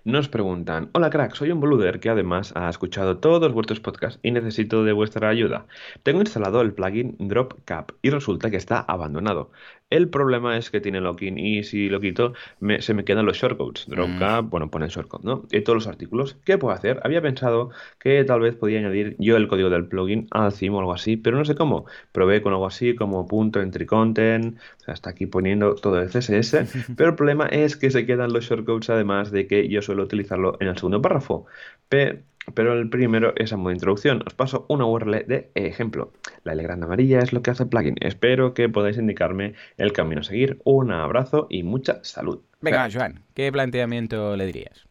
Nos 0.04 0.28
preguntan, 0.28 0.90
hola 0.94 1.10
crack, 1.10 1.36
soy 1.36 1.52
un 1.52 1.60
boluder 1.60 2.00
que 2.00 2.10
además 2.10 2.52
ha 2.56 2.70
escuchado 2.70 3.18
todos 3.18 3.54
vuestros 3.54 3.80
podcasts 3.80 4.20
y 4.22 4.32
necesito 4.32 4.84
de 4.84 4.92
vuestra 4.92 5.30
ayuda. 5.30 5.66
Tengo 6.04 6.20
instalado 6.20 6.62
el 6.62 6.74
plugin 6.74 7.16
DropCap 7.18 7.92
y 8.02 8.10
resulta 8.10 8.52
que 8.52 8.58
está 8.58 8.80
abandonado. 8.82 9.52
El 9.92 10.10
problema 10.10 10.58
es 10.58 10.72
que 10.72 10.80
tiene 10.80 11.02
login 11.02 11.38
y 11.38 11.64
si 11.64 11.90
lo 11.90 12.00
quito 12.00 12.34
se 12.80 12.94
me 12.94 13.04
quedan 13.04 13.26
los 13.26 13.38
shortcodes. 13.38 13.86
DropCap, 13.88 14.46
mm. 14.46 14.50
bueno, 14.50 14.72
pone 14.72 14.86
el 14.86 14.92
shortcode, 14.92 15.26
¿no? 15.26 15.46
Y 15.52 15.62
todos 15.62 15.76
los 15.76 15.88
artículos. 15.88 16.38
¿Qué 16.46 16.58
puedo 16.58 16.74
hacer? 16.74 17.02
Había 17.04 17.22
pensado 17.22 17.72
que 18.00 18.24
tal 18.24 18.40
vez 18.40 18.56
podía 18.56 18.80
añadir 18.80 19.18
yo 19.20 19.36
el 19.36 19.50
código 19.50 19.70
del 19.70 19.88
plugin 19.88 20.28
al 20.32 20.54
CIM 20.54 20.74
o 20.76 20.80
algo 20.80 20.94
así, 20.94 21.18
pero 21.18 21.38
no 21.38 21.44
sé 21.44 21.56
cómo. 21.56 21.86
Probé 22.14 22.42
con 22.42 22.54
algo 22.54 22.66
así 22.66 22.96
como 22.96 23.28
punto 23.28 23.62
entry 23.62 23.86
content, 23.86 24.58
o 24.80 24.84
sea, 24.86 24.94
está 24.94 25.10
aquí 25.10 25.26
poniendo 25.26 25.76
todo 25.76 26.02
el 26.02 26.10
CSS, 26.10 26.56
pero 26.96 27.10
el 27.10 27.16
problema 27.16 27.48
es 27.48 27.76
que 27.76 27.92
se 27.92 28.06
quedan 28.06 28.32
los 28.32 28.46
shortcodes 28.46 28.90
además 28.90 29.30
de 29.32 29.46
que 29.46 29.68
yo 29.68 29.82
suelo 29.82 30.04
utilizarlo 30.04 30.58
en 30.62 30.70
el 30.70 30.78
segundo 30.78 31.02
párrafo. 31.02 31.46
Pero 31.90 32.20
el 32.56 32.90
primero 32.90 33.34
es 33.36 33.54
a 33.54 33.58
modo 33.58 33.70
de 33.70 33.76
introducción. 33.76 34.24
Os 34.26 34.34
paso 34.34 34.66
una 34.70 34.86
URL 34.86 35.26
de 35.26 35.52
ejemplo. 35.56 36.12
La 36.44 36.54
L 36.54 36.64
grande 36.64 36.86
amarilla 36.86 37.20
es 37.20 37.34
lo 37.34 37.42
que 37.42 37.52
hace 37.52 37.64
el 37.64 37.70
plugin. 37.70 37.96
Espero 38.02 38.54
que 38.54 38.70
podáis 38.70 38.98
indicarme 38.98 39.54
el 39.78 39.94
camino 39.94 40.22
a 40.22 40.24
seguir. 40.24 40.60
Un 40.64 40.92
abrazo 40.92 41.48
y 41.50 41.64
mucha 41.64 42.04
salud. 42.04 42.42
Venga, 42.62 42.90
Joan, 42.92 43.24
¿qué 43.34 43.52
planteamiento 43.52 44.36
le 44.36 44.46
dirías? 44.46 44.91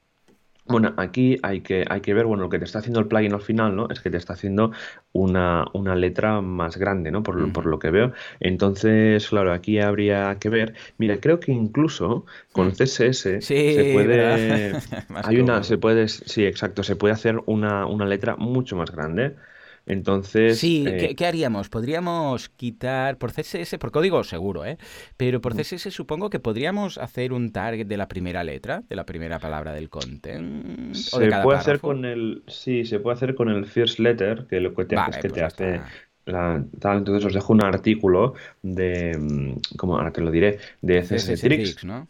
Bueno, 0.67 0.95
aquí 0.97 1.39
hay 1.43 1.63
que, 1.63 1.85
hay 1.89 2.01
que 2.01 2.15
ver, 2.15 2.27
bueno, 2.27 2.45
lo 2.45 2.49
que 2.51 2.59
te 2.59 2.65
está 2.65 2.79
haciendo 2.79 3.01
el 3.01 3.07
plugin 3.07 3.33
al 3.35 3.41
final, 3.41 3.75
¿no? 3.75 3.89
Es 3.91 4.01
que 4.01 4.11
te 4.11 4.17
está 4.17 4.35
haciendo 4.35 4.73
una, 5.13 5.67
una 5.73 5.97
letra 5.97 6.41
más 6.41 6.77
grande, 6.77 7.11
¿no? 7.11 7.23
Por, 7.23 7.53
por, 7.53 7.67
lo 7.67 7.79
que 7.79 7.91
veo. 7.91 8.13
Entonces, 8.39 9.29
claro, 9.29 9.53
aquí 9.53 9.81
habría 9.81 10.37
que 10.39 10.49
ver. 10.49 10.75
Mira, 10.99 11.19
creo 11.19 11.41
que 11.41 11.53
incluso 11.53 12.27
con 12.53 12.69
mm. 12.69 12.73
CSS 12.73 13.41
se 13.41 13.91
puede. 13.93 14.77
hay 15.25 15.39
una, 15.41 15.63
se 15.63 15.79
puede, 15.79 16.09
sí, 16.09 16.45
exacto, 16.45 16.83
se 16.83 16.97
puede 16.97 17.15
hacer 17.15 17.41
una, 17.47 17.87
una 17.87 18.07
letra 18.07 18.37
mucho 18.37 18.77
más 18.77 18.91
grande. 18.91 19.37
Entonces. 19.87 20.59
Sí, 20.59 20.85
eh, 20.87 21.15
¿qué, 21.17 21.27
haríamos? 21.27 21.69
Podríamos 21.69 22.49
quitar 22.51 23.19
por 23.19 23.33
CSS, 23.33 23.79
por 23.79 23.91
código 23.91 24.23
seguro, 24.25 24.65
¿eh? 24.65 24.79
Pero 25.17 25.41
por 25.41 25.55
CSS 25.55 25.91
supongo 25.91 26.31
que 26.31 26.39
podríamos 26.39 26.99
hacer 26.99 27.33
un 27.33 27.53
target 27.53 27.87
de 27.87 27.97
la 27.97 28.09
primera 28.09 28.45
letra, 28.45 28.83
de 28.89 28.97
la 28.97 29.05
primera 29.05 29.39
palabra 29.39 29.73
del 29.73 29.89
content. 29.89 30.95
Se 30.95 31.31
puede 31.43 31.59
hacer 31.59 31.81
con 31.81 32.05
el. 32.05 32.43
Sí, 32.47 32.85
se 32.85 33.01
puede 33.01 33.15
hacer 33.15 33.35
con 33.35 33.49
el 33.49 33.67
first 33.67 33.99
letter, 33.99 34.47
que 34.49 34.61
lo 34.61 34.75
que 34.75 34.85
te 34.85 34.97
es 34.97 35.17
que 35.19 35.29
pues 35.29 35.33
te 35.33 35.43
hace. 35.43 35.81
La, 36.27 36.57
entonces 36.57 37.25
os 37.25 37.35
dejo 37.35 37.53
un 37.53 37.65
artículo 37.65 38.35
de, 38.63 39.17
mm, 39.19 39.77
como 39.77 39.97
ahora 39.97 40.13
te 40.13 40.21
lo 40.21 40.31
diré, 40.31 40.59
de 40.81 41.03
CSS 41.03 41.41
Tricks, 41.41 41.85
¿no? 41.85 42.07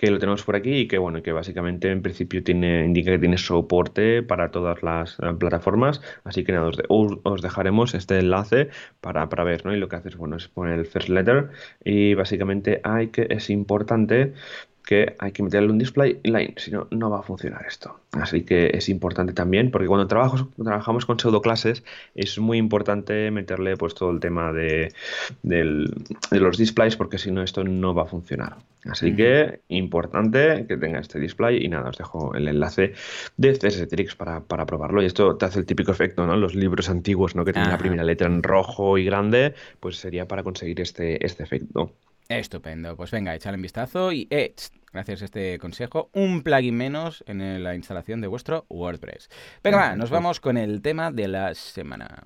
Que 0.00 0.10
lo 0.10 0.18
tenemos 0.18 0.42
por 0.44 0.56
aquí 0.56 0.72
y 0.78 0.88
que 0.88 0.96
bueno, 0.96 1.22
que 1.22 1.30
básicamente 1.30 1.90
en 1.90 2.00
principio 2.00 2.42
tiene, 2.42 2.86
indica 2.86 3.10
que 3.10 3.18
tiene 3.18 3.36
soporte 3.36 4.22
para 4.22 4.50
todas 4.50 4.82
las 4.82 5.18
eh, 5.20 5.34
plataformas, 5.38 6.00
así 6.24 6.42
que 6.42 6.52
nada, 6.52 6.70
os, 6.88 7.42
dejaremos 7.42 7.92
este 7.92 8.18
enlace 8.18 8.70
para, 9.02 9.28
para, 9.28 9.44
ver, 9.44 9.66
¿no? 9.66 9.74
Y 9.74 9.78
lo 9.78 9.90
que 9.90 9.96
haces, 9.96 10.16
bueno, 10.16 10.36
es 10.36 10.48
poner 10.48 10.78
el 10.78 10.86
first 10.86 11.10
letter 11.10 11.50
y 11.84 12.14
básicamente 12.14 12.80
hay 12.82 13.08
que, 13.08 13.26
es 13.28 13.50
importante 13.50 14.32
que 14.84 15.14
hay 15.18 15.32
que 15.32 15.42
meterle 15.42 15.70
un 15.70 15.78
display 15.78 16.20
line, 16.24 16.54
si 16.56 16.70
no, 16.70 16.88
no 16.90 17.10
va 17.10 17.20
a 17.20 17.22
funcionar 17.22 17.64
esto. 17.66 18.00
Así 18.12 18.42
que 18.42 18.70
es 18.74 18.88
importante 18.88 19.32
también, 19.32 19.70
porque 19.70 19.86
cuando 19.86 20.08
trabajamos 20.08 21.06
con 21.06 21.18
pseudo 21.18 21.40
clases 21.40 21.84
es 22.14 22.38
muy 22.38 22.58
importante 22.58 23.30
meterle 23.30 23.76
pues 23.76 23.94
todo 23.94 24.10
el 24.10 24.18
tema 24.18 24.52
de, 24.52 24.92
los 26.32 26.58
displays, 26.58 26.96
porque 26.96 27.18
si 27.18 27.30
no 27.30 27.42
esto 27.42 27.62
no 27.62 27.94
va 27.94 28.02
a 28.02 28.06
funcionar. 28.06 28.56
Así 28.84 29.14
que 29.14 29.60
importante 29.68 30.64
que 30.66 30.76
tenga 30.76 31.00
este 31.00 31.20
display 31.20 31.64
y 31.64 31.68
nada, 31.68 31.90
os 31.90 31.98
dejo 31.98 32.34
el 32.34 32.48
enlace 32.48 32.94
de 33.36 33.52
CSS 33.52 34.14
para, 34.16 34.40
para 34.40 34.66
probarlo. 34.66 35.02
Y 35.02 35.06
esto 35.06 35.36
te 35.36 35.44
hace 35.44 35.60
el 35.60 35.66
típico 35.66 35.92
efecto, 35.92 36.26
¿no? 36.26 36.36
Los 36.36 36.54
libros 36.54 36.88
antiguos, 36.88 37.36
¿no? 37.36 37.44
Que 37.44 37.52
tienen 37.52 37.70
la 37.70 37.78
primera 37.78 38.02
letra 38.02 38.26
en 38.26 38.42
rojo 38.42 38.98
y 38.98 39.04
grande, 39.04 39.54
pues 39.78 39.96
sería 39.96 40.26
para 40.26 40.42
conseguir 40.42 40.80
este, 40.80 41.24
este 41.24 41.42
efecto. 41.42 41.92
Estupendo. 42.30 42.96
Pues 42.96 43.10
venga, 43.10 43.34
echale 43.34 43.56
un 43.56 43.62
vistazo 43.62 44.12
y 44.12 44.28
eh, 44.30 44.54
gracias 44.92 45.22
a 45.22 45.24
este 45.24 45.58
consejo, 45.58 46.10
un 46.12 46.42
plugin 46.42 46.76
menos 46.76 47.24
en 47.26 47.64
la 47.64 47.74
instalación 47.74 48.20
de 48.20 48.28
vuestro 48.28 48.66
WordPress. 48.68 49.28
Venga, 49.64 49.78
va, 49.78 49.96
nos 49.96 50.10
vamos 50.10 50.38
con 50.38 50.56
el 50.56 50.80
tema 50.80 51.10
de 51.10 51.26
la 51.26 51.56
semana. 51.56 52.22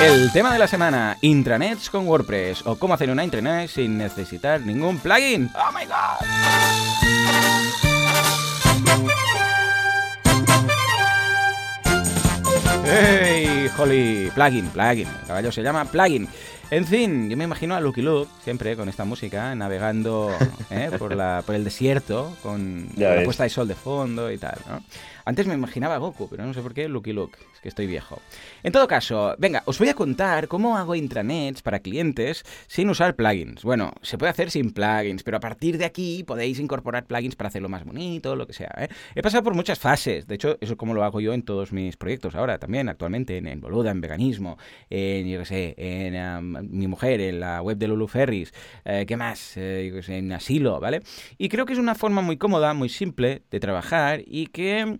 El 0.00 0.30
tema 0.30 0.52
de 0.52 0.60
la 0.60 0.68
semana, 0.68 1.16
intranets 1.22 1.90
con 1.90 2.06
WordPress 2.06 2.64
o 2.64 2.78
cómo 2.78 2.94
hacer 2.94 3.10
una 3.10 3.24
intranet 3.24 3.68
sin 3.68 3.98
necesitar 3.98 4.60
ningún 4.60 4.98
plugin. 4.98 5.50
¡Oh 5.56 5.72
my 5.72 5.84
god! 5.86 6.24
¡Hey! 12.84 13.37
Holly, 13.76 14.30
plugin, 14.34 14.66
plugin. 14.68 15.08
El 15.08 15.26
caballo 15.26 15.52
se 15.52 15.62
llama 15.62 15.84
plugin. 15.84 16.28
En 16.70 16.84
fin, 16.84 17.30
yo 17.30 17.36
me 17.38 17.44
imagino 17.44 17.74
a 17.74 17.80
Lucky 17.80 18.02
Luke, 18.02 18.30
siempre 18.44 18.76
con 18.76 18.90
esta 18.90 19.06
música, 19.06 19.54
navegando 19.54 20.30
¿eh? 20.70 20.90
por, 20.98 21.16
la, 21.16 21.42
por 21.46 21.54
el 21.54 21.64
desierto, 21.64 22.36
con, 22.42 22.88
con 22.94 23.02
la 23.02 23.24
puesta 23.24 23.44
de 23.44 23.48
sol 23.48 23.66
de 23.68 23.74
fondo 23.74 24.30
y 24.30 24.36
tal, 24.36 24.58
¿no? 24.68 24.82
Antes 25.28 25.46
me 25.46 25.52
imaginaba 25.52 25.96
a 25.96 25.98
Goku, 25.98 26.26
pero 26.26 26.46
no 26.46 26.54
sé 26.54 26.62
por 26.62 26.72
qué 26.72 26.88
Lucky 26.88 27.12
Luke, 27.12 27.38
es 27.52 27.60
que 27.60 27.68
estoy 27.68 27.86
viejo. 27.86 28.18
En 28.62 28.72
todo 28.72 28.88
caso, 28.88 29.34
venga, 29.36 29.62
os 29.66 29.78
voy 29.78 29.90
a 29.90 29.94
contar 29.94 30.48
cómo 30.48 30.78
hago 30.78 30.94
intranets 30.94 31.60
para 31.60 31.80
clientes 31.80 32.44
sin 32.66 32.88
usar 32.88 33.14
plugins. 33.14 33.62
Bueno, 33.62 33.92
se 34.00 34.16
puede 34.16 34.30
hacer 34.30 34.50
sin 34.50 34.70
plugins, 34.70 35.22
pero 35.22 35.36
a 35.36 35.40
partir 35.40 35.76
de 35.76 35.84
aquí 35.84 36.24
podéis 36.24 36.58
incorporar 36.60 37.04
plugins 37.04 37.36
para 37.36 37.48
hacerlo 37.48 37.68
más 37.68 37.84
bonito, 37.84 38.36
lo 38.36 38.46
que 38.46 38.54
sea. 38.54 38.74
¿eh? 38.78 38.88
He 39.14 39.20
pasado 39.20 39.42
por 39.42 39.52
muchas 39.52 39.78
fases, 39.78 40.26
de 40.26 40.36
hecho, 40.36 40.56
eso 40.62 40.72
es 40.72 40.78
como 40.78 40.94
lo 40.94 41.04
hago 41.04 41.20
yo 41.20 41.34
en 41.34 41.42
todos 41.42 41.74
mis 41.74 41.98
proyectos 41.98 42.34
ahora 42.34 42.56
también, 42.56 42.88
actualmente, 42.88 43.36
en, 43.36 43.60
Boluda, 43.60 43.90
en 43.90 44.00
veganismo, 44.00 44.56
en, 44.88 45.28
yo 45.28 45.40
qué 45.40 45.44
sé, 45.44 45.74
en 45.76 46.16
mi 46.62 46.86
mujer, 46.86 47.20
en 47.20 47.40
la 47.40 47.62
web 47.62 47.78
de 47.78 47.88
Lulu 47.88 48.08
Ferris, 48.08 48.52
eh, 48.84 49.04
¿qué 49.06 49.16
más? 49.16 49.56
Eh, 49.56 50.00
en 50.08 50.32
Asilo, 50.32 50.80
¿vale? 50.80 51.02
Y 51.36 51.48
creo 51.48 51.66
que 51.66 51.72
es 51.72 51.78
una 51.78 51.94
forma 51.94 52.22
muy 52.22 52.36
cómoda, 52.36 52.74
muy 52.74 52.88
simple 52.88 53.42
de 53.50 53.60
trabajar 53.60 54.22
y 54.26 54.46
que 54.46 54.98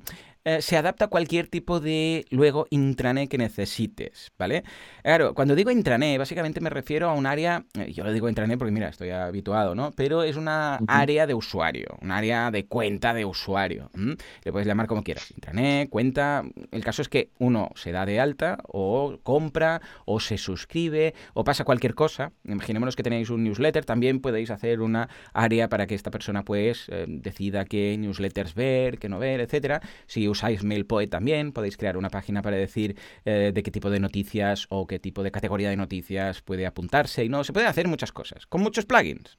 eh, 0.48 0.62
se 0.62 0.78
adapta 0.78 1.04
a 1.04 1.08
cualquier 1.08 1.46
tipo 1.46 1.78
de, 1.78 2.24
luego, 2.30 2.66
intranet 2.70 3.28
que 3.28 3.36
necesites, 3.36 4.32
¿vale? 4.38 4.64
Claro, 5.02 5.34
cuando 5.34 5.54
digo 5.54 5.70
intranet, 5.70 6.18
básicamente 6.18 6.62
me 6.62 6.70
refiero 6.70 7.10
a 7.10 7.12
un 7.12 7.26
área, 7.26 7.66
eh, 7.74 7.92
yo 7.92 8.02
lo 8.02 8.10
digo 8.12 8.30
intranet 8.30 8.58
porque, 8.58 8.72
mira, 8.72 8.88
estoy 8.88 9.10
habituado, 9.10 9.74
¿no? 9.74 9.90
Pero 9.92 10.22
es 10.22 10.36
una 10.36 10.78
área 10.86 11.26
de 11.26 11.34
usuario, 11.34 11.98
un 12.00 12.12
área 12.12 12.50
de 12.50 12.64
cuenta 12.64 13.12
de 13.12 13.26
usuario. 13.26 13.90
Le 14.42 14.50
puedes 14.50 14.66
llamar 14.66 14.86
como 14.86 15.02
quieras, 15.02 15.30
intranet, 15.32 15.90
cuenta. 15.90 16.44
El 16.70 16.82
caso 16.82 17.02
es 17.02 17.10
que 17.10 17.30
uno 17.38 17.68
se 17.74 17.92
da 17.92 18.06
de 18.06 18.18
alta 18.18 18.56
o 18.68 19.18
compra 19.22 19.82
o 20.06 20.18
se 20.18 20.38
suscribe 20.38 21.12
o 21.34 21.44
pasa 21.44 21.64
cualquier 21.64 21.94
cosa. 21.94 22.32
Imaginémonos 22.44 22.96
que 22.96 23.02
tenéis 23.02 23.28
un 23.28 23.44
newsletter, 23.44 23.84
también 23.84 24.20
podéis 24.20 24.50
hacer 24.50 24.80
una 24.80 25.10
área 25.34 25.68
para 25.68 25.86
que 25.86 25.94
esta 25.94 26.10
persona 26.10 26.42
pues 26.42 26.86
eh, 26.88 27.04
decida 27.06 27.66
qué 27.66 27.98
newsletters 27.98 28.54
ver, 28.54 28.98
qué 28.98 29.10
no 29.10 29.18
ver, 29.18 29.40
etcétera. 29.40 29.82
Si 30.06 30.26
usáis 30.38 30.62
MailPoet 30.62 31.10
también, 31.10 31.52
podéis 31.52 31.76
crear 31.76 31.96
una 31.96 32.10
página 32.10 32.42
para 32.42 32.56
decir 32.56 32.96
eh, 33.24 33.50
de 33.52 33.62
qué 33.62 33.70
tipo 33.72 33.90
de 33.90 33.98
noticias 33.98 34.66
o 34.70 34.86
qué 34.86 35.00
tipo 35.00 35.24
de 35.24 35.32
categoría 35.32 35.68
de 35.70 35.76
noticias 35.76 36.42
puede 36.42 36.64
apuntarse 36.64 37.24
y 37.24 37.28
no, 37.28 37.42
se 37.42 37.52
puede 37.52 37.66
hacer 37.66 37.88
muchas 37.88 38.12
cosas, 38.12 38.46
con 38.46 38.62
muchos 38.62 38.86
plugins. 38.86 39.38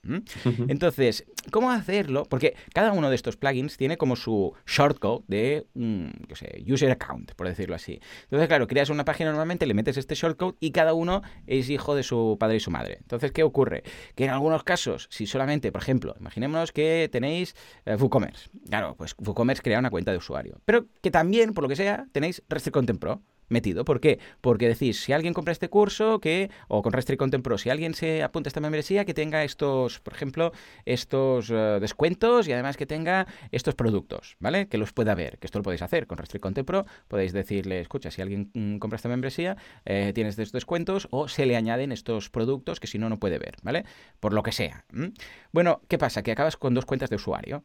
Entonces, 0.67 1.25
¿cómo 1.51 1.71
hacerlo? 1.71 2.25
Porque 2.25 2.55
cada 2.73 2.91
uno 2.91 3.09
de 3.09 3.15
estos 3.15 3.38
plugins 3.38 3.77
tiene 3.77 3.97
como 3.97 4.17
su 4.17 4.53
shortcode 4.67 5.23
de, 5.27 5.67
yo 5.73 6.35
sé, 6.35 6.63
user 6.67 6.91
account, 6.91 7.31
por 7.33 7.47
decirlo 7.47 7.75
así. 7.75 7.99
Entonces, 8.23 8.47
claro, 8.49 8.67
creas 8.67 8.89
una 8.89 9.05
página 9.05 9.29
normalmente, 9.29 9.65
le 9.65 9.73
metes 9.73 9.95
este 9.95 10.15
shortcode 10.15 10.57
y 10.59 10.71
cada 10.71 10.93
uno 10.93 11.21
es 11.47 11.69
hijo 11.69 11.95
de 11.95 12.03
su 12.03 12.35
padre 12.38 12.57
y 12.57 12.59
su 12.59 12.71
madre. 12.71 12.97
Entonces, 12.99 13.31
¿qué 13.31 13.43
ocurre? 13.43 13.83
Que 14.15 14.25
en 14.25 14.31
algunos 14.31 14.63
casos, 14.63 15.07
si 15.09 15.25
solamente, 15.25 15.71
por 15.71 15.81
ejemplo, 15.81 16.15
imaginémonos 16.19 16.73
que 16.73 17.07
tenéis 17.09 17.55
eh, 17.85 17.95
WooCommerce. 17.95 18.49
Claro, 18.67 18.95
pues 18.97 19.15
WooCommerce 19.17 19.63
crea 19.63 19.79
una 19.79 19.89
cuenta 19.89 20.12
de 20.12 20.17
usuario. 20.17 20.59
Pero 20.65 20.88
que 21.02 21.12
también, 21.12 21.54
por 21.54 21.63
lo 21.63 21.69
que 21.69 21.75
sea, 21.75 22.08
tenéis 22.12 22.43
Restrict 22.49 22.73
Content 22.73 22.99
Pro 22.99 23.21
metido. 23.49 23.84
¿Por 23.84 23.99
qué? 23.99 24.19
Porque 24.41 24.67
decís, 24.67 25.02
si 25.02 25.13
alguien 25.13 25.34
compra 25.34 25.52
este 25.52 25.69
curso, 25.69 26.19
que, 26.19 26.49
o 26.67 26.82
con 26.82 26.93
Restrict 26.93 27.19
Content 27.19 27.43
Pro, 27.43 27.58
si 27.58 27.69
alguien 27.69 27.93
se 27.93 28.23
apunta 28.23 28.47
a 28.47 28.52
esta 28.52 28.62
membresía, 28.62 29.06
que 29.06 29.13
tenga 29.13 29.43
estos, 29.43 29.99
por 29.99 30.13
ejemplo, 30.13 30.54
estos 30.86 31.49
eh, 31.49 31.80
descuentos 31.82 32.47
y 32.47 32.54
además 32.54 32.78
que 32.78 32.86
tenga 32.86 33.28
estos 33.52 33.75
productos, 33.75 34.38
¿vale? 34.39 34.67
Que 34.67 34.78
los 34.78 34.93
pueda 34.93 35.15
ver, 35.15 35.38
que 35.39 35.47
esto 35.47 35.60
lo 35.60 35.63
podéis 35.63 35.82
hacer 35.82 36.08
con 36.08 36.17
Restrict 36.17 36.41
Content 36.41 36.67
Pro, 36.67 36.86
podéis 37.08 37.34
decirle, 37.34 37.80
escucha, 37.82 38.12
si 38.12 38.21
alguien 38.21 38.52
mm, 38.54 38.78
compra 38.78 38.97
esta 38.97 39.10
membresía, 39.10 39.58
eh, 39.86 40.12
tienes 40.13 40.38
estos 40.38 40.52
descuentos 40.52 41.08
o 41.12 41.28
se 41.28 41.45
le 41.45 41.56
añaden 41.56 41.91
estos 41.91 42.30
productos 42.30 42.80
que 42.80 42.88
si 42.88 42.97
no, 42.99 43.10
no 43.10 43.19
puede 43.19 43.39
ver, 43.39 43.56
¿vale? 43.63 43.86
Por 44.19 44.34
lo 44.34 44.43
que 44.43 44.52
sea. 44.52 44.86
Bueno, 45.52 45.82
¿qué 45.88 45.97
pasa? 45.97 46.23
Que 46.23 46.32
acabas 46.32 46.58
con 46.58 46.73
dos 46.73 46.86
cuentas 46.86 47.10
de 47.10 47.15
usuario. 47.15 47.63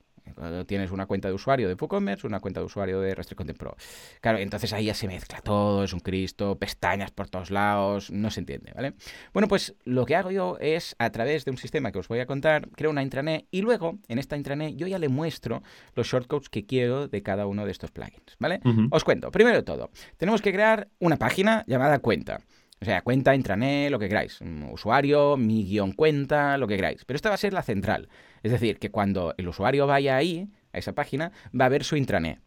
Tienes 0.67 0.91
una 0.91 1.07
cuenta 1.07 1.29
de 1.29 1.35
usuario 1.35 1.69
de 1.69 1.75
WooCommerce, 1.75 2.27
una 2.27 2.41
cuenta 2.41 2.61
de 2.61 2.67
usuario 2.67 3.01
de 3.01 3.15
Restrict 3.15 3.37
Content 3.37 3.59
Pro. 3.59 3.77
Claro, 4.21 4.39
entonces 4.39 4.73
ahí 4.73 4.87
ya 4.87 4.95
se 4.95 5.07
mezcla 5.07 5.41
todo, 5.41 5.85
es 5.85 5.93
un 5.93 6.01
Cristo, 6.01 6.59
pestañas 6.59 7.11
por 7.11 7.29
todos 7.29 7.51
lados, 7.51 8.11
no 8.11 8.31
se 8.31 8.41
entiende, 8.41 8.73
¿vale? 8.75 8.95
Bueno, 9.33 9.49
pues 9.49 9.75
lo 9.85 10.07
que 10.07 10.17
hago 10.17 10.31
yo 10.31 10.57
es, 10.61 10.97
a 10.99 11.11
través 11.11 11.45
de 11.45 11.51
un 11.51 11.59
sistema 11.59 11.93
que 11.93 11.99
os 11.99 12.09
voy 12.09 12.21
a 12.21 12.27
contar, 12.27 12.69
creo 12.71 12.91
una 12.91 13.03
intranet 13.03 13.47
y 13.51 13.63
luego 13.63 13.99
en 14.09 14.19
esta 14.19 14.37
intranet 14.37 14.77
yo 14.77 14.87
ya 14.87 14.99
le 14.99 15.09
muestro 15.09 15.63
los 15.95 16.07
shortcodes 16.07 16.49
que 16.49 16.67
quiero 16.67 17.07
de 17.09 17.23
cada 17.23 17.47
uno 17.47 17.65
de 17.65 17.71
estos 17.71 17.91
plugins, 17.91 18.37
¿vale? 18.39 18.61
Os 18.91 19.05
cuento. 19.05 19.31
Primero 19.31 19.57
de 19.57 19.63
todo, 19.63 19.91
tenemos 20.17 20.43
que 20.43 20.53
crear 20.53 20.89
una 20.99 21.17
página 21.17 21.65
llamada 21.67 21.99
cuenta. 21.99 22.41
O 22.81 22.85
sea, 22.85 23.01
cuenta, 23.01 23.35
intranet, 23.35 23.91
lo 23.91 23.99
que 23.99 24.09
queráis. 24.09 24.41
Usuario, 24.71 25.39
mi 25.39 25.65
guion 25.65 25.93
cuenta, 25.93 26.59
lo 26.59 26.67
que 26.67 26.77
queráis. 26.77 27.05
Pero 27.07 27.17
esta 27.17 27.31
va 27.31 27.37
a 27.37 27.39
ser 27.39 27.55
la 27.55 27.63
central. 27.63 28.09
Es 28.45 28.53
decir, 28.53 28.79
que 28.79 28.91
cuando 28.91 29.35
el 29.39 29.49
usuario 29.49 29.89
vaya 29.89 30.17
ahí, 30.17 30.49
a 30.73 30.79
esa 30.79 30.93
página, 30.93 31.33
va 31.59 31.65
a 31.65 31.71
ver 31.71 31.83
su 31.83 31.97
intranet. 31.97 32.41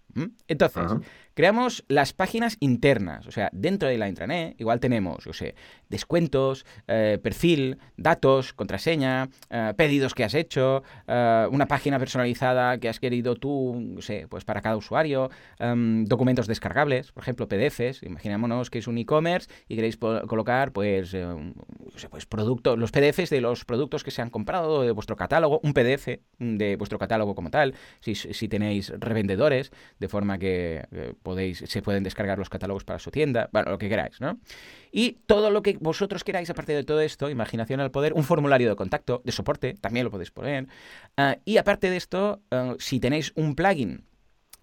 Entonces, 0.47 0.91
creamos 1.33 1.83
las 1.87 2.13
páginas 2.13 2.57
internas. 2.59 3.27
O 3.27 3.31
sea, 3.31 3.49
dentro 3.51 3.87
de 3.89 3.97
la 3.97 4.07
intranet, 4.07 4.59
igual 4.59 4.79
tenemos, 4.79 5.23
yo 5.25 5.33
sé, 5.33 5.55
descuentos, 5.89 6.65
eh, 6.87 7.19
perfil, 7.21 7.77
datos, 7.95 8.53
contraseña, 8.53 9.29
eh, 9.49 9.73
pedidos 9.75 10.13
que 10.13 10.23
has 10.23 10.33
hecho, 10.33 10.83
eh, 11.07 11.47
una 11.51 11.67
página 11.67 11.99
personalizada 11.99 12.77
que 12.77 12.89
has 12.89 12.99
querido 12.99 13.35
tú, 13.35 13.97
sé, 13.99 14.27
pues 14.29 14.45
para 14.45 14.61
cada 14.61 14.77
usuario, 14.77 15.29
em, 15.59 16.05
documentos 16.05 16.47
descargables, 16.47 17.11
por 17.11 17.23
ejemplo, 17.23 17.47
PDFs. 17.47 18.03
Imaginémonos 18.03 18.69
que 18.69 18.79
es 18.79 18.87
un 18.87 18.97
e-commerce 18.97 19.49
y 19.67 19.75
queréis 19.75 19.97
colocar, 19.97 20.71
pues, 20.71 21.09
sé, 21.09 22.09
pues 22.09 22.25
productos, 22.25 22.77
los 22.77 22.91
PDFs 22.91 23.29
de 23.29 23.41
los 23.41 23.65
productos 23.65 24.03
que 24.03 24.11
se 24.11 24.21
han 24.21 24.29
comprado 24.29 24.83
de 24.83 24.91
vuestro 24.91 25.15
catálogo, 25.15 25.59
un 25.63 25.73
PDF 25.73 26.19
de 26.39 26.75
vuestro 26.75 26.99
catálogo 26.99 27.35
como 27.35 27.49
tal, 27.49 27.73
si, 27.99 28.15
si 28.15 28.47
tenéis 28.47 28.91
revendedores, 28.97 29.71
de 29.99 30.07
forma 30.07 30.37
que 30.37 30.85
podéis, 31.23 31.63
se 31.65 31.81
pueden 31.81 32.03
descargar 32.03 32.37
los 32.37 32.49
catálogos 32.49 32.83
para 32.83 32.99
su 32.99 33.11
tienda, 33.11 33.49
bueno, 33.51 33.71
lo 33.71 33.77
que 33.77 33.89
queráis, 33.89 34.19
¿no? 34.21 34.39
Y 34.91 35.19
todo 35.25 35.51
lo 35.51 35.61
que 35.61 35.77
vosotros 35.79 36.23
queráis, 36.23 36.49
aparte 36.49 36.73
de 36.73 36.83
todo 36.83 37.01
esto, 37.01 37.29
imaginación 37.29 37.79
al 37.79 37.91
poder, 37.91 38.13
un 38.13 38.23
formulario 38.23 38.69
de 38.69 38.75
contacto, 38.75 39.21
de 39.23 39.31
soporte, 39.31 39.75
también 39.79 40.03
lo 40.03 40.11
podéis 40.11 40.31
poner. 40.31 40.67
Ah, 41.17 41.37
y 41.45 41.57
aparte 41.57 41.89
de 41.89 41.97
esto, 41.97 42.41
ah, 42.51 42.75
si 42.79 42.99
tenéis 42.99 43.31
un 43.35 43.55
plugin 43.55 44.07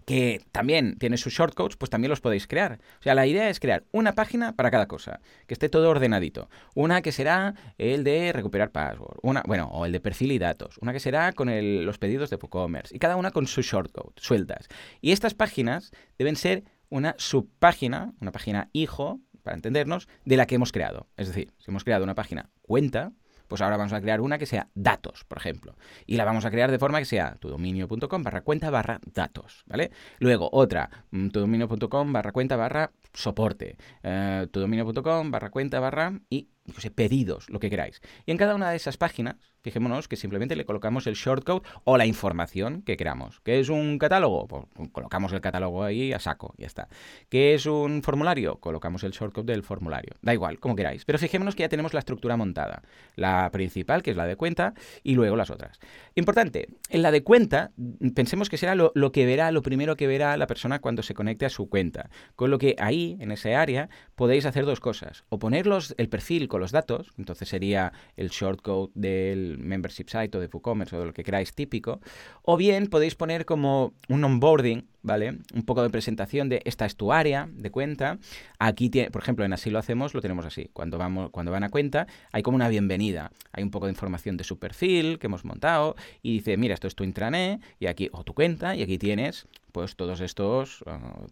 que 0.05 0.41
también 0.51 0.97
tiene 0.97 1.17
sus 1.17 1.33
shortcodes, 1.33 1.77
pues 1.77 1.89
también 1.89 2.09
los 2.09 2.21
podéis 2.21 2.47
crear. 2.47 2.79
O 2.99 3.03
sea, 3.03 3.15
la 3.15 3.25
idea 3.25 3.49
es 3.49 3.59
crear 3.59 3.83
una 3.91 4.13
página 4.13 4.55
para 4.55 4.71
cada 4.71 4.87
cosa, 4.87 5.19
que 5.47 5.53
esté 5.55 5.67
todo 5.67 5.89
ordenadito. 5.89 6.47
Una 6.75 7.01
que 7.01 7.11
será 7.11 7.55
el 7.77 8.03
de 8.03 8.31
recuperar 8.31 8.71
password, 8.71 9.17
una, 9.23 9.43
bueno, 9.47 9.67
o 9.71 9.85
el 9.85 9.91
de 9.91 9.99
perfil 9.99 10.31
y 10.31 10.39
datos, 10.39 10.77
una 10.79 10.93
que 10.93 10.99
será 10.99 11.33
con 11.33 11.49
los 11.85 11.97
pedidos 11.97 12.29
de 12.29 12.37
WooCommerce, 12.37 12.95
y 12.95 12.99
cada 12.99 13.15
una 13.15 13.31
con 13.31 13.47
su 13.47 13.61
shortcode, 13.61 14.13
sueltas. 14.17 14.67
Y 15.01 15.11
estas 15.11 15.33
páginas 15.33 15.91
deben 16.17 16.35
ser 16.35 16.63
una 16.89 17.15
subpágina, 17.17 18.13
una 18.21 18.31
página 18.31 18.69
hijo, 18.73 19.19
para 19.45 19.55
entendernos, 19.55 20.09
de 20.25 20.35
la 20.35 20.47
que 20.47 20.55
hemos 20.55 20.73
creado. 20.73 21.07
Es 21.15 21.27
decir, 21.27 21.53
si 21.59 21.71
hemos 21.71 21.85
creado 21.85 22.03
una 22.03 22.15
página 22.15 22.49
cuenta, 22.63 23.13
pues 23.47 23.61
ahora 23.61 23.77
vamos 23.77 23.93
a 23.93 24.01
crear 24.01 24.21
una 24.21 24.37
que 24.37 24.45
sea 24.45 24.69
datos, 24.73 25.23
por 25.23 25.37
ejemplo. 25.37 25.75
Y 26.05 26.17
la 26.17 26.25
vamos 26.25 26.45
a 26.45 26.51
crear 26.51 26.71
de 26.71 26.79
forma 26.79 26.99
que 26.99 27.05
sea 27.05 27.35
tudominio.com 27.35 28.23
barra 28.23 28.41
cuenta 28.41 28.69
barra 28.69 28.99
datos, 29.13 29.63
¿vale? 29.67 29.91
Luego 30.19 30.49
otra, 30.51 30.89
mm, 31.11 31.29
tudominio.com 31.29 32.11
barra 32.11 32.31
cuenta 32.31 32.55
barra 32.55 32.91
soporte, 33.13 33.77
eh, 34.03 34.47
tudominio.com 34.51 35.31
barra 35.31 35.51
cuenta 35.51 35.79
barra 35.79 36.19
y 36.29 36.49
no 36.65 36.79
sé, 36.79 36.89
pedidos, 36.89 37.49
lo 37.49 37.59
que 37.59 37.69
queráis. 37.69 38.01
Y 38.25 38.31
en 38.31 38.37
cada 38.37 38.55
una 38.55 38.71
de 38.71 38.77
esas 38.77 38.97
páginas, 38.97 39.35
fijémonos 39.65 40.07
que 40.07 40.15
simplemente 40.15 40.55
le 40.55 40.65
colocamos 40.65 41.07
el 41.07 41.15
shortcode 41.15 41.61
o 41.83 41.97
la 41.97 42.05
información 42.05 42.81
que 42.81 42.95
queramos. 42.95 43.41
¿Qué 43.41 43.59
es 43.59 43.69
un 43.69 43.99
catálogo? 43.99 44.47
Pues 44.47 44.89
colocamos 44.93 45.33
el 45.33 45.41
catálogo 45.41 45.83
ahí 45.83 46.13
a 46.13 46.19
saco, 46.19 46.55
ya 46.57 46.67
está. 46.67 46.87
¿Qué 47.29 47.53
es 47.53 47.65
un 47.65 48.01
formulario? 48.01 48.57
Colocamos 48.61 49.03
el 49.03 49.11
shortcode 49.11 49.51
del 49.51 49.61
formulario. 49.61 50.15
Da 50.21 50.33
igual, 50.33 50.59
como 50.59 50.75
queráis. 50.75 51.05
Pero 51.05 51.19
fijémonos 51.19 51.55
que 51.55 51.63
ya 51.63 51.69
tenemos 51.69 51.93
la 51.93 51.99
estructura 51.99 52.37
montada. 52.37 52.81
La 53.15 53.49
principal, 53.51 54.01
que 54.01 54.11
es 54.11 54.17
la 54.17 54.25
de 54.25 54.37
cuenta, 54.37 54.73
y 55.03 55.15
luego 55.15 55.35
las 55.35 55.49
otras. 55.49 55.79
Importante, 56.15 56.69
en 56.89 57.01
la 57.01 57.11
de 57.11 57.23
cuenta, 57.23 57.71
pensemos 58.15 58.49
que 58.49 58.57
será 58.57 58.75
lo, 58.75 58.93
que 59.11 59.25
verá, 59.25 59.51
lo 59.51 59.61
primero 59.61 59.97
que 59.97 60.07
verá 60.07 60.37
la 60.37 60.47
persona 60.47 60.79
cuando 60.79 61.03
se 61.03 61.13
conecte 61.13 61.45
a 61.45 61.49
su 61.49 61.67
cuenta. 61.67 62.09
Con 62.35 62.49
lo 62.49 62.57
que 62.57 62.75
ahí, 62.79 63.17
en 63.19 63.31
ese 63.31 63.55
área, 63.55 63.89
podéis 64.15 64.45
hacer 64.45 64.65
dos 64.65 64.79
cosas. 64.79 65.25
O 65.29 65.37
poner 65.37 65.65
el 65.97 66.09
perfil 66.09 66.47
los 66.59 66.71
datos, 66.71 67.11
entonces 67.17 67.49
sería 67.49 67.93
el 68.17 68.29
shortcode 68.29 68.91
del 68.93 69.54
membership 69.57 70.07
site 70.07 70.37
o 70.37 70.41
de 70.41 70.47
WooCommerce 70.51 70.95
o 70.95 70.99
de 70.99 71.05
lo 71.07 71.13
que 71.13 71.23
queráis 71.23 71.53
típico, 71.53 72.01
o 72.43 72.57
bien 72.57 72.87
podéis 72.87 73.15
poner 73.15 73.45
como 73.45 73.93
un 74.09 74.23
onboarding, 74.23 74.87
¿vale? 75.01 75.37
Un 75.53 75.63
poco 75.63 75.83
de 75.83 75.89
presentación 75.89 76.49
de 76.49 76.61
esta 76.65 76.85
es 76.85 76.95
tu 76.95 77.11
área 77.11 77.47
de 77.51 77.71
cuenta. 77.71 78.17
Aquí, 78.59 78.89
tiene, 78.89 79.11
por 79.11 79.21
ejemplo, 79.21 79.45
en 79.45 79.53
Así 79.53 79.69
lo 79.69 79.79
hacemos, 79.79 80.13
lo 80.13 80.21
tenemos 80.21 80.45
así. 80.45 80.69
Cuando, 80.73 80.97
vamos, 80.97 81.29
cuando 81.31 81.51
van 81.51 81.63
a 81.63 81.69
cuenta, 81.69 82.07
hay 82.31 82.43
como 82.43 82.55
una 82.55 82.67
bienvenida. 82.67 83.31
Hay 83.53 83.63
un 83.63 83.71
poco 83.71 83.85
de 83.85 83.93
información 83.93 84.35
de 84.37 84.43
su 84.43 84.59
perfil 84.59 85.17
que 85.17 85.27
hemos 85.27 85.45
montado 85.45 85.95
y 86.21 86.33
dice, 86.33 86.57
mira, 86.57 86.73
esto 86.73 86.87
es 86.87 86.95
tu 86.95 87.03
intranet 87.03 87.61
y 87.79 87.87
aquí, 87.87 88.09
o 88.11 88.23
tu 88.23 88.33
cuenta, 88.33 88.75
y 88.75 88.83
aquí 88.83 88.97
tienes 88.97 89.47
pues 89.75 89.97
todos 89.97 90.21
estos, 90.21 90.85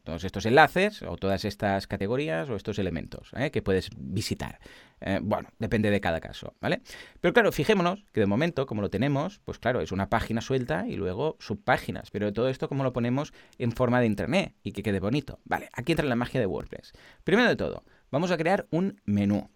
todos 0.04 0.24
estos 0.26 0.46
enlaces 0.46 1.02
o 1.04 1.16
todas 1.16 1.46
estas 1.46 1.88
categorías 1.88 2.50
o 2.50 2.58
estos 2.58 2.78
elementos 2.78 3.32
¿eh? 3.38 3.52
que 3.52 3.62
puedes 3.62 3.90
visitar. 3.96 4.60
Eh, 5.06 5.20
bueno, 5.22 5.50
depende 5.60 5.92
de 5.92 6.00
cada 6.00 6.22
caso, 6.22 6.56
¿vale? 6.62 6.82
Pero 7.20 7.34
claro, 7.34 7.52
fijémonos 7.52 8.06
que 8.14 8.22
de 8.22 8.26
momento, 8.26 8.66
como 8.66 8.82
lo 8.82 8.90
tenemos, 8.90 9.42
pues 9.44 9.60
claro, 9.60 9.82
es 9.82 9.92
una 9.92 10.10
página 10.10 10.40
suelta 10.40 10.86
y 10.88 10.96
luego 10.96 11.36
subpáginas. 11.40 12.10
Pero 12.10 12.32
todo 12.32 12.48
esto, 12.48 12.70
¿cómo 12.70 12.84
lo 12.84 12.94
ponemos 12.94 13.34
en 13.58 13.74
forma 13.74 14.00
de 14.00 14.06
internet 14.06 14.56
y 14.64 14.72
que 14.72 14.82
quede 14.82 15.02
bonito? 15.02 15.40
Vale, 15.44 15.70
aquí 15.74 15.92
entra 15.92 16.08
la 16.08 16.16
magia 16.16 16.40
de 16.40 16.46
WordPress. 16.46 16.94
Primero 17.26 17.50
de 17.50 17.58
todo, 17.58 17.84
vamos 18.12 18.32
a 18.32 18.38
crear 18.38 18.66
un 18.72 19.02
menú. 19.04 19.50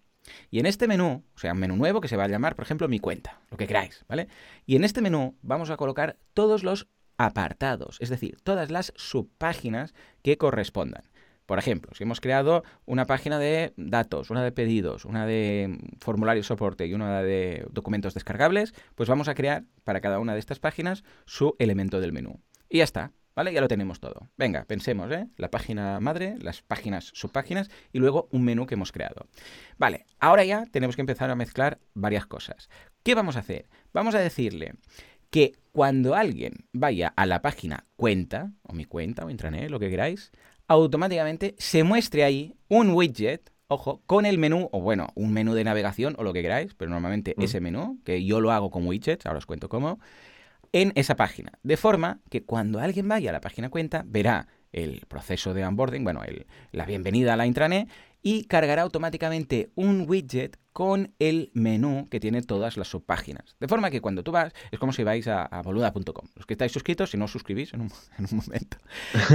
Y 0.51 0.59
en 0.59 0.65
este 0.65 0.87
menú, 0.87 1.23
o 1.33 1.39
sea, 1.39 1.53
un 1.53 1.59
menú 1.59 1.77
nuevo 1.77 2.01
que 2.01 2.09
se 2.09 2.17
va 2.17 2.25
a 2.25 2.27
llamar, 2.27 2.55
por 2.55 2.65
ejemplo, 2.65 2.89
mi 2.89 2.99
cuenta, 2.99 3.39
lo 3.49 3.55
que 3.55 3.67
queráis, 3.67 4.03
¿vale? 4.09 4.27
Y 4.65 4.75
en 4.75 4.83
este 4.83 4.99
menú 4.99 5.37
vamos 5.41 5.69
a 5.69 5.77
colocar 5.77 6.17
todos 6.33 6.65
los 6.65 6.89
apartados, 7.17 7.97
es 8.01 8.09
decir, 8.09 8.37
todas 8.43 8.69
las 8.69 8.91
subpáginas 8.97 9.93
que 10.21 10.37
correspondan. 10.37 11.03
Por 11.47 11.59
ejemplo, 11.59 11.91
si 11.95 12.03
hemos 12.03 12.19
creado 12.19 12.63
una 12.85 13.05
página 13.05 13.39
de 13.39 13.73
datos, 13.77 14.29
una 14.29 14.43
de 14.43 14.51
pedidos, 14.51 15.05
una 15.05 15.25
de 15.25 15.79
formulario 16.01 16.41
de 16.41 16.47
soporte 16.47 16.85
y 16.85 16.93
una 16.93 17.23
de 17.23 17.65
documentos 17.71 18.13
descargables, 18.13 18.73
pues 18.95 19.07
vamos 19.07 19.29
a 19.29 19.33
crear 19.33 19.63
para 19.85 20.01
cada 20.01 20.19
una 20.19 20.33
de 20.33 20.39
estas 20.39 20.59
páginas 20.59 21.05
su 21.25 21.55
elemento 21.57 22.01
del 22.01 22.11
menú. 22.11 22.41
Y 22.69 22.79
ya 22.79 22.83
está, 22.83 23.13
¿vale? 23.33 23.53
Ya 23.53 23.61
lo 23.61 23.69
tenemos 23.69 24.01
todo. 24.01 24.29
Venga, 24.35 24.65
pensemos, 24.65 25.09
¿eh? 25.09 25.29
La 25.37 25.49
página 25.49 26.01
madre, 26.01 26.35
las 26.41 26.61
páginas, 26.63 27.11
subpáginas 27.13 27.69
y 27.93 27.99
luego 27.99 28.27
un 28.31 28.43
menú 28.43 28.67
que 28.67 28.75
hemos 28.75 28.91
creado. 28.91 29.27
Vale, 29.77 30.05
ahora 30.19 30.43
ya 30.43 30.65
tenemos 30.65 30.97
que 30.97 31.01
empezar 31.01 31.29
a 31.31 31.35
mezclar 31.35 31.79
varias 31.93 32.25
cosas. 32.25 32.67
¿Qué 33.03 33.15
vamos 33.15 33.37
a 33.37 33.39
hacer? 33.39 33.69
Vamos 33.93 34.15
a 34.15 34.19
decirle 34.19 34.73
que 35.29 35.53
cuando 35.71 36.15
alguien 36.15 36.67
vaya 36.73 37.13
a 37.15 37.25
la 37.25 37.41
página 37.41 37.85
cuenta, 37.95 38.51
o 38.63 38.73
mi 38.73 38.83
cuenta, 38.83 39.25
o 39.25 39.29
intranet, 39.29 39.69
lo 39.69 39.79
que 39.79 39.89
queráis, 39.89 40.31
automáticamente 40.67 41.55
se 41.57 41.83
muestre 41.83 42.23
ahí 42.23 42.55
un 42.67 42.91
widget, 42.91 43.51
ojo, 43.67 44.01
con 44.05 44.25
el 44.25 44.37
menú, 44.37 44.69
o 44.71 44.81
bueno, 44.81 45.07
un 45.15 45.33
menú 45.33 45.53
de 45.53 45.63
navegación 45.63 46.15
o 46.17 46.23
lo 46.23 46.33
que 46.33 46.41
queráis, 46.41 46.73
pero 46.75 46.91
normalmente 46.91 47.35
mm. 47.37 47.41
ese 47.41 47.61
menú, 47.61 47.99
que 48.03 48.23
yo 48.23 48.41
lo 48.41 48.51
hago 48.51 48.69
con 48.69 48.85
widgets, 48.85 49.25
ahora 49.25 49.39
os 49.39 49.45
cuento 49.45 49.69
cómo, 49.69 49.99
en 50.73 50.91
esa 50.95 51.15
página. 51.15 51.53
De 51.63 51.77
forma 51.77 52.19
que 52.29 52.43
cuando 52.43 52.79
alguien 52.79 53.07
vaya 53.07 53.29
a 53.29 53.33
la 53.33 53.41
página 53.41 53.69
cuenta, 53.69 54.03
verá 54.05 54.47
el 54.71 55.05
proceso 55.07 55.53
de 55.53 55.65
onboarding, 55.65 56.03
bueno, 56.03 56.23
el, 56.23 56.47
la 56.71 56.85
bienvenida 56.85 57.33
a 57.33 57.37
la 57.37 57.47
intranet 57.47 57.89
y 58.21 58.43
cargará 58.45 58.81
automáticamente 58.81 59.71
un 59.75 60.05
widget 60.07 60.57
con 60.73 61.13
el 61.17 61.49
menú 61.53 62.07
que 62.11 62.19
tiene 62.19 62.41
todas 62.41 62.77
las 62.77 62.89
subpáginas. 62.89 63.55
De 63.59 63.67
forma 63.67 63.89
que 63.89 64.01
cuando 64.01 64.21
tú 64.21 64.31
vas, 64.31 64.53
es 64.69 64.77
como 64.77 64.93
si 64.93 65.03
vais 65.03 65.27
a, 65.27 65.49
boluda.com. 65.63 66.27
Los 66.35 66.45
que 66.45 66.53
estáis 66.53 66.71
suscritos, 66.71 67.09
si 67.09 67.17
no 67.17 67.25
os 67.25 67.31
suscribís 67.31 67.73
en 67.73 67.81
un, 67.81 67.91
momento, 68.31 68.77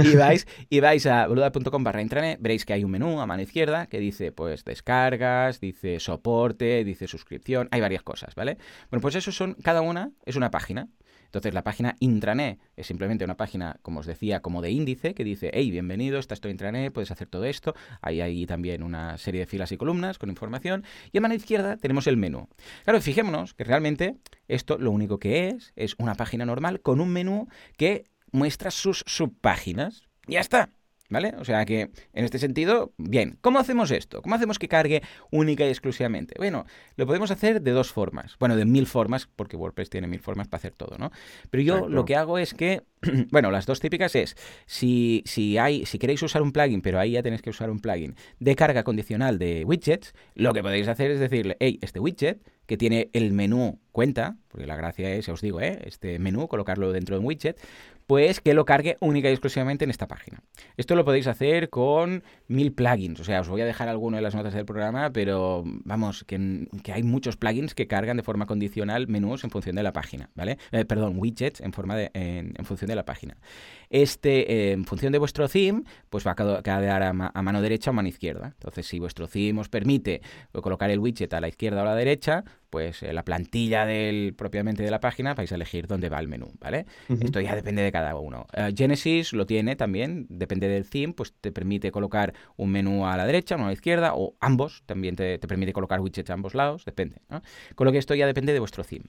y 0.01 0.15
vais, 0.15 0.47
y 0.69 0.79
vais 0.79 1.05
a 1.05 1.27
boluda.com 1.27 1.83
barra 1.83 2.01
intranet, 2.01 2.39
veréis 2.39 2.65
que 2.65 2.73
hay 2.73 2.83
un 2.83 2.91
menú 2.91 3.19
a 3.19 3.25
mano 3.25 3.41
izquierda 3.41 3.87
que 3.87 3.99
dice 3.99 4.31
pues 4.31 4.63
descargas, 4.63 5.59
dice 5.59 5.99
soporte, 5.99 6.83
dice 6.83 7.07
suscripción, 7.07 7.67
hay 7.71 7.81
varias 7.81 8.03
cosas, 8.03 8.35
¿vale? 8.35 8.57
Bueno, 8.89 9.01
pues 9.01 9.15
eso 9.15 9.31
son, 9.31 9.55
cada 9.55 9.81
una 9.81 10.11
es 10.25 10.35
una 10.35 10.51
página. 10.51 10.87
Entonces 11.33 11.55
la 11.55 11.63
página 11.63 11.95
intranet 11.99 12.59
es 12.75 12.85
simplemente 12.85 13.25
una 13.25 13.35
página, 13.35 13.79
como 13.81 14.01
os 14.01 14.05
decía, 14.05 14.41
como 14.41 14.61
de 14.61 14.69
índice, 14.69 15.15
que 15.15 15.23
dice, 15.23 15.49
hey, 15.51 15.71
bienvenido, 15.71 16.19
estás 16.19 16.39
tu 16.39 16.47
intranet, 16.47 16.93
puedes 16.93 17.09
hacer 17.09 17.27
todo 17.27 17.45
esto. 17.45 17.73
Hay 18.01 18.21
ahí 18.21 18.45
también 18.45 18.83
una 18.83 19.17
serie 19.17 19.39
de 19.39 19.47
filas 19.47 19.71
y 19.71 19.77
columnas 19.77 20.19
con 20.19 20.29
información. 20.29 20.83
Y 21.11 21.17
a 21.17 21.21
mano 21.21 21.33
izquierda 21.33 21.77
tenemos 21.77 22.05
el 22.05 22.17
menú. 22.17 22.49
Claro, 22.83 23.01
fijémonos 23.01 23.55
que 23.55 23.63
realmente 23.63 24.15
esto 24.47 24.77
lo 24.77 24.91
único 24.91 25.17
que 25.17 25.47
es 25.47 25.73
es 25.75 25.95
una 25.97 26.13
página 26.13 26.45
normal 26.45 26.81
con 26.81 27.01
un 27.01 27.09
menú 27.09 27.47
que 27.77 28.11
muestra 28.31 28.69
sus 28.69 29.03
subpáginas. 29.07 30.03
Ya 30.27 30.39
está. 30.39 30.69
¿Vale? 31.13 31.35
O 31.37 31.45
sea 31.45 31.63
que 31.63 31.91
en 32.13 32.25
este 32.25 32.39
sentido, 32.39 32.91
bien. 32.97 33.37
¿Cómo 33.41 33.59
hacemos 33.59 33.91
esto? 33.91 34.23
¿Cómo 34.23 34.33
hacemos 34.33 34.57
que 34.57 34.67
cargue 34.67 35.03
única 35.29 35.63
y 35.63 35.69
exclusivamente? 35.69 36.33
Bueno, 36.39 36.65
lo 36.95 37.05
podemos 37.05 37.29
hacer 37.29 37.61
de 37.61 37.69
dos 37.69 37.91
formas. 37.91 38.35
Bueno, 38.39 38.55
de 38.55 38.65
mil 38.65 38.87
formas, 38.87 39.29
porque 39.35 39.55
WordPress 39.55 39.91
tiene 39.91 40.07
mil 40.07 40.19
formas 40.19 40.47
para 40.47 40.57
hacer 40.57 40.73
todo, 40.73 40.97
¿no? 40.97 41.11
Pero 41.51 41.61
yo 41.61 41.87
lo 41.87 42.03
que 42.03 42.15
hago 42.15 42.39
es 42.39 42.55
que, 42.55 42.81
bueno, 43.29 43.51
las 43.51 43.67
dos 43.67 43.79
típicas 43.79 44.15
es, 44.15 44.35
si, 44.65 45.21
si, 45.27 45.59
hay, 45.59 45.85
si 45.85 45.99
queréis 45.99 46.23
usar 46.23 46.41
un 46.41 46.51
plugin, 46.51 46.81
pero 46.81 46.99
ahí 46.99 47.11
ya 47.11 47.21
tenéis 47.21 47.43
que 47.43 47.51
usar 47.51 47.69
un 47.69 47.79
plugin 47.79 48.15
de 48.39 48.55
carga 48.55 48.83
condicional 48.83 49.37
de 49.37 49.65
widgets, 49.65 50.15
lo 50.33 50.51
que 50.51 50.63
podéis 50.63 50.87
hacer 50.87 51.11
es 51.11 51.19
decirle, 51.19 51.57
hey, 51.59 51.77
este 51.83 51.99
widget 51.99 52.41
que 52.65 52.77
tiene 52.77 53.09
el 53.13 53.33
menú 53.33 53.79
cuenta, 53.91 54.37
porque 54.47 54.65
la 54.65 54.75
gracia 54.75 55.13
es, 55.13 55.27
os 55.29 55.41
digo, 55.41 55.61
¿eh? 55.61 55.79
este 55.85 56.17
menú, 56.17 56.47
colocarlo 56.47 56.91
dentro 56.91 57.15
de 57.15 57.19
un 57.19 57.25
widget, 57.25 57.59
pues 58.07 58.41
que 58.41 58.53
lo 58.53 58.65
cargue 58.65 58.97
única 58.99 59.29
y 59.29 59.33
exclusivamente 59.33 59.83
en 59.83 59.89
esta 59.89 60.07
página. 60.07 60.41
Esto 60.77 60.95
lo 60.95 61.05
podéis 61.05 61.27
hacer 61.27 61.69
con 61.69 62.23
mil 62.47 62.73
plugins, 62.73 63.19
o 63.19 63.23
sea, 63.23 63.41
os 63.41 63.49
voy 63.49 63.61
a 63.61 63.65
dejar 63.65 63.87
alguno 63.87 64.17
de 64.17 64.23
las 64.23 64.35
notas 64.35 64.53
del 64.53 64.65
programa, 64.65 65.11
pero 65.11 65.63
vamos, 65.65 66.23
que, 66.25 66.67
hay 66.93 67.03
muchos 67.03 67.37
plugins 67.37 67.75
que 67.75 67.87
cargan 67.87 68.17
de 68.17 68.23
forma 68.23 68.45
condicional 68.45 69.07
menús 69.07 69.43
en 69.43 69.49
función 69.49 69.75
de 69.75 69.83
la 69.83 69.93
página, 69.93 70.29
¿vale? 70.35 70.57
Eh, 70.71 70.85
perdón, 70.85 71.15
widgets 71.17 71.61
en, 71.61 71.73
forma 71.73 71.95
de, 71.95 72.11
en, 72.13 72.65
función 72.65 72.89
de 72.89 72.95
la 72.95 73.05
página. 73.05 73.37
Este, 73.93 74.51
eh, 74.51 74.71
en 74.71 74.85
función 74.85 75.11
de 75.11 75.19
vuestro 75.19 75.47
theme, 75.47 75.83
pues 76.09 76.25
va 76.25 76.31
a 76.31 76.35
quedar 76.63 77.03
a, 77.03 77.13
mano 77.13 77.61
derecha 77.61 77.91
o 77.91 77.93
mano 77.93 78.07
izquierda. 78.07 78.47
Entonces, 78.47 78.87
si 78.87 78.97
vuestro 78.97 79.27
theme 79.27 79.61
os 79.61 79.69
permite 79.69 80.23
colocar 80.51 80.89
el 80.89 80.97
widget 80.97 81.31
a 81.35 81.39
la 81.39 81.47
izquierda 81.47 81.81
o 81.81 81.83
a 81.83 81.89
la 81.89 81.95
derecha, 81.95 82.43
pues 82.71 83.03
eh, 83.03 83.13
la 83.13 83.23
plantilla 83.23 83.85
del 83.85 84.33
propiamente 84.33 84.81
de 84.81 84.89
la 84.89 84.99
página 84.99 85.35
vais 85.35 85.51
a 85.51 85.55
elegir 85.55 85.85
dónde 85.85 86.09
va 86.09 86.19
el 86.19 86.27
menú, 86.27 86.51
¿vale? 86.59 86.87
Esto 87.07 87.39
ya 87.39 87.55
depende 87.55 87.83
de 87.83 87.91
cada 87.91 88.15
uno. 88.15 88.47
Eh, 88.53 88.73
Genesis 88.75 89.31
lo 89.31 89.45
tiene 89.45 89.75
también, 89.75 90.25
depende 90.27 90.67
del 90.67 90.89
theme, 90.89 91.13
pues 91.13 91.31
te 91.39 91.51
permite 91.51 91.91
colocar 91.91 92.33
un 92.57 92.71
menú 92.71 93.05
a 93.05 93.15
la 93.15 93.27
derecha, 93.27 93.57
uno 93.57 93.65
a 93.65 93.67
la 93.67 93.73
izquierda, 93.73 94.13
o 94.15 94.35
ambos, 94.39 94.81
también 94.87 95.15
te, 95.15 95.37
permite 95.37 95.71
colocar 95.71 95.99
widgets 96.01 96.31
a 96.31 96.33
ambos 96.33 96.55
lados, 96.55 96.83
depende. 96.83 97.17
Con 97.75 97.85
lo 97.85 97.91
que 97.91 97.99
esto 97.99 98.15
ya 98.15 98.25
depende 98.25 98.53
de 98.53 98.59
vuestro 98.59 98.83
theme. 98.83 99.05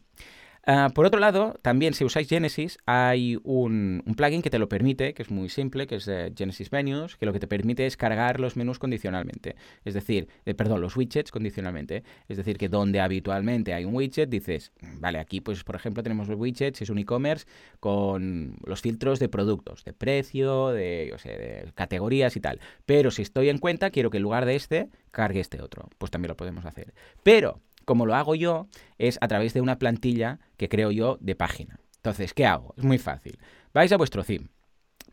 Ah, 0.66 0.90
por 0.94 1.04
otro 1.04 1.20
lado, 1.20 1.58
también 1.60 1.92
si 1.92 2.04
usáis 2.04 2.26
Genesis, 2.26 2.78
hay 2.86 3.38
un, 3.44 4.02
plugin 4.16 4.40
que 4.40 4.48
te 4.48 4.58
lo 4.58 4.66
permite, 4.66 5.12
que 5.12 5.22
es 5.22 5.30
muy 5.30 5.50
simple, 5.50 5.86
que 5.86 5.96
es 5.96 6.10
Genesis 6.36 6.72
Menus, 6.72 7.16
que 7.16 7.26
lo 7.26 7.34
que 7.34 7.40
te 7.40 7.46
permite 7.46 7.84
es 7.84 7.98
cargar 7.98 8.40
los 8.40 8.56
menús 8.56 8.78
condicionalmente. 8.78 9.56
Es 9.84 9.92
decir, 9.92 10.28
eh, 10.46 10.54
perdón, 10.54 10.80
los 10.80 10.96
widgets 10.96 11.30
condicionalmente. 11.30 12.02
Es 12.28 12.38
decir, 12.38 12.56
que 12.56 12.70
donde 12.70 13.00
habitualmente 13.00 13.74
hay 13.74 13.84
un 13.84 13.94
widget, 13.94 14.30
dices, 14.30 14.72
vale, 14.80 15.18
aquí 15.18 15.42
pues 15.42 15.62
por 15.64 15.76
ejemplo 15.76 16.02
tenemos 16.02 16.28
los 16.28 16.38
widgets, 16.38 16.80
es 16.80 16.88
un 16.88 16.98
e-commerce 16.98 17.46
con 17.78 18.56
los 18.64 18.80
filtros 18.80 19.18
de 19.18 19.28
productos, 19.28 19.84
de 19.84 19.92
precio, 19.92 20.68
de 20.68 21.14
categorías 21.74 22.36
y 22.36 22.40
tal. 22.40 22.60
Pero 22.86 23.10
si 23.10 23.20
estoy 23.20 23.50
en 23.50 23.58
cuenta, 23.58 23.90
quiero 23.90 24.08
que 24.08 24.16
en 24.16 24.22
lugar 24.22 24.46
de 24.46 24.56
este, 24.56 24.88
cargue 25.10 25.40
este 25.40 25.60
otro. 25.60 25.90
Pues 25.98 26.10
también 26.10 26.30
lo 26.30 26.36
podemos 26.36 26.64
hacer. 26.64 26.94
Pero 27.22 27.60
como 27.84 28.06
lo 28.06 28.14
hago 28.14 28.34
yo, 28.34 28.68
es 28.98 29.18
a 29.20 29.28
través 29.28 29.54
de 29.54 29.60
una 29.60 29.78
plantilla 29.78 30.40
que 30.56 30.68
creo 30.68 30.90
yo 30.90 31.18
de 31.20 31.34
página. 31.34 31.80
Entonces, 31.96 32.34
¿qué 32.34 32.46
hago? 32.46 32.74
Es 32.76 32.84
muy 32.84 32.98
fácil. 32.98 33.38
Vais 33.72 33.90
a 33.92 33.96
vuestro 33.96 34.22
theme, 34.24 34.48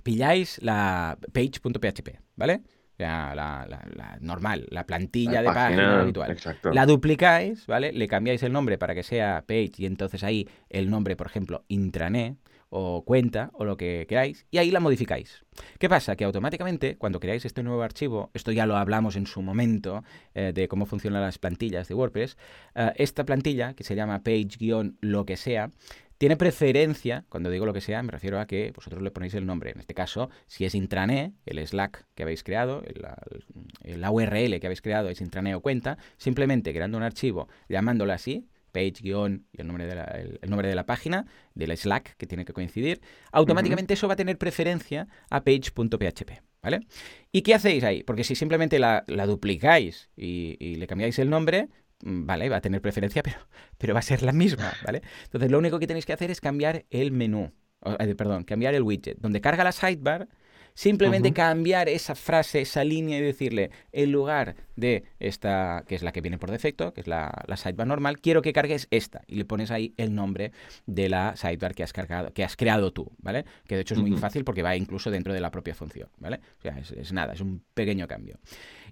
pilláis 0.04 0.62
la 0.62 1.18
page.php, 1.34 2.20
¿vale? 2.36 2.62
La, 2.98 3.34
la, 3.34 4.18
normal, 4.20 4.68
la 4.70 4.86
plantilla 4.86 5.42
de 5.42 5.48
página, 5.48 6.02
habitual. 6.02 6.38
La 6.72 6.86
duplicáis, 6.86 7.66
¿vale? 7.66 7.92
Le 7.94 8.08
cambiáis 8.08 8.44
el 8.44 8.54
nombre 8.54 8.78
para 8.78 8.94
que 8.94 9.02
sea 9.02 9.44
page 9.48 9.72
y 9.78 9.86
entonces 9.88 10.24
ahí 10.24 10.48
el 10.70 10.90
nombre, 10.90 11.16
por 11.16 11.26
ejemplo, 11.26 11.64
intranet 11.68 12.38
o 12.72 13.04
cuenta 13.04 13.52
o 13.54 13.66
lo 13.66 13.78
que 13.78 14.06
queráis 14.08 14.46
y 14.50 14.58
ahí 14.58 14.72
la 14.72 14.80
modificáis. 14.80 15.46
¿Qué 15.78 15.90
pasa? 15.90 16.16
Que 16.16 16.24
automáticamente 16.24 16.98
cuando 16.98 17.20
creáis 17.20 17.46
este 17.46 17.64
nuevo 17.64 17.84
archivo, 17.84 18.32
esto 18.34 18.52
ya 18.52 18.66
lo 18.66 18.78
hablamos 18.78 19.18
en 19.18 19.28
su 19.28 19.42
momento 19.42 20.04
eh, 20.34 20.54
de 20.56 20.68
cómo 20.68 20.86
funcionan 20.86 21.22
las 21.22 21.38
plantillas 21.38 21.90
de 21.90 21.94
WordPress, 21.96 22.38
eh, 22.76 22.94
esta 22.96 23.26
plantilla 23.26 23.74
que 23.74 23.84
se 23.84 23.96
llama 23.96 24.24
page-lo 24.24 25.26
que 25.26 25.36
sea, 25.36 25.70
tiene 26.18 26.38
preferencia, 26.38 27.26
cuando 27.30 27.50
digo 27.50 27.66
lo 27.66 27.74
que 27.74 27.82
sea, 27.82 28.04
me 28.04 28.12
refiero 28.12 28.40
a 28.40 28.46
que 28.46 28.72
vosotros 28.76 29.02
le 29.02 29.10
ponéis 29.10 29.34
el 29.34 29.46
nombre. 29.46 29.72
En 29.72 29.80
este 29.80 29.96
caso, 29.96 30.30
si 30.46 30.66
es 30.66 30.76
intranet, 30.76 31.34
el 31.48 31.68
Slack 31.68 32.06
que 32.14 32.22
habéis 32.24 32.44
creado, 32.44 32.84
la 33.84 34.12
URL 34.12 34.60
que 34.60 34.68
habéis 34.68 34.84
creado 34.84 35.10
es 35.10 35.20
intranet 35.20 35.56
o 35.56 35.62
cuenta, 35.62 35.98
simplemente 36.18 36.74
creando 36.74 36.98
un 36.98 37.04
archivo 37.04 37.50
llamándola 37.68 38.14
así, 38.14 38.46
page 38.72 39.02
guion 39.02 39.46
y 39.52 39.62
el 39.62 39.68
nombre, 39.68 39.86
de 39.86 39.96
la, 39.96 40.04
el, 40.04 40.50
nombre 40.50 40.68
de 40.68 40.76
la 40.76 40.86
página, 40.86 41.26
del 41.56 41.76
Slack 41.76 42.16
que 42.18 42.28
tiene 42.28 42.46
que 42.46 42.54
coincidir, 42.54 43.02
automáticamente 43.32 43.94
eso 43.94 44.08
va 44.08 44.14
a 44.14 44.18
tener 44.18 44.38
preferencia 44.38 45.08
a 45.30 45.44
page.php. 45.44 46.32
¿Vale? 46.62 46.82
¿Y 47.32 47.42
qué 47.42 47.56
hacéis 47.56 47.84
ahí? 47.84 48.04
Porque 48.04 48.24
si 48.24 48.36
simplemente 48.36 48.78
la, 48.78 49.04
duplicáis 49.26 50.10
y, 50.16 50.76
le 50.76 50.86
cambiáis 50.88 51.18
el 51.18 51.30
nombre, 51.30 51.70
mm, 52.04 52.26
¿vale? 52.26 52.50
Va 52.50 52.58
a 52.58 52.62
tener 52.62 52.82
preferencia, 52.82 53.24
pero, 53.24 53.38
pero 53.78 53.94
va 53.94 54.00
a 54.00 54.04
ser 54.04 54.22
la 54.22 54.32
misma, 54.32 54.72
¿vale? 54.86 55.02
Entonces, 55.24 55.50
lo 55.50 55.58
único 55.58 55.80
que 55.80 55.88
tenéis 55.88 56.06
que 56.06 56.14
hacer 56.14 56.30
es 56.30 56.40
cambiar 56.40 56.86
el 56.92 57.12
menú, 57.12 57.52
eh, 58.00 58.16
perdón, 58.16 58.44
cambiar 58.44 58.76
el 58.76 58.84
widget. 58.84 59.18
Donde 59.18 59.42
carga 59.42 59.64
la 59.64 59.72
sidebar, 59.72 60.28
Simplemente 60.74 61.34
cambiar 61.34 61.90
esa 61.90 62.16
frase, 62.16 62.62
esa 62.62 62.84
línea 62.84 63.18
y 63.18 63.22
decirle, 63.22 63.72
en 63.92 64.12
lugar 64.12 64.56
de 64.76 65.04
esta, 65.20 65.84
que 65.88 65.96
es 65.96 66.02
la 66.02 66.12
que 66.12 66.22
viene 66.22 66.38
por 66.38 66.52
defecto, 66.52 66.94
que 66.94 67.02
es 67.02 67.08
la, 67.08 67.44
la 67.48 67.58
sidebar 67.58 67.88
normal, 67.88 68.20
quiero 68.20 68.42
que 68.42 68.54
cargues 68.54 68.88
esta. 68.92 69.22
Y 69.28 69.36
le 69.36 69.46
pones 69.46 69.72
ahí 69.72 69.94
el 69.98 70.16
nombre 70.16 70.52
de 70.86 71.10
la 71.10 71.36
sidebar 71.36 71.76
que 71.76 71.84
has 71.84 71.94
cargado, 71.94 72.34
que 72.34 72.44
has 72.44 72.56
creado 72.56 72.92
tú, 72.92 73.12
¿vale? 73.20 73.46
Que 73.68 73.76
de 73.76 73.82
hecho 73.82 73.94
es 73.94 74.00
muy 74.00 74.18
fácil 74.18 74.44
porque 74.44 74.64
va 74.64 74.76
incluso 74.76 75.12
dentro 75.12 75.34
de 75.34 75.42
la 75.42 75.52
propia 75.52 75.76
función, 75.76 76.10
¿vale? 76.18 76.40
O 76.60 76.62
sea, 76.62 76.78
es 76.80 77.12
nada, 77.14 77.34
es 77.34 77.42
un 77.42 77.64
pequeño 77.74 78.08
cambio. 78.08 78.40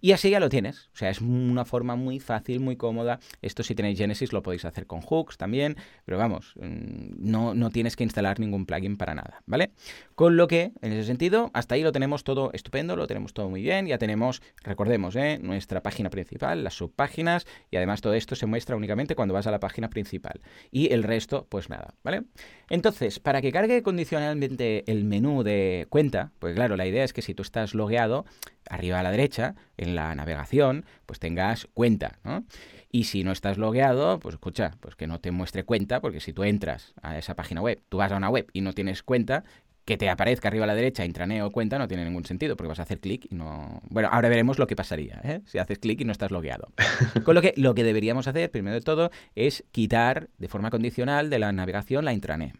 Y 0.02 0.12
así 0.14 0.30
ya 0.30 0.40
lo 0.40 0.50
tienes. 0.50 0.90
O 0.94 0.98
sea, 0.98 1.10
es 1.10 1.22
una 1.22 1.66
forma 1.66 1.96
muy 1.96 2.20
fácil, 2.20 2.60
muy 2.60 2.76
cómoda. 2.76 3.20
Esto 3.42 3.64
si 3.64 3.76
tenéis 3.76 3.98
Genesis 3.98 4.32
lo 4.34 4.42
podéis 4.42 4.66
hacer 4.66 4.86
con 4.86 5.02
hooks 5.02 5.38
también, 5.38 5.76
pero 6.06 6.18
vamos, 6.18 6.54
mm, 6.56 7.16
no, 7.18 7.54
no 7.54 7.70
tienes 7.70 7.96
que 7.96 8.04
instalar 8.04 8.40
ningún 8.40 8.66
plugin 8.66 8.98
para 8.98 9.16
nada, 9.16 9.42
¿vale? 9.46 9.72
Con 10.16 10.38
lo 10.38 10.48
que, 10.48 10.72
en 10.82 10.94
ese 10.94 11.06
sentido, 11.06 11.52
hasta 11.54 11.69
ahí 11.76 11.84
lo 11.84 11.92
tenemos 11.92 12.24
todo 12.24 12.52
estupendo, 12.54 12.96
lo 12.96 13.08
tenemos 13.08 13.34
todo 13.34 13.50
muy 13.50 13.62
bien. 13.62 13.88
Ya 13.88 13.98
tenemos, 13.98 14.42
recordemos, 14.64 15.16
¿eh? 15.16 15.40
nuestra 15.42 15.82
página 15.82 16.10
principal, 16.10 16.64
las 16.64 16.76
subpáginas, 16.76 17.46
y 17.72 17.78
además 17.78 18.02
todo 18.02 18.14
esto 18.14 18.36
se 18.36 18.46
muestra 18.46 18.76
únicamente 18.76 19.16
cuando 19.16 19.34
vas 19.34 19.48
a 19.48 19.52
la 19.52 19.60
página 19.60 19.90
principal. 19.90 20.42
Y 20.72 20.94
el 20.94 21.04
resto, 21.04 21.48
pues 21.50 21.70
nada, 21.70 21.94
¿vale? 22.04 22.24
Entonces, 22.70 23.20
para 23.20 23.42
que 23.42 23.52
cargue 23.52 23.82
condicionalmente 23.82 24.90
el 24.92 25.04
menú 25.04 25.44
de 25.44 25.88
cuenta, 25.90 26.32
pues 26.40 26.56
claro, 26.56 26.76
la 26.78 26.86
idea 26.86 27.04
es 27.04 27.14
que 27.14 27.22
si 27.22 27.34
tú 27.34 27.44
estás 27.44 27.74
logueado, 27.74 28.26
arriba 28.70 29.00
a 29.00 29.04
la 29.04 29.12
derecha, 29.12 29.56
en 29.78 29.96
la 29.96 30.14
navegación, 30.16 30.86
pues 31.06 31.20
tengas 31.20 31.68
cuenta, 31.74 32.20
¿no? 32.24 32.46
Y 32.92 33.04
si 33.06 33.24
no 33.24 33.32
estás 33.32 33.58
logueado, 33.58 34.20
pues 34.20 34.34
escucha, 34.36 34.72
pues 34.80 34.96
que 34.96 35.08
no 35.08 35.20
te 35.20 35.32
muestre 35.32 35.64
cuenta, 35.64 36.02
porque 36.02 36.20
si 36.20 36.34
tú 36.34 36.44
entras 36.44 36.94
a 37.02 37.18
esa 37.18 37.36
página 37.36 37.62
web, 37.62 37.82
tú 37.90 37.98
vas 37.98 38.12
a 38.12 38.18
una 38.18 38.30
web 38.30 38.48
y 38.52 38.62
no 38.62 38.74
tienes 38.74 39.04
cuenta, 39.04 39.44
que 39.90 39.98
te 39.98 40.08
aparezca 40.08 40.50
arriba 40.50 40.66
a 40.66 40.68
la 40.68 40.76
derecha 40.76 41.04
intranet 41.04 41.42
o 41.42 41.50
cuenta 41.50 41.80
no 41.80 41.88
tiene 41.88 42.06
ningún 42.06 42.24
sentido, 42.24 42.56
porque 42.56 42.68
vas 42.68 42.78
a 42.78 42.84
hacer 42.84 43.00
clic 43.00 43.26
y 43.32 43.34
no... 43.34 43.82
Bueno, 43.90 44.08
ahora 44.12 44.30
veremos 44.30 44.60
lo 44.60 44.68
que 44.68 44.76
pasaría, 44.76 45.20
¿eh? 45.24 45.42
si 45.46 45.58
haces 45.58 45.80
clic 45.80 46.00
y 46.02 46.06
no 46.06 46.12
estás 46.12 46.30
logueado. 46.30 46.68
Con 47.26 47.34
lo 47.34 47.42
que 47.42 47.56
lo 47.58 47.74
que 47.74 47.84
deberíamos 47.84 48.28
hacer, 48.28 48.52
primero 48.52 48.76
de 48.76 48.82
todo, 48.82 49.10
es 49.34 49.64
quitar 49.72 50.30
de 50.38 50.48
forma 50.48 50.70
condicional 50.70 51.32
de 51.32 51.40
la 51.40 51.52
navegación 51.52 52.06
la 52.06 52.14
intranet. 52.14 52.56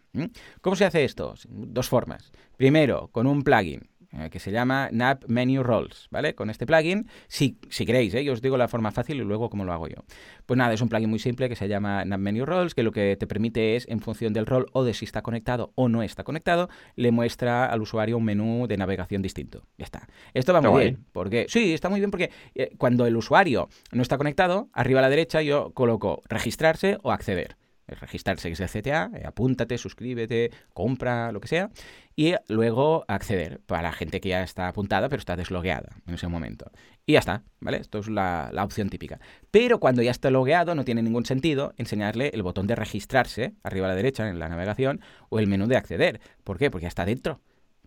¿Cómo 0.60 0.74
se 0.74 0.84
hace 0.84 1.04
esto? 1.04 1.34
Dos 1.48 1.88
formas. 1.88 2.32
Primero, 2.56 3.10
con 3.12 3.28
un 3.28 3.44
plugin 3.44 3.88
eh, 4.12 4.28
que 4.30 4.40
se 4.40 4.50
llama 4.50 4.88
NAP 4.90 5.24
Menu 5.28 5.62
Roles, 5.62 6.08
¿vale? 6.10 6.34
Con 6.34 6.50
este 6.50 6.66
plugin, 6.66 7.08
si, 7.28 7.58
si 7.68 7.86
queréis, 7.86 8.12
¿eh? 8.14 8.24
yo 8.24 8.32
os 8.32 8.42
digo 8.42 8.56
la 8.56 8.66
forma 8.66 8.90
fácil 8.90 9.20
y 9.20 9.24
luego 9.24 9.50
cómo 9.50 9.64
lo 9.64 9.72
hago 9.72 9.86
yo. 9.86 10.04
Pues 10.46 10.58
nada, 10.58 10.72
es 10.72 10.80
un 10.80 10.88
plugin 10.88 11.08
muy 11.08 11.20
simple 11.20 11.48
que 11.48 11.56
se 11.56 11.68
llama 11.68 12.04
NAP 12.04 12.20
Menu 12.20 12.44
Roles, 12.44 12.74
que 12.74 12.82
lo 12.82 12.90
que 12.90 13.16
te 13.16 13.26
permite 13.26 13.76
es, 13.76 13.86
en 13.88 14.00
función 14.00 14.32
del 14.32 14.46
rol 14.46 14.66
o 14.72 14.82
de 14.82 14.94
si 14.94 15.04
está 15.04 15.22
conectado 15.22 15.72
o 15.76 15.88
no 15.88 16.02
está 16.02 16.24
conectado, 16.24 16.68
le 16.96 17.12
muestra 17.12 17.66
al 17.66 17.82
usuario 17.82 18.16
un 18.16 18.24
menú 18.24 18.66
de 18.66 18.76
navegación 18.76 19.22
distinto. 19.22 19.64
Ya 19.78 19.84
está. 19.84 20.08
Esto 20.34 20.52
va 20.52 20.60
muy 20.60 20.82
bien, 20.82 21.04
porque 21.12 21.46
sí, 21.48 21.72
está 21.72 21.88
muy 21.88 22.00
bien 22.00 22.10
porque 22.10 22.30
eh, 22.54 22.72
cuando 22.78 23.06
el 23.06 23.16
usuario 23.16 23.68
no 23.92 24.02
está 24.02 24.18
conectado, 24.18 24.70
arriba 24.72 24.98
a 24.98 25.02
la 25.02 25.10
derecha 25.10 25.42
yo 25.42 25.72
coloco 25.72 26.22
registrarse 26.28 26.98
o 27.02 27.12
acceder 27.12 27.59
registrarse 27.94 28.48
que 28.48 28.54
es 28.54 28.60
el 28.60 28.82
CTA, 28.82 29.10
eh, 29.14 29.22
apúntate, 29.26 29.78
suscríbete, 29.78 30.50
compra, 30.72 31.32
lo 31.32 31.40
que 31.40 31.48
sea, 31.48 31.70
y 32.16 32.34
luego 32.48 33.04
acceder 33.08 33.60
para 33.66 33.82
la 33.82 33.92
gente 33.92 34.20
que 34.20 34.28
ya 34.28 34.42
está 34.42 34.68
apuntada 34.68 35.08
pero 35.08 35.20
está 35.20 35.36
deslogueada 35.36 35.96
en 36.06 36.14
ese 36.14 36.28
momento. 36.28 36.70
Y 37.06 37.14
ya 37.14 37.20
está, 37.20 37.42
¿vale? 37.60 37.78
Esto 37.78 37.98
es 37.98 38.08
la, 38.08 38.50
la 38.52 38.64
opción 38.64 38.88
típica. 38.88 39.18
Pero 39.50 39.80
cuando 39.80 40.02
ya 40.02 40.10
está 40.10 40.30
logueado 40.30 40.74
no 40.74 40.84
tiene 40.84 41.02
ningún 41.02 41.26
sentido 41.26 41.74
enseñarle 41.76 42.30
el 42.34 42.42
botón 42.42 42.66
de 42.66 42.76
registrarse 42.76 43.54
arriba 43.62 43.86
a 43.86 43.90
la 43.90 43.96
derecha 43.96 44.28
en 44.28 44.38
la 44.38 44.48
navegación 44.48 45.00
o 45.28 45.38
el 45.38 45.46
menú 45.46 45.66
de 45.66 45.76
acceder. 45.76 46.20
¿Por 46.44 46.58
qué? 46.58 46.70
Porque 46.70 46.84
ya 46.84 46.88
está 46.88 47.04
dentro. 47.04 47.40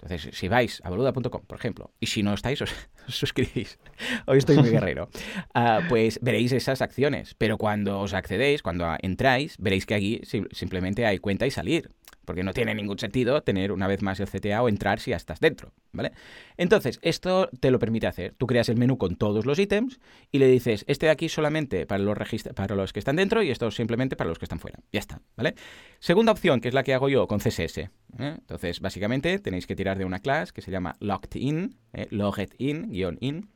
Entonces, 0.04 0.38
si 0.38 0.50
vais 0.50 0.82
a 0.84 0.90
boluda.com, 0.90 1.46
por 1.46 1.58
ejemplo, 1.58 1.92
y 2.00 2.08
si 2.08 2.24
no 2.24 2.34
estáis, 2.34 2.62
os, 2.62 2.72
suscribís. 3.08 3.80
Hoy 4.26 4.38
estoy 4.38 4.58
muy 4.58 4.70
guerrero. 4.70 5.10
Ah, 5.56 5.82
pues 5.88 6.20
veréis 6.22 6.52
esas 6.52 6.82
acciones. 6.82 7.36
Pero 7.38 7.58
cuando 7.58 8.00
os 8.00 8.14
accedéis, 8.14 8.64
cuando 8.64 8.86
entráis, 9.02 9.56
veréis 9.60 9.86
que 9.86 9.94
aquí 9.94 10.22
simplemente 10.52 11.06
hay 11.06 11.20
cuenta 11.20 11.46
y 11.46 11.52
salir 11.52 11.90
porque 12.26 12.44
no 12.44 12.54
tiene 12.54 12.74
ningún 12.76 13.00
sentido 13.00 13.42
tener 13.42 13.72
una 13.72 13.88
vez 13.88 14.02
más 14.02 14.20
el 14.20 14.28
CTA 14.28 14.62
o 14.62 14.70
entrar 14.70 15.00
si 15.00 15.12
ya 15.12 15.18
estás 15.18 15.40
dentro, 15.40 15.74
¿vale? 15.92 16.12
Entonces, 16.58 17.00
esto 17.02 17.50
te 17.60 17.72
lo 17.72 17.80
permite 17.80 18.08
hacer. 18.08 18.34
Tú 18.38 18.48
creas 18.48 18.70
el 18.70 18.78
menú 18.78 18.98
con 18.98 19.16
todos 19.16 19.46
los 19.46 19.60
ítems 19.60 20.00
y 20.32 20.40
le 20.40 20.48
dices, 20.48 20.86
este 20.88 21.08
de 21.08 21.12
aquí 21.12 21.30
solamente 21.30 21.86
para 21.86 22.04
los, 22.04 22.18
para 22.56 22.76
los 22.76 22.94
que 22.94 23.00
están 23.00 23.16
dentro 23.16 23.44
y 23.44 23.52
esto 23.52 23.72
simplemente 23.72 24.16
para 24.16 24.30
los 24.30 24.40
que 24.40 24.46
están 24.46 24.60
fuera. 24.60 24.80
Ya 24.92 25.00
está, 25.00 25.22
¿vale? 25.36 25.56
Segunda 26.00 26.32
opción, 26.32 26.62
que 26.62 26.68
es 26.68 26.74
la 26.74 26.84
que 26.84 26.94
hago 26.94 27.10
yo 27.10 27.28
con 27.28 27.40
CSS. 27.40 27.78
¿eh? 27.78 27.90
Entonces, 28.18 28.80
básicamente, 28.80 29.40
tenéis 29.40 29.68
que 29.68 29.76
tirar 29.76 29.98
de 29.98 30.06
una 30.06 30.20
clase 30.20 30.54
que 30.54 30.62
se 30.62 30.72
llama 30.72 30.96
logged 31.00 31.36
in, 31.36 31.78
¿eh? 31.94 32.08
logged 32.10 32.50
in, 32.58 32.92
guion 32.92 33.18
in, 33.22 33.50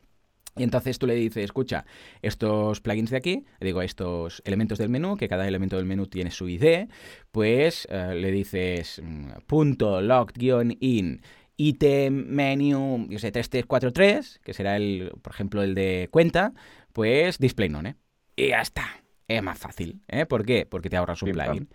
y 0.57 0.63
entonces 0.63 0.99
tú 0.99 1.07
le 1.07 1.15
dices, 1.15 1.43
escucha, 1.43 1.85
estos 2.21 2.81
plugins 2.81 3.11
de 3.11 3.17
aquí, 3.17 3.45
digo, 3.59 3.81
estos 3.81 4.41
elementos 4.45 4.77
del 4.77 4.89
menú, 4.89 5.17
que 5.17 5.27
cada 5.27 5.47
elemento 5.47 5.77
del 5.77 5.85
menú 5.85 6.07
tiene 6.07 6.31
su 6.31 6.49
ID, 6.49 6.87
pues 7.31 7.87
eh, 7.89 8.13
le 8.15 8.31
dices 8.31 9.01
mm, 9.03 9.41
punto 9.45 10.01
logged-in 10.01 11.21
item 11.57 12.27
menu, 12.27 13.07
yo 13.09 13.19
sé, 13.19 13.31
3343, 13.31 14.39
que 14.43 14.53
será 14.53 14.77
el, 14.77 15.11
por 15.21 15.33
ejemplo, 15.33 15.63
el 15.63 15.73
de 15.75 16.07
cuenta, 16.11 16.53
pues 16.93 17.39
display 17.39 17.69
none. 17.69 17.95
Y 18.35 18.49
ya 18.49 18.61
está. 18.61 18.85
Es 19.27 19.43
más 19.43 19.57
fácil. 19.57 20.01
¿eh? 20.07 20.25
¿Por 20.25 20.45
qué? 20.45 20.65
Porque 20.65 20.89
te 20.89 20.95
ahorras 20.95 21.21
un 21.21 21.31
plugin. 21.31 21.67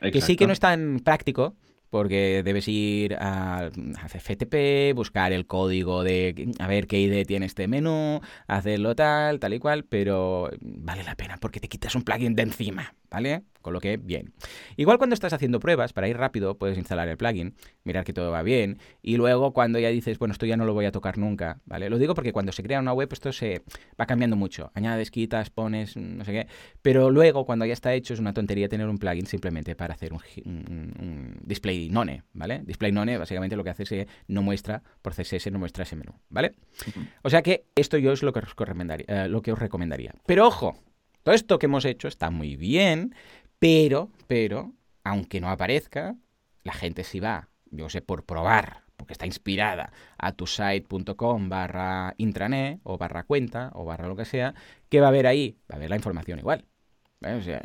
Que 0.00 0.20
sí 0.20 0.36
que 0.36 0.46
no 0.46 0.52
es 0.52 0.60
tan 0.60 1.00
práctico, 1.00 1.54
porque 1.94 2.42
debes 2.42 2.66
ir 2.66 3.14
a, 3.20 3.70
FTP, 4.08 4.96
buscar 4.96 5.32
el 5.32 5.46
código 5.46 6.02
de 6.02 6.52
a 6.58 6.66
ver 6.66 6.88
qué 6.88 6.98
ID 6.98 7.24
tiene 7.24 7.46
este 7.46 7.68
menú, 7.68 8.20
hacerlo 8.48 8.96
tal, 8.96 9.38
tal 9.38 9.54
y 9.54 9.60
cual, 9.60 9.84
pero 9.84 10.50
vale 10.60 11.04
la 11.04 11.14
pena 11.14 11.36
porque 11.36 11.60
te 11.60 11.68
quitas 11.68 11.94
un 11.94 12.02
plugin 12.02 12.34
de 12.34 12.42
encima, 12.42 12.96
¿vale? 13.12 13.44
Con 13.64 13.72
lo 13.72 13.80
que, 13.80 13.96
bien. 13.96 14.34
Igual 14.76 14.98
cuando 14.98 15.14
estás 15.14 15.32
haciendo 15.32 15.58
pruebas, 15.58 15.94
para 15.94 16.06
ir 16.06 16.18
rápido, 16.18 16.58
puedes 16.58 16.76
instalar 16.76 17.08
el 17.08 17.16
plugin, 17.16 17.54
mirar 17.82 18.04
que 18.04 18.12
todo 18.12 18.30
va 18.30 18.42
bien, 18.42 18.78
y 19.00 19.16
luego 19.16 19.54
cuando 19.54 19.78
ya 19.78 19.88
dices, 19.88 20.18
bueno, 20.18 20.32
esto 20.32 20.44
ya 20.44 20.58
no 20.58 20.66
lo 20.66 20.74
voy 20.74 20.84
a 20.84 20.92
tocar 20.92 21.16
nunca, 21.16 21.62
¿vale? 21.64 21.88
Lo 21.88 21.96
digo 21.96 22.12
porque 22.12 22.34
cuando 22.34 22.52
se 22.52 22.62
crea 22.62 22.78
una 22.78 22.92
web 22.92 23.08
esto 23.10 23.32
se 23.32 23.62
va 23.98 24.04
cambiando 24.04 24.36
mucho. 24.36 24.70
Añades, 24.74 25.10
quitas, 25.10 25.48
pones, 25.48 25.96
no 25.96 26.26
sé 26.26 26.32
qué. 26.32 26.46
Pero 26.82 27.10
luego, 27.10 27.46
cuando 27.46 27.64
ya 27.64 27.72
está 27.72 27.94
hecho, 27.94 28.12
es 28.12 28.20
una 28.20 28.34
tontería 28.34 28.68
tener 28.68 28.86
un 28.86 28.98
plugin 28.98 29.24
simplemente 29.24 29.74
para 29.74 29.94
hacer 29.94 30.12
un, 30.12 31.40
display 31.42 31.88
none, 31.88 32.22
¿vale? 32.34 32.60
Display 32.66 32.92
none, 32.92 33.16
básicamente 33.16 33.56
lo 33.56 33.64
que 33.64 33.70
hace 33.70 33.84
es 33.84 33.88
que 33.88 34.08
no 34.28 34.42
muestra, 34.42 34.82
por 35.00 35.14
CSS, 35.14 35.50
no 35.50 35.58
muestra 35.58 35.84
ese 35.84 35.96
menú, 35.96 36.12
¿vale? 36.28 36.52
O 37.22 37.30
sea 37.30 37.40
que 37.40 37.64
esto 37.76 37.96
yo 37.96 38.12
es 38.12 38.22
lo 38.22 38.34
que 38.34 38.40
os 38.40 38.54
recomendaría, 38.54 39.06
eh, 39.08 39.28
lo 39.30 39.40
que 39.40 39.52
os 39.52 39.58
recomendaría. 39.58 40.12
Pero 40.26 40.46
ojo, 40.46 40.76
todo 41.24 41.34
esto 41.34 41.58
que 41.58 41.64
hemos 41.64 41.86
hecho 41.86 42.06
está 42.06 42.28
muy 42.28 42.54
bien, 42.54 43.14
pero, 43.64 44.10
pero, 44.26 44.74
aunque 45.04 45.40
no 45.40 45.48
aparezca, 45.48 46.16
la 46.64 46.74
gente 46.74 47.02
si 47.02 47.18
va, 47.18 47.48
yo 47.70 47.88
sé, 47.88 48.02
por 48.02 48.26
probar, 48.26 48.82
porque 48.98 49.14
está 49.14 49.24
inspirada 49.24 49.90
a 50.18 50.32
tu 50.32 50.46
site.com 50.46 51.48
barra 51.48 52.12
intranet 52.18 52.80
o 52.82 52.98
barra 52.98 53.22
cuenta 53.22 53.70
o 53.72 53.86
barra 53.86 54.06
lo 54.06 54.16
que 54.16 54.26
sea, 54.26 54.54
¿qué 54.90 55.00
va 55.00 55.08
a 55.08 55.12
ver 55.12 55.26
ahí? 55.26 55.56
Va 55.72 55.76
a 55.76 55.78
ver 55.78 55.88
la 55.88 55.96
información 55.96 56.38
igual. 56.38 56.66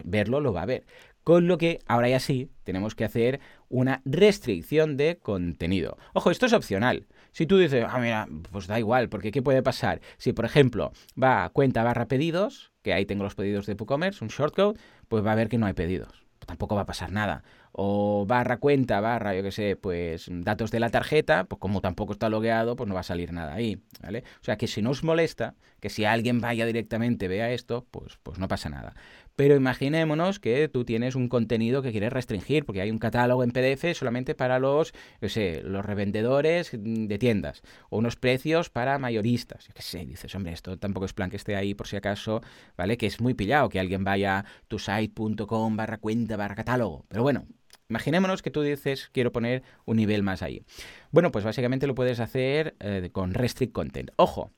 Verlo 0.05 0.39
lo 0.39 0.53
va 0.53 0.61
a 0.61 0.65
ver. 0.65 0.85
Con 1.25 1.47
lo 1.47 1.57
que 1.57 1.79
ahora 1.85 2.07
ya 2.07 2.21
sí 2.21 2.49
tenemos 2.63 2.95
que 2.95 3.03
hacer 3.03 3.41
una 3.67 4.01
restricción 4.05 4.95
de 4.95 5.17
contenido. 5.17 5.97
Ojo, 6.13 6.31
esto 6.31 6.45
es 6.45 6.53
opcional. 6.53 7.07
Si 7.33 7.45
tú 7.45 7.57
dices, 7.57 7.85
ah, 7.85 7.99
mira, 7.99 8.25
pues 8.53 8.67
da 8.67 8.79
igual, 8.79 9.09
porque 9.09 9.31
¿qué 9.31 9.41
puede 9.41 9.61
pasar? 9.61 9.99
Si, 10.17 10.31
por 10.31 10.45
ejemplo, 10.45 10.93
va 11.21 11.43
a 11.43 11.49
cuenta 11.49 11.83
barra 11.83 12.07
pedidos, 12.07 12.68
que 12.81 12.93
ahí 12.93 13.05
tengo 13.05 13.23
los 13.23 13.35
pedidos 13.35 13.65
de 13.65 13.73
WooCommerce, 13.73 14.23
un 14.23 14.29
shortcode, 14.29 14.79
pues 15.07 15.25
va 15.25 15.31
a 15.33 15.35
ver 15.35 15.49
que 15.49 15.57
no 15.57 15.65
hay 15.65 15.73
pedidos. 15.73 16.25
tampoco 16.45 16.75
va 16.75 16.81
a 16.81 16.85
pasar 16.85 17.11
nada. 17.11 17.43
O 17.71 18.25
barra 18.27 18.57
cuenta, 18.57 18.99
barra, 19.01 19.35
yo 19.35 19.43
qué 19.43 19.51
sé, 19.51 19.75
pues 19.75 20.27
datos 20.29 20.71
de 20.71 20.79
la 20.79 20.89
tarjeta, 20.89 21.43
pues 21.43 21.59
como 21.59 21.81
tampoco 21.81 22.13
está 22.13 22.27
logueado, 22.29 22.75
pues 22.75 22.87
no 22.87 22.95
va 22.95 23.01
a 23.01 23.03
salir 23.03 23.31
nada 23.33 23.53
ahí, 23.53 23.77
¿vale? 24.01 24.23
O 24.41 24.43
sea 24.43 24.57
que 24.57 24.67
si 24.67 24.81
no 24.81 24.89
os 24.89 25.03
molesta, 25.03 25.55
que 25.79 25.89
si 25.89 26.05
alguien 26.05 26.41
vaya 26.41 26.65
directamente 26.65 27.27
vea 27.27 27.51
esto, 27.51 27.85
pues, 27.91 28.17
pues 28.23 28.39
no 28.39 28.47
pasa 28.47 28.69
nada. 28.69 28.95
Pero 29.39 29.55
imaginémonos 29.55 30.37
que 30.37 30.67
tú 30.67 30.83
tienes 30.83 31.15
un 31.15 31.29
contenido 31.29 31.81
que 31.81 31.91
quieres 31.91 32.11
restringir, 32.11 32.65
porque 32.65 32.81
hay 32.81 32.91
un 32.91 32.97
catálogo 32.97 33.41
en 33.41 33.51
PDF 33.51 33.97
solamente 33.97 34.35
para 34.35 34.59
los, 34.59 34.93
sé, 35.21 35.61
los 35.63 35.85
revendedores 35.85 36.71
de 36.73 37.17
tiendas, 37.17 37.61
o 37.89 37.99
unos 37.99 38.17
precios 38.17 38.69
para 38.69 38.99
mayoristas. 38.99 39.65
Yo 39.65 39.73
qué 39.73 39.81
sé, 39.81 40.05
dices, 40.05 40.35
hombre, 40.35 40.51
esto 40.51 40.77
tampoco 40.77 41.05
es 41.05 41.13
plan 41.13 41.29
que 41.29 41.37
esté 41.37 41.55
ahí 41.55 41.73
por 41.73 41.87
si 41.87 41.95
acaso, 41.95 42.41
¿vale? 42.75 42.97
Que 42.97 43.05
es 43.05 43.21
muy 43.21 43.33
pillado 43.33 43.69
que 43.69 43.79
alguien 43.79 44.03
vaya 44.03 44.39
a 44.39 44.45
tusite.com 44.67 45.77
barra 45.77 45.99
cuenta 45.99 46.35
barra 46.35 46.55
catálogo. 46.55 47.05
Pero 47.07 47.23
bueno, 47.23 47.47
Imaginémonos 47.87 48.43
que 48.43 48.51
tú 48.51 48.61
dices, 48.61 49.09
quiero 49.13 49.31
poner 49.31 49.63
un 49.85 49.97
nivel 49.97 50.21
más 50.21 50.43
ahí. 50.43 50.63
Bueno, 51.09 51.31
pues 51.31 51.43
básicamente 51.43 51.87
lo 51.87 51.95
puedes 51.95 52.19
hacer 52.19 52.75
eh, 52.79 53.09
con 53.11 53.33
restrict 53.33 53.73
content. 53.73 54.11
Ojo, 54.15 54.51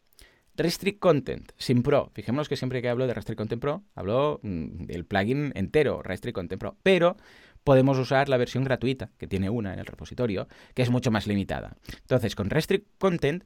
Restrict 0.55 0.99
Content 0.99 1.51
sin 1.57 1.83
Pro. 1.83 2.11
Fijémonos 2.13 2.49
que 2.49 2.55
siempre 2.55 2.81
que 2.81 2.89
hablo 2.89 3.07
de 3.07 3.13
Restrict 3.13 3.37
Content 3.37 3.61
Pro, 3.61 3.83
hablo 3.95 4.39
mm, 4.43 4.85
del 4.85 5.05
plugin 5.05 5.51
entero, 5.55 6.01
Restrict 6.03 6.35
Content 6.35 6.59
Pro. 6.59 6.77
Pero 6.83 7.17
podemos 7.63 7.97
usar 7.97 8.29
la 8.29 8.37
versión 8.37 8.63
gratuita, 8.63 9.11
que 9.17 9.27
tiene 9.27 9.49
una 9.49 9.73
en 9.73 9.79
el 9.79 9.85
repositorio, 9.85 10.47
que 10.73 10.81
es 10.81 10.89
mucho 10.89 11.11
más 11.11 11.27
limitada. 11.27 11.77
Entonces, 12.01 12.35
con 12.35 12.49
Restrict 12.49 12.87
Content, 12.97 13.43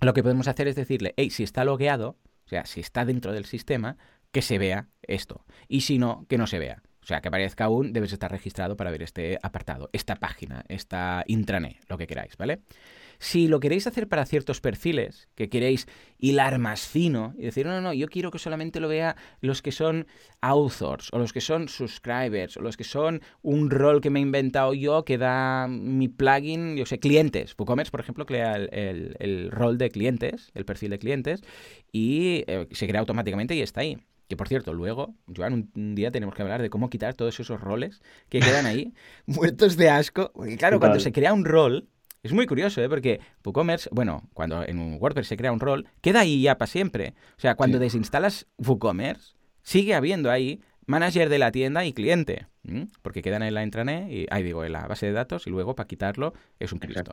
lo 0.00 0.12
que 0.12 0.22
podemos 0.22 0.48
hacer 0.48 0.68
es 0.68 0.76
decirle, 0.76 1.14
hey, 1.16 1.30
si 1.30 1.42
está 1.42 1.64
logueado, 1.64 2.18
o 2.44 2.48
sea, 2.48 2.66
si 2.66 2.80
está 2.80 3.04
dentro 3.04 3.32
del 3.32 3.44
sistema, 3.44 3.96
que 4.30 4.42
se 4.42 4.58
vea 4.58 4.88
esto. 5.02 5.44
Y 5.68 5.82
si 5.82 5.98
no, 5.98 6.26
que 6.28 6.38
no 6.38 6.46
se 6.46 6.58
vea. 6.58 6.82
O 7.02 7.06
sea, 7.06 7.20
que 7.20 7.28
aparezca 7.28 7.64
aún, 7.64 7.92
debes 7.92 8.12
estar 8.12 8.30
registrado 8.30 8.76
para 8.76 8.90
ver 8.90 9.02
este 9.02 9.38
apartado, 9.42 9.90
esta 9.92 10.16
página, 10.16 10.64
esta 10.68 11.24
intranet, 11.26 11.78
lo 11.88 11.98
que 11.98 12.06
queráis, 12.06 12.36
¿vale? 12.36 12.60
Si 13.22 13.46
lo 13.46 13.60
queréis 13.60 13.86
hacer 13.86 14.08
para 14.08 14.26
ciertos 14.26 14.60
perfiles, 14.60 15.28
que 15.36 15.48
queréis 15.48 15.86
hilar 16.18 16.58
más 16.58 16.88
fino 16.88 17.34
y 17.38 17.42
decir, 17.42 17.64
no, 17.64 17.72
no, 17.72 17.80
no, 17.80 17.92
yo 17.92 18.08
quiero 18.08 18.32
que 18.32 18.40
solamente 18.40 18.80
lo 18.80 18.88
vea 18.88 19.14
los 19.40 19.62
que 19.62 19.70
son 19.70 20.08
authors, 20.40 21.08
o 21.12 21.20
los 21.20 21.32
que 21.32 21.40
son 21.40 21.68
subscribers, 21.68 22.56
o 22.56 22.62
los 22.62 22.76
que 22.76 22.82
son 22.82 23.22
un 23.40 23.70
rol 23.70 24.00
que 24.00 24.10
me 24.10 24.18
he 24.18 24.22
inventado 24.22 24.74
yo 24.74 25.04
que 25.04 25.18
da 25.18 25.68
mi 25.68 26.08
plugin, 26.08 26.76
yo 26.76 26.84
sé, 26.84 26.98
clientes. 26.98 27.54
WooCommerce, 27.56 27.92
por 27.92 28.00
ejemplo, 28.00 28.26
crea 28.26 28.56
el, 28.56 29.52
rol 29.52 29.78
de 29.78 29.90
clientes, 29.90 30.50
el 30.54 30.64
perfil 30.64 30.90
de 30.90 30.98
clientes, 30.98 31.44
y 31.92 32.42
eh, 32.48 32.66
se 32.72 32.88
crea 32.88 32.98
automáticamente 32.98 33.54
y 33.54 33.62
está 33.62 33.82
ahí. 33.82 33.98
Que 34.28 34.36
por 34.36 34.48
cierto, 34.48 34.74
luego, 34.74 35.14
Joan, 35.32 35.70
un 35.76 35.94
día 35.94 36.10
tenemos 36.10 36.34
que 36.34 36.42
hablar 36.42 36.60
de 36.60 36.70
cómo 36.70 36.90
quitar 36.90 37.14
todos 37.14 37.38
esos 37.38 37.60
roles 37.60 38.02
que 38.28 38.40
quedan 38.40 38.66
ahí, 38.66 38.92
muertos 39.26 39.76
de 39.76 39.90
asco. 39.90 40.32
Porque 40.34 40.56
claro, 40.56 40.80
cuando 40.80 40.98
se 40.98 41.12
crea 41.12 41.32
un 41.32 41.44
rol, 41.44 41.88
es 42.22 42.32
muy 42.32 42.46
curioso, 42.46 42.80
¿eh? 42.80 42.88
Porque 42.88 43.20
WooCommerce, 43.44 43.88
bueno, 43.92 44.28
cuando 44.32 44.64
en 44.66 44.78
un 44.78 44.98
WordPress 45.00 45.26
se 45.26 45.36
crea 45.36 45.52
un 45.52 45.60
rol, 45.60 45.88
queda 46.00 46.20
ahí 46.20 46.42
ya 46.42 46.56
para 46.56 46.70
siempre. 46.70 47.14
O 47.36 47.40
sea, 47.40 47.56
cuando 47.56 47.78
desinstalas 47.78 48.46
WooCommerce, 48.58 49.34
sigue 49.62 49.94
habiendo 49.94 50.30
ahí 50.30 50.60
manager 50.86 51.28
de 51.28 51.38
la 51.38 51.50
tienda 51.52 51.84
y 51.84 51.92
cliente, 51.92 52.46
porque 53.02 53.22
quedan 53.22 53.42
en 53.42 53.54
la 53.54 53.62
intranet, 53.62 54.10
y 54.10 54.26
ahí 54.30 54.42
digo, 54.42 54.64
en 54.64 54.72
la 54.72 54.86
base 54.86 55.06
de 55.06 55.12
datos, 55.12 55.46
y 55.46 55.50
luego 55.50 55.74
para 55.74 55.86
quitarlo 55.86 56.32
es 56.58 56.72
un 56.72 56.78
Cristo. 56.78 57.12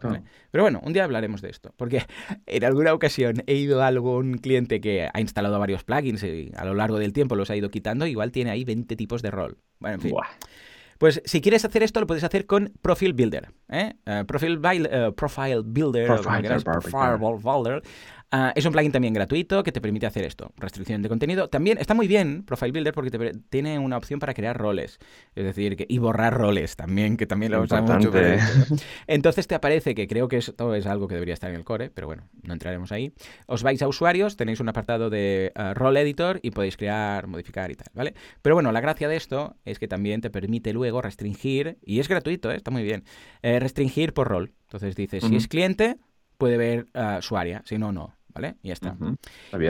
Pero 0.51 0.64
bueno, 0.64 0.80
un 0.84 0.93
día 0.93 1.03
hablaremos 1.03 1.41
de 1.41 1.49
esto, 1.49 1.74
porque 1.76 2.03
en 2.45 2.64
alguna 2.64 2.93
ocasión 2.93 3.43
he 3.47 3.55
ido 3.55 3.82
a 3.82 3.88
algún 3.88 4.38
cliente 4.38 4.82
que 4.82 5.10
ha 5.12 5.22
instalado 5.22 5.60
varios 5.60 5.84
plugins 5.84 6.24
y 6.24 6.51
a 6.55 6.66
lo 6.66 6.74
largo 6.74 6.99
del 6.99 7.14
tiempo 7.14 7.36
los 7.36 7.49
ha 7.49 7.55
ido 7.55 7.70
quitando, 7.70 8.05
igual 8.05 8.32
tiene 8.32 8.51
ahí 8.51 8.64
20 8.64 8.95
tipos 8.95 9.22
de 9.22 9.32
rol. 9.32 9.57
Bueno, 9.80 9.95
en 9.95 10.01
fin. 10.01 10.14
Pues 11.00 11.22
si 11.24 11.39
quieres 11.39 11.64
hacer 11.64 11.82
esto, 11.82 12.02
lo 12.02 12.08
puedes 12.08 12.26
hacer 12.26 12.45
con 12.45 12.74
Profile 12.82 13.14
Builder. 13.14 13.52
¿eh? 13.70 13.93
Uh, 14.06 14.26
profile, 14.26 14.58
uh, 14.58 15.14
profile 15.14 15.62
Builder, 15.64 16.08
Profile, 16.08 16.60
Profile 16.60 17.18
Builder 17.41 17.82
Ah, 18.32 18.53
es 18.55 18.63
un 18.65 18.71
plugin 18.71 18.91
también 18.91 19.13
gratuito 19.13 19.63
que 19.63 19.71
te 19.71 19.82
permite 19.82 20.05
hacer 20.05 20.23
esto, 20.23 20.51
restricción 20.57 21.01
de 21.01 21.09
contenido. 21.09 21.49
También 21.49 21.80
está 21.80 21.95
muy 21.95 22.07
bien 22.07 22.43
Profile 22.43 22.71
Builder 22.71 22.93
porque 22.93 23.09
te, 23.09 23.32
tiene 23.49 23.80
una 23.80 23.97
opción 23.97 24.19
para 24.19 24.36
crear 24.36 24.55
roles, 24.55 24.99
es 25.34 25.43
decir, 25.43 25.75
que, 25.75 25.88
y 25.89 25.97
borrar 25.97 26.36
roles 26.36 26.75
también, 26.75 27.17
que 27.17 27.25
también 27.25 27.51
lo 27.51 27.63
usamos 27.63 27.89
mucho. 27.89 28.11
Entonces 29.07 29.47
te 29.47 29.55
aparece 29.55 29.95
que 29.95 30.07
creo 30.07 30.27
que 30.27 30.38
esto 30.38 30.75
es 30.75 30.86
algo 30.86 31.07
que 31.07 31.15
debería 31.15 31.34
estar 31.34 31.49
en 31.49 31.55
el 31.55 31.63
core, 31.63 31.89
pero 31.89 32.05
bueno, 32.05 32.30
no 32.43 32.53
entraremos 32.53 32.91
ahí. 32.91 33.13
Os 33.47 33.63
vais 33.63 33.82
a 33.82 33.88
usuarios, 33.88 34.38
tenéis 34.38 34.59
un 34.59 34.69
apartado 34.69 35.09
de 35.09 35.51
uh, 35.57 35.73
role 35.73 36.01
editor 36.01 36.39
y 36.43 36.51
podéis 36.51 36.77
crear, 36.77 37.25
modificar 37.25 37.71
y 37.71 37.75
tal, 37.75 37.88
¿vale? 37.93 38.13
Pero 38.43 38.53
bueno, 38.55 38.71
la 38.71 38.82
gracia 38.82 39.07
de 39.07 39.15
esto 39.15 39.55
es 39.65 39.80
que 39.80 39.88
también 39.88 40.21
te 40.21 40.30
permite 40.30 40.71
luego 40.71 41.01
restringir, 41.01 41.80
y 41.84 41.99
es 41.99 42.07
gratuito, 42.07 42.51
¿eh? 42.51 42.57
está 42.57 42.69
muy 42.69 42.84
bien, 42.84 43.05
eh, 43.41 43.59
restringir 43.59 44.13
por 44.13 44.27
rol. 44.27 44.53
Entonces 44.67 44.95
dices, 44.95 45.23
si 45.23 45.36
es 45.36 45.47
cliente, 45.47 45.97
puede 46.38 46.57
ver 46.57 46.88
uh, 46.93 47.21
su 47.21 47.36
área, 47.36 47.63
si 47.65 47.80
no, 47.80 47.91
no. 47.91 48.18
¿Vale? 48.34 48.55
Y 48.63 48.69
ya 48.69 48.73
está. 48.73 48.97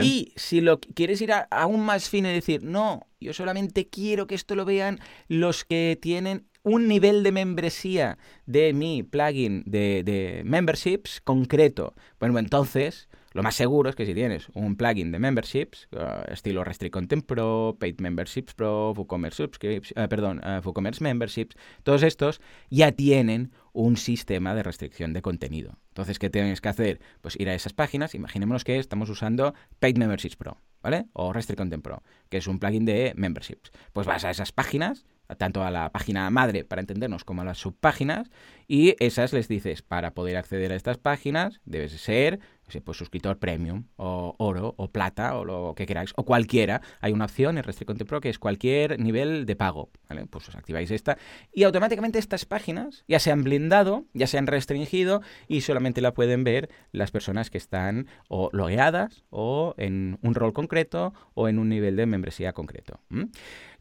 Y 0.02 0.34
si 0.36 0.62
lo 0.62 0.80
quieres 0.80 1.22
ir 1.22 1.32
aún 1.50 1.82
más 1.82 2.10
fino 2.10 2.30
y 2.30 2.34
decir, 2.34 2.64
no, 2.64 3.08
yo 3.20 3.34
solamente 3.34 3.88
quiero 3.88 4.28
que 4.28 4.36
esto 4.36 4.56
lo 4.56 4.66
vean 4.66 5.00
los 5.28 5.66
que 5.66 5.98
tienen 6.02 6.46
un 6.64 6.88
nivel 6.88 7.24
de 7.24 7.32
membresía 7.32 8.18
de 8.46 8.74
mi 8.74 9.04
plugin 9.04 9.64
de, 9.66 10.04
de 10.04 10.44
memberships 10.46 11.22
concreto. 11.22 11.96
Bueno, 12.20 12.38
entonces 12.40 13.09
lo 13.34 13.44
más 13.44 13.56
seguro 13.56 13.90
es 13.90 13.96
que 13.96 14.06
si 14.06 14.14
tienes 14.14 14.48
un 14.54 14.76
plugin 14.76 15.12
de 15.12 15.20
memberships, 15.20 15.88
uh, 15.92 16.32
estilo 16.32 16.64
Restrict 16.64 16.94
Content 16.94 17.26
Pro, 17.26 17.78
Paid 17.80 18.00
Memberships 18.00 18.54
Pro, 18.54 18.94
WooCommerce 18.94 19.44
Subscripts, 19.44 19.92
uh, 19.92 20.08
perdón, 20.08 20.42
uh, 20.44 20.66
WooCommerce 20.66 21.04
Memberships, 21.04 21.56
todos 21.84 22.04
estos 22.04 22.42
ya 22.70 22.92
tienen 22.92 23.52
un 23.74 23.98
sistema 23.98 24.56
de 24.56 24.64
restricción 24.64 25.14
de 25.14 25.22
contenido. 25.22 25.78
Entonces, 25.90 26.18
¿qué 26.18 26.30
tienes 26.30 26.62
que 26.62 26.70
hacer? 26.70 27.02
Pues 27.22 27.40
ir 27.40 27.50
a 27.50 27.54
esas 27.54 27.74
páginas, 27.74 28.16
imaginémonos 28.16 28.64
que 28.64 28.78
estamos 28.80 29.10
usando 29.10 29.54
Paid 29.80 29.98
Memberships 29.98 30.36
Pro, 30.36 30.58
¿vale? 30.82 31.06
O 31.14 31.34
Restrict 31.34 31.60
Content 31.60 31.84
Pro, 31.84 32.02
que 32.30 32.38
es 32.38 32.48
un 32.48 32.60
plugin 32.60 32.86
de 32.86 33.14
memberships. 33.16 33.72
Pues 33.94 34.08
vas 34.08 34.26
a 34.26 34.32
esas 34.32 34.52
páginas, 34.52 35.06
tanto 35.38 35.64
a 35.64 35.72
la 35.72 35.92
página 35.92 36.30
madre, 36.30 36.64
para 36.64 36.82
entendernos, 36.82 37.24
como 37.24 37.42
a 37.42 37.46
las 37.46 37.60
subpáginas, 37.60 38.30
y 38.70 38.96
esas 39.00 39.34
les 39.34 39.48
dices, 39.48 39.82
para 39.82 40.14
poder 40.14 40.38
acceder 40.38 40.72
a 40.72 40.76
estas 40.76 41.00
páginas, 41.00 41.60
debes 41.66 41.92
ser 41.94 42.40
pues 42.84 43.00
suscriptor 43.00 43.40
premium 43.40 43.86
o 43.96 44.36
oro 44.38 44.76
o 44.78 44.92
plata 44.92 45.36
o 45.36 45.44
lo 45.44 45.74
que 45.76 45.88
queráis 45.88 46.14
o 46.16 46.24
cualquiera. 46.24 46.82
Hay 47.02 47.12
una 47.12 47.26
opción 47.26 47.58
en 47.58 47.64
Restrict 47.64 48.04
Pro 48.06 48.22
que 48.22 48.30
es 48.30 48.38
cualquier 48.38 49.00
nivel 49.00 49.48
de 49.48 49.56
pago. 49.56 49.90
Pues 50.30 50.50
os 50.50 50.56
activáis 50.56 50.92
esta 50.92 51.18
y 51.52 51.64
automáticamente 51.64 52.20
estas 52.20 52.46
páginas 52.46 53.04
ya 53.08 53.20
se 53.20 53.32
han 53.32 53.44
blindado, 53.44 54.06
ya 54.14 54.28
se 54.28 54.38
han 54.38 54.46
restringido 54.46 55.22
y 55.48 55.62
solamente 55.62 56.02
la 56.02 56.14
pueden 56.14 56.44
ver 56.44 56.70
las 56.92 57.10
personas 57.10 57.50
que 57.50 57.58
están 57.58 58.06
o 58.28 58.50
logueadas 58.54 59.24
o 59.32 59.74
en 59.78 60.20
un 60.22 60.36
rol 60.36 60.54
concreto 60.54 61.14
o 61.34 61.48
en 61.48 61.58
un 61.58 61.70
nivel 61.70 61.96
de 61.96 62.06
membresía 62.06 62.54
concreto. 62.54 63.00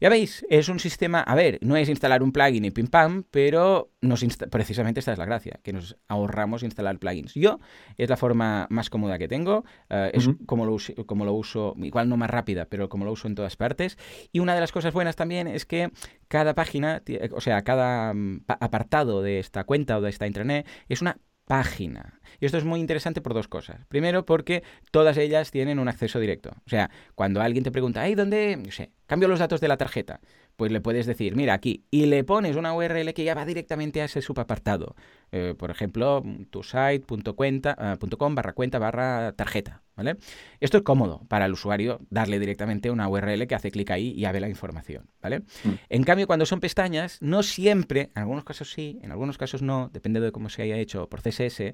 Ya 0.01 0.09
veis, 0.09 0.45
es 0.49 0.69
un 0.69 0.79
sistema, 0.79 1.21
a 1.21 1.35
ver, 1.35 1.59
no 1.61 1.75
es 1.75 1.89
instalar 1.89 2.23
un 2.23 2.31
plugin 2.31 2.65
y 2.65 2.71
pim 2.71 2.87
pam, 2.87 3.23
pero 3.29 3.91
nos 4.01 4.25
precisamente 4.49 4.78
esta 4.87 5.11
es 5.11 5.17
la 5.17 5.25
gracia, 5.25 5.59
que 5.63 5.73
nos 5.73 5.97
ahorramos 6.07 6.63
instalar 6.63 6.99
plugins. 6.99 7.33
Yo 7.33 7.59
es 7.97 8.09
la 8.09 8.17
forma 8.17 8.67
más 8.69 8.89
cómoda 8.89 9.17
que 9.17 9.27
tengo, 9.27 9.65
eh, 9.89 10.11
es 10.13 10.29
como, 10.45 10.65
lo 10.65 10.73
uso, 10.73 10.93
como 11.05 11.25
lo 11.25 11.33
uso, 11.33 11.75
igual 11.77 12.09
no 12.09 12.17
más 12.17 12.29
rápida, 12.29 12.65
pero 12.65 12.89
como 12.89 13.05
lo 13.05 13.11
uso 13.11 13.27
en 13.27 13.35
todas 13.35 13.55
partes. 13.55 13.97
Y 14.31 14.39
una 14.39 14.55
de 14.55 14.61
las 14.61 14.71
cosas 14.71 14.93
buenas 14.93 15.15
también 15.15 15.47
es 15.47 15.65
que 15.65 15.91
cada 16.27 16.55
página, 16.55 17.01
o 17.31 17.41
sea, 17.41 17.63
cada 17.63 18.13
mm, 18.13 18.45
apartado 18.47 19.21
de 19.21 19.39
esta 19.39 19.63
cuenta 19.63 19.97
o 19.97 20.01
de 20.01 20.09
esta 20.09 20.27
intranet 20.27 20.67
es 20.87 21.01
una 21.01 21.17
página. 21.49 22.21
Y 22.39 22.45
esto 22.45 22.59
es 22.59 22.63
muy 22.63 22.79
interesante 22.79 23.21
por 23.21 23.33
dos 23.33 23.47
cosas. 23.47 23.83
Primero, 23.87 24.23
porque 24.23 24.61
todas 24.91 25.17
ellas 25.17 25.49
tienen 25.49 25.79
un 25.79 25.87
acceso 25.87 26.19
directo. 26.19 26.51
O 26.51 26.69
sea, 26.69 26.91
cuando 27.15 27.41
alguien 27.41 27.63
te 27.63 27.71
pregunta, 27.71 28.01
¿ay, 28.01 28.13
dónde? 28.13 28.55
No 28.55 28.71
sé, 28.71 28.91
cambio 29.07 29.27
los 29.27 29.39
datos 29.39 29.59
de 29.59 29.67
la 29.67 29.75
tarjeta 29.75 30.21
pues 30.59 30.73
le 30.73 30.81
puedes 30.81 31.05
decir, 31.05 31.37
mira 31.37 31.53
aquí, 31.53 31.85
y 31.89 32.05
le 32.07 32.25
pones 32.25 32.57
una 32.57 32.73
URL 32.73 33.13
que 33.13 33.23
ya 33.23 33.33
va 33.33 33.45
directamente 33.45 34.01
a 34.01 34.05
ese 34.05 34.21
subapartado. 34.21 34.93
Eh, 35.31 35.55
por 35.57 35.71
ejemplo, 35.71 36.21
tusite.com 36.49 38.35
barra 38.35 38.51
cuenta 38.51 38.77
barra 38.77 39.31
tarjeta. 39.37 39.83
¿vale? 39.95 40.17
Esto 40.59 40.77
es 40.77 40.83
cómodo 40.83 41.21
para 41.29 41.45
el 41.45 41.53
usuario 41.53 42.01
darle 42.09 42.39
directamente 42.39 42.91
una 42.91 43.07
URL 43.07 43.47
que 43.47 43.55
hace 43.55 43.71
clic 43.71 43.89
ahí 43.91 44.09
y 44.17 44.21
ya 44.21 44.33
ve 44.33 44.41
la 44.41 44.49
información. 44.49 45.09
¿vale? 45.21 45.39
Mm. 45.63 45.71
En 45.87 46.03
cambio, 46.03 46.27
cuando 46.27 46.45
son 46.45 46.59
pestañas, 46.59 47.21
no 47.21 47.41
siempre, 47.41 48.09
en 48.13 48.21
algunos 48.21 48.43
casos 48.43 48.69
sí, 48.69 48.99
en 49.01 49.11
algunos 49.11 49.37
casos 49.37 49.61
no, 49.61 49.89
depende 49.93 50.19
de 50.19 50.33
cómo 50.33 50.49
se 50.49 50.61
haya 50.61 50.75
hecho 50.75 51.07
por 51.07 51.21
CSS, 51.21 51.59
eh, 51.61 51.73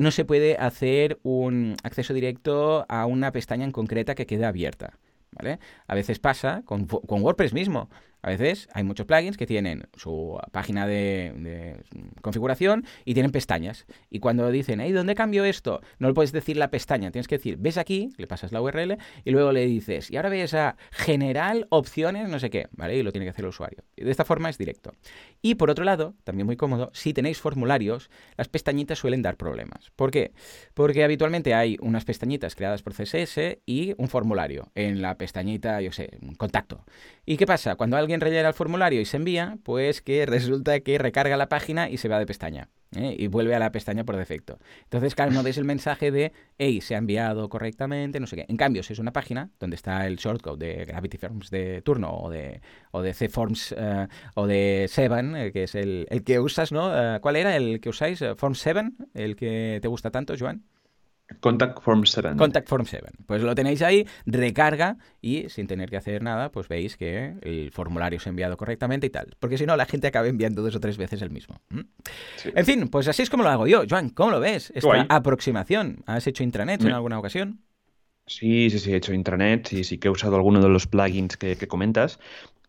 no 0.00 0.10
se 0.10 0.24
puede 0.24 0.56
hacer 0.56 1.20
un 1.22 1.76
acceso 1.84 2.14
directo 2.14 2.84
a 2.88 3.06
una 3.06 3.30
pestaña 3.30 3.64
en 3.64 3.70
concreta 3.70 4.16
que 4.16 4.26
quede 4.26 4.44
abierta. 4.44 4.98
¿Vale? 5.38 5.60
A 5.86 5.94
veces 5.94 6.18
pasa 6.18 6.62
con, 6.64 6.86
con 6.86 7.22
WordPress 7.22 7.52
mismo. 7.52 7.88
A 8.22 8.30
veces 8.30 8.68
hay 8.72 8.84
muchos 8.84 9.06
plugins 9.06 9.36
que 9.36 9.46
tienen 9.46 9.88
su 9.96 10.38
página 10.52 10.86
de, 10.86 11.76
configuración 12.20 12.84
y 13.04 13.14
tienen 13.14 13.30
pestañas. 13.30 13.86
Y 14.10 14.18
cuando 14.18 14.50
dicen, 14.50 14.80
hey, 14.80 14.92
¿dónde 14.92 15.14
cambio 15.14 15.44
esto? 15.44 15.80
No 15.98 16.08
le 16.08 16.14
puedes 16.14 16.32
decir 16.32 16.56
la 16.56 16.70
pestaña, 16.70 17.10
tienes 17.10 17.28
que 17.28 17.36
decir, 17.36 17.56
ves 17.58 17.78
aquí, 17.78 18.10
le 18.16 18.26
pasas 18.26 18.52
la 18.52 18.60
URL 18.60 18.98
y 19.24 19.30
luego 19.30 19.52
le 19.52 19.66
dices, 19.66 20.10
y 20.10 20.16
ahora 20.16 20.30
ves 20.30 20.54
a 20.54 20.76
general 20.90 21.66
opciones, 21.70 22.28
no 22.28 22.38
sé 22.38 22.50
qué, 22.50 22.68
¿vale? 22.72 22.96
Y 22.96 23.02
lo 23.02 23.12
tiene 23.12 23.24
que 23.26 23.30
hacer 23.30 23.44
el 23.44 23.50
usuario. 23.50 23.84
Y 23.96 24.04
de 24.04 24.10
esta 24.10 24.24
forma 24.24 24.50
es 24.50 24.58
directo. 24.58 24.94
Y 25.40 25.54
por 25.54 25.70
otro 25.70 25.84
lado, 25.84 26.14
también 26.24 26.46
muy 26.46 26.56
cómodo, 26.56 26.90
si 26.92 27.14
tenéis 27.14 27.38
formularios, 27.38 28.10
las 28.36 28.48
pestañitas 28.48 28.98
suelen 28.98 29.22
dar 29.22 29.36
problemas. 29.36 29.90
¿Por 29.94 30.10
qué? 30.10 30.32
Porque 30.74 31.04
habitualmente 31.04 31.54
hay 31.54 31.76
unas 31.80 32.04
pestañitas 32.04 32.54
creadas 32.54 32.82
por 32.82 32.94
CSS 32.94 33.58
y 33.64 33.94
un 33.96 34.08
formulario 34.08 34.70
en 34.74 35.02
la 35.02 35.16
pestañita, 35.16 35.80
yo 35.80 35.92
sé, 35.92 36.18
contacto. 36.36 36.84
¿Y 37.24 37.36
qué 37.36 37.46
pasa? 37.46 37.76
Cuando 37.76 37.96
alguien 37.96 38.07
alguien 38.08 38.22
rellena 38.22 38.48
el 38.48 38.54
formulario 38.54 39.02
y 39.02 39.04
se 39.04 39.18
envía, 39.18 39.58
pues 39.64 40.00
que 40.00 40.24
resulta 40.26 40.80
que 40.80 40.96
recarga 40.96 41.36
la 41.36 41.50
página 41.50 41.90
y 41.90 41.98
se 41.98 42.08
va 42.08 42.18
de 42.18 42.24
pestaña. 42.24 42.70
¿eh? 42.96 43.14
Y 43.18 43.26
vuelve 43.26 43.54
a 43.54 43.58
la 43.58 43.70
pestaña 43.70 44.04
por 44.04 44.16
defecto. 44.16 44.58
Entonces, 44.84 45.14
claro, 45.14 45.32
no 45.32 45.42
des 45.42 45.58
el 45.58 45.66
mensaje 45.66 46.10
de, 46.10 46.32
hey, 46.56 46.80
se 46.80 46.94
ha 46.94 46.98
enviado 46.98 47.50
correctamente, 47.50 48.18
no 48.18 48.26
sé 48.26 48.36
qué. 48.36 48.46
En 48.48 48.56
cambio, 48.56 48.82
si 48.82 48.94
es 48.94 48.98
una 48.98 49.12
página 49.12 49.50
donde 49.60 49.76
está 49.76 50.06
el 50.06 50.16
shortcode 50.16 50.64
de 50.64 50.84
Gravity 50.86 51.18
Forms 51.18 51.50
de 51.50 51.82
turno 51.82 52.16
o 52.16 52.30
de, 52.30 52.62
o 52.92 53.02
de 53.02 53.12
C-Forms 53.12 53.74
eh, 53.76 54.08
o 54.34 54.46
de 54.46 54.86
Seven, 54.88 55.36
eh, 55.36 55.52
que 55.52 55.64
es 55.64 55.74
el, 55.74 56.06
el, 56.08 56.24
que 56.24 56.40
usas, 56.40 56.72
¿no? 56.72 56.90
¿Cuál 57.20 57.36
era 57.36 57.56
el 57.56 57.80
que 57.80 57.90
usáis? 57.90 58.24
¿Forms 58.38 58.58
7? 58.60 58.90
¿El 59.12 59.36
que 59.36 59.80
te 59.82 59.88
gusta 59.88 60.10
tanto, 60.10 60.34
Joan? 60.38 60.64
Contact 61.40 61.80
Form 61.82 62.04
7. 62.04 62.36
Contact 62.36 62.68
Form 62.68 62.84
7. 62.84 63.06
Pues 63.26 63.42
lo 63.42 63.54
tenéis 63.54 63.82
ahí, 63.82 64.06
recarga 64.26 64.96
y 65.20 65.48
sin 65.48 65.66
tener 65.66 65.90
que 65.90 65.96
hacer 65.96 66.22
nada, 66.22 66.50
pues 66.50 66.68
veis 66.68 66.96
que 66.96 67.34
el 67.42 67.70
formulario 67.70 68.18
se 68.18 68.28
ha 68.28 68.30
enviado 68.30 68.56
correctamente 68.56 69.06
y 69.06 69.10
tal. 69.10 69.36
Porque 69.38 69.58
si 69.58 69.66
no, 69.66 69.76
la 69.76 69.86
gente 69.86 70.06
acaba 70.06 70.26
enviando 70.26 70.62
dos 70.62 70.74
o 70.74 70.80
tres 70.80 70.96
veces 70.96 71.22
el 71.22 71.30
mismo. 71.30 71.60
En 72.44 72.64
fin, 72.64 72.88
pues 72.88 73.08
así 73.08 73.22
es 73.22 73.30
como 73.30 73.42
lo 73.42 73.50
hago 73.50 73.66
yo. 73.66 73.82
Joan, 73.88 74.10
¿cómo 74.10 74.30
lo 74.30 74.40
ves? 74.40 74.72
Esta 74.74 75.06
aproximación. 75.08 76.02
¿Has 76.06 76.26
hecho 76.26 76.42
intranet 76.42 76.82
en 76.82 76.92
alguna 76.92 77.18
ocasión? 77.18 77.60
Sí, 78.28 78.70
sí, 78.70 78.78
sí, 78.78 78.92
he 78.92 78.96
hecho 78.96 79.12
intranet 79.12 79.72
y 79.72 79.84
sí 79.84 79.98
que 79.98 80.08
he 80.08 80.10
usado 80.10 80.36
alguno 80.36 80.60
de 80.60 80.68
los 80.68 80.86
plugins 80.86 81.36
que, 81.36 81.56
comentas. 81.66 82.20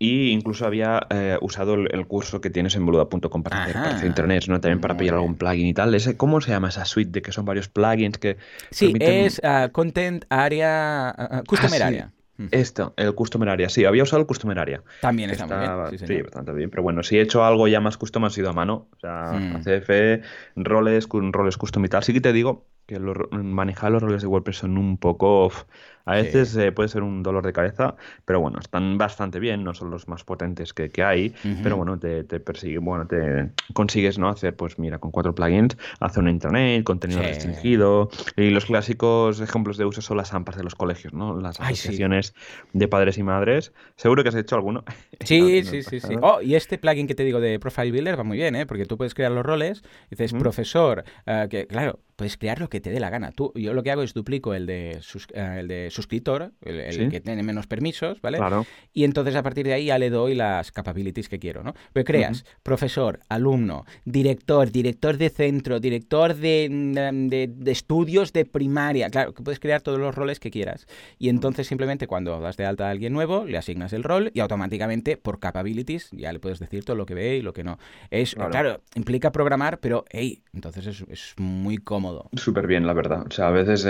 Y 0.01 0.30
incluso 0.30 0.66
había 0.66 1.05
eh, 1.10 1.38
usado 1.41 1.74
el, 1.74 2.07
curso 2.07 2.39
que 2.39 2.49
tienes 2.49 2.74
en 2.76 2.86
boluda.com 2.86 3.43
para 3.43 3.66
hacer, 3.66 4.07
internet, 4.07 4.45
¿no? 4.47 4.62
También 4.62 4.80
para 4.80 4.95
pillar 4.95 5.16
algún 5.16 5.36
plugin 5.36 5.68
y 5.68 5.74
tal. 5.74 5.93
¿Ese, 5.93 6.16
¿Cómo 6.16 6.39
se 6.39 6.51
llama 6.51 6.70
esa 6.70 6.86
suite 6.86 7.12
de 7.12 7.22
que 7.22 7.34
son 7.34 7.43
varios 7.43 7.68
plugins 7.68 8.18
que 8.18 8.38
Sí, 8.72 8.93
es 9.01 9.41
ah, 9.43 9.68
Content 9.74 10.24
Area, 10.30 11.14
uh, 11.18 11.43
Customer 11.45 11.84
Area. 11.84 12.12
Esto, 12.51 12.93
el 12.95 13.14
Customer 13.14 13.49
Area. 13.49 13.68
Sí, 13.68 13.84
había 13.84 14.03
usado 14.03 14.22
el 14.22 14.26
Customer 14.26 14.57
Area. 14.57 14.82
También 15.01 15.30
está, 15.32 15.45
muy 15.45 15.97
bien. 15.97 16.07
Sí, 16.07 16.22
bastante 16.22 16.53
bien. 16.53 16.70
Pero 16.70 16.84
bueno, 16.84 17.03
si 17.03 17.18
he 17.18 17.22
hecho 17.22 17.43
algo 17.43 17.68
ya 17.68 17.82
más 17.82 17.97
custom 17.97 18.24
ha 18.24 18.30
sido 18.30 18.49
a 18.49 18.53
mano. 18.53 18.88
O 18.95 18.99
sea, 19.01 19.34
hmm. 19.34 19.62
CF, 19.62 20.24
roles, 20.55 21.10
roles 21.12 21.57
custom 21.57 21.84
y 21.84 21.89
tal. 21.89 22.03
Sí 22.03 22.14
que 22.14 22.22
te 22.22 22.32
digo 22.32 22.66
que 22.90 23.00
manejar 23.00 23.92
los 23.92 24.02
roles 24.02 24.22
de 24.22 24.28
WordPress 24.28 24.58
son 24.58 24.78
un 24.78 24.98
poco 24.98 25.52
a 26.06 26.16
veces 26.16 26.56
eh, 26.56 26.72
puede 26.72 26.89
ser 26.89 27.04
un 27.04 27.24
dolor 27.24 27.45
de 27.45 27.54
cabeza, 27.54 27.95
pero 28.26 28.39
bueno, 28.39 28.60
están 28.60 28.97
bastante 28.97 29.39
bien, 29.39 29.64
no 29.64 29.74
son 29.74 29.91
los 29.91 30.08
más 30.08 30.24
potentes 30.24 30.74
que, 30.74 30.89
hay, 31.04 31.34
pero 31.64 31.78
bueno, 31.78 31.97
te, 31.97 32.24
te 32.24 32.39
persigue, 32.39 32.78
bueno, 32.80 33.08
te 33.08 33.52
consigues 33.74 34.18
no 34.18 34.30
hacer, 34.30 34.56
pues 34.56 34.80
mira, 34.80 35.00
con 35.00 35.12
cuatro 35.12 35.34
plugins, 35.34 35.78
hacer 36.00 36.24
un 36.24 36.30
intranet, 36.30 36.84
contenido 36.84 37.22
restringido, 37.22 38.10
y 38.36 38.50
los 38.50 38.66
clásicos 38.66 39.39
ejemplos 39.39 39.78
de 39.78 39.86
uso 39.86 40.02
son 40.02 40.18
las 40.18 40.34
AMPAs 40.34 40.58
de 40.58 40.64
los 40.64 40.76
colegios, 40.76 41.14
¿no? 41.14 41.39
Las 41.39 41.60
asociaciones 41.60 42.34
de 42.74 42.88
padres 42.88 43.18
y 43.18 43.24
madres. 43.24 43.74
Seguro 43.95 44.24
que 44.24 44.30
has 44.30 44.36
hecho 44.36 44.56
alguno. 44.56 44.84
Sí, 45.22 45.64
sí, 45.66 45.84
sí, 45.84 46.00
sí. 46.00 46.16
Oh, 46.22 46.41
y 46.41 46.56
este 46.56 46.78
plugin 46.78 47.06
que 47.06 47.14
te 47.14 47.26
digo 47.26 47.41
de 47.41 47.60
Profile 47.60 47.91
Builder 47.91 48.18
va 48.18 48.24
muy 48.24 48.38
bien, 48.38 48.56
¿eh? 48.56 48.66
Porque 48.66 48.86
tú 48.86 48.95
puedes 48.97 49.14
crear 49.14 49.32
los 49.32 49.45
roles, 49.45 49.84
dices 50.10 50.32
profesor, 50.34 51.04
eh, 51.26 51.47
que 51.50 51.68
claro, 51.68 52.00
puedes 52.16 52.38
crear 52.38 52.60
lo 52.60 52.70
que 52.70 52.80
te 52.80 52.89
dé 52.89 53.00
la 53.00 53.10
gana. 53.10 53.32
Tú, 53.32 53.52
yo 53.56 53.74
lo 53.74 53.84
que 53.84 53.91
hago 53.91 54.02
es 54.02 54.14
duplico 54.14 54.54
el 54.54 54.66
de, 54.66 54.91
eh, 55.34 55.56
el 55.60 55.68
de 55.68 55.89
suscriptor, 55.90 56.52
el, 56.62 57.10
que 57.10 57.22
tiene 57.22 57.44
menos 57.44 57.68
permisos, 57.68 58.22
¿vale? 58.22 58.38
Claro. 58.38 58.66
Y 58.94 59.04
entonces 59.04 59.36
a 59.36 59.44
partir 59.44 59.66
de 59.66 59.74
ahí 59.74 59.86
ya 59.86 59.98
le 59.98 60.10
doy 60.10 60.36
las 60.36 60.72
capabilities 60.72 61.30
que 61.30 61.40
quiero, 61.40 61.64
¿no? 61.64 61.74
Pero 61.94 62.06
creas 62.06 62.46
profesor, 62.64 63.20
alumno, 63.30 63.86
director, 64.06 64.72
director 64.72 65.18
de 65.18 65.30
centro, 65.30 65.80
director 65.80 66.36
de, 66.36 67.50
estudios 67.66 68.34
de 68.34 68.46
primaria. 68.46 69.10
Claro, 69.10 69.34
que 69.34 69.44
puedes 69.44 69.60
crear 69.60 69.82
todos 69.82 70.00
los 70.00 70.16
roles 70.16 70.40
que 70.40 70.52
quieras. 70.52 70.88
Y 71.18 71.30
entonces 71.30 71.68
simplemente 71.68 72.08
cuando 72.08 72.40
das 72.40 72.58
de 72.58 72.66
alta 72.66 72.88
a 72.88 72.92
alguien 72.92 73.14
nuevo, 73.14 73.46
le 73.46 73.58
asignas 73.58 73.94
el 73.94 74.04
rol 74.04 74.32
y 74.34 74.40
automáticamente 74.40 75.18
por 75.18 75.40
capabilities 75.40 76.10
ya 76.12 76.32
le 76.32 76.40
puedes 76.40 76.60
decir 76.60 76.84
todo 76.84 76.96
lo 76.96 77.06
que 77.06 77.14
ve 77.14 77.38
y 77.38 77.42
lo 77.42 77.54
que 77.54 77.64
no. 77.64 77.80
Es, 78.10 78.36
claro, 78.36 78.82
implica 78.96 79.32
programar, 79.32 79.80
pero, 79.80 80.06
hey, 80.10 80.42
entonces 80.54 80.86
es, 80.88 81.06
es 81.10 81.34
muy 81.38 81.78
cómodo. 81.78 82.30
Súper 82.34 82.68
bien, 82.68 82.86
la 82.86 82.94
verdad. 82.94 83.26
O 83.28 83.32
sea, 83.32 83.48
a 83.48 83.52
veces 83.52 83.86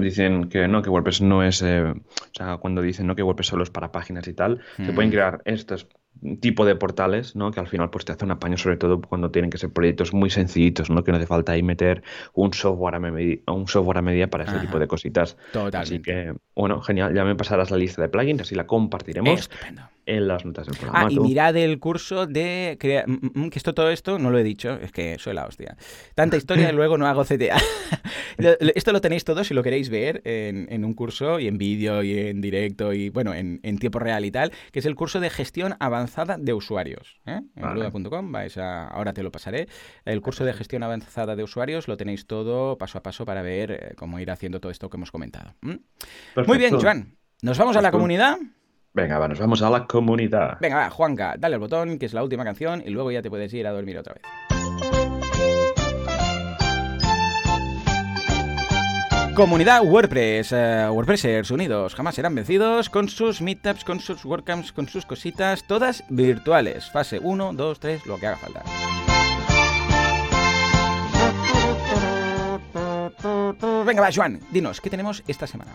dicen 0.00 0.48
que 0.48 0.68
no, 0.68 0.82
que 0.82 0.90
WordPress 0.90 1.22
no 1.22 1.37
es 1.42 1.62
eh, 1.62 1.82
o 1.82 2.34
sea, 2.34 2.56
cuando 2.58 2.82
dicen 2.82 3.06
¿no? 3.06 3.16
que 3.16 3.22
WordPress 3.22 3.48
solo 3.48 3.62
es 3.62 3.70
para 3.70 3.92
páginas 3.92 4.26
y 4.28 4.34
tal, 4.34 4.60
se 4.76 4.92
pueden 4.92 5.10
mm. 5.10 5.12
crear 5.12 5.42
estos 5.44 5.88
tipo 6.40 6.64
de 6.64 6.74
portales, 6.74 7.36
¿no? 7.36 7.50
Que 7.50 7.60
al 7.60 7.68
final 7.68 7.90
pues 7.90 8.04
te 8.04 8.12
hace 8.12 8.24
un 8.24 8.32
apaño, 8.32 8.56
sobre 8.56 8.76
todo 8.76 9.00
cuando 9.00 9.30
tienen 9.30 9.50
que 9.50 9.58
ser 9.58 9.72
proyectos 9.72 10.12
muy 10.12 10.30
sencillitos, 10.30 10.90
¿no? 10.90 11.04
Que 11.04 11.12
no 11.12 11.18
hace 11.18 11.26
falta 11.26 11.52
ahí 11.52 11.62
meter 11.62 12.02
un 12.34 12.52
software 12.52 12.96
a, 12.96 13.00
media, 13.00 13.38
un 13.46 13.68
software 13.68 13.98
a 13.98 14.02
medida 14.02 14.26
para 14.26 14.44
ese 14.44 14.58
tipo 14.58 14.78
de 14.78 14.88
cositas. 14.88 15.36
Totalmente. 15.52 15.76
Así 15.78 16.02
que, 16.02 16.34
bueno, 16.56 16.80
genial. 16.80 17.14
Ya 17.14 17.24
me 17.24 17.36
pasarás 17.36 17.70
la 17.70 17.76
lista 17.76 18.02
de 18.02 18.08
plugins, 18.08 18.40
así 18.40 18.54
la 18.54 18.66
compartiremos. 18.66 19.40
Estupendo 19.40 19.82
en 20.08 20.26
las 20.26 20.44
notas 20.44 20.66
del 20.66 20.76
programa. 20.76 21.06
Ah, 21.06 21.12
y 21.12 21.20
mirad 21.20 21.54
el 21.56 21.78
curso 21.78 22.26
de... 22.26 22.78
Mm, 23.06 23.12
mm, 23.12 23.44
mm, 23.44 23.50
que 23.50 23.58
esto, 23.58 23.74
todo 23.74 23.90
esto, 23.90 24.18
no 24.18 24.30
lo 24.30 24.38
he 24.38 24.42
dicho, 24.42 24.72
es 24.72 24.90
que 24.90 25.18
soy 25.18 25.34
la 25.34 25.46
hostia. 25.46 25.76
Tanta 26.14 26.36
historia 26.38 26.70
y 26.70 26.72
luego 26.72 26.96
no 26.96 27.06
hago 27.06 27.24
CTA. 27.24 27.58
esto 28.74 28.92
lo 28.92 29.00
tenéis 29.00 29.24
todo 29.24 29.44
si 29.44 29.52
lo 29.52 29.62
queréis 29.62 29.90
ver 29.90 30.22
en, 30.24 30.84
un 30.84 30.94
curso 30.94 31.38
y 31.38 31.46
en 31.46 31.58
vídeo 31.58 32.02
y 32.02 32.18
en 32.18 32.40
directo 32.40 32.92
y, 32.94 33.10
bueno, 33.10 33.34
en, 33.34 33.78
tiempo 33.78 33.98
real 33.98 34.24
y 34.24 34.30
tal, 34.30 34.50
que 34.72 34.78
es 34.78 34.86
el 34.86 34.94
curso 34.94 35.20
de 35.20 35.28
gestión 35.28 35.76
avanzada 35.78 36.38
de 36.38 36.54
usuarios. 36.54 37.20
¿eh? 37.26 37.40
En 37.54 37.72
bluda.com, 37.72 38.32
vais 38.32 38.56
a... 38.56 38.88
Ahora 38.88 39.12
te 39.12 39.22
lo 39.22 39.30
pasaré. 39.30 39.68
El 40.06 40.22
curso 40.22 40.44
de 40.44 40.54
gestión 40.54 40.82
avanzada 40.82 41.36
de 41.36 41.42
usuarios 41.42 41.86
lo 41.86 41.98
tenéis 41.98 42.26
todo 42.26 42.78
paso 42.78 42.98
a 42.98 43.02
paso 43.02 43.26
para 43.26 43.42
ver 43.42 43.70
eh, 43.70 43.94
cómo 43.96 44.18
ir 44.18 44.30
haciendo 44.30 44.58
todo 44.58 44.72
esto 44.72 44.88
que 44.88 44.96
hemos 44.96 45.12
comentado. 45.12 45.54
Muy 45.60 46.58
bien, 46.58 46.80
Joan. 46.80 47.18
¿Nos 47.42 47.58
vamos 47.58 47.76
a 47.76 47.82
la 47.82 47.92
comunidad? 47.92 48.38
Venga, 48.94 49.18
va, 49.18 49.28
nos 49.28 49.38
vamos 49.38 49.62
a 49.62 49.70
la 49.70 49.86
comunidad. 49.86 50.58
Venga, 50.60 50.76
va, 50.76 50.90
Juanca, 50.90 51.34
dale 51.38 51.54
el 51.54 51.60
botón, 51.60 51.98
que 51.98 52.06
es 52.06 52.14
la 52.14 52.22
última 52.22 52.44
canción, 52.44 52.82
y 52.84 52.90
luego 52.90 53.10
ya 53.10 53.22
te 53.22 53.30
puedes 53.30 53.52
ir 53.52 53.66
a 53.66 53.72
dormir 53.72 53.98
otra 53.98 54.14
vez. 54.14 54.22
Comunidad 59.34 59.84
WordPress, 59.84 60.50
uh, 60.50 60.90
WordPressers 60.90 61.52
unidos, 61.52 61.94
jamás 61.94 62.16
serán 62.16 62.34
vencidos, 62.34 62.90
con 62.90 63.08
sus 63.08 63.40
meetups, 63.40 63.84
con 63.84 64.00
sus 64.00 64.24
WordCamps, 64.24 64.72
con 64.72 64.88
sus 64.88 65.06
cositas, 65.06 65.64
todas 65.64 66.02
virtuales. 66.08 66.90
Fase 66.90 67.20
1, 67.22 67.52
2, 67.52 67.78
3, 67.78 68.06
lo 68.06 68.18
que 68.18 68.26
haga 68.26 68.36
falta. 68.36 68.64
Venga, 73.86 74.02
va, 74.02 74.10
Joan, 74.12 74.40
dinos, 74.50 74.80
¿qué 74.80 74.90
tenemos 74.90 75.22
esta 75.28 75.46
semana? 75.46 75.72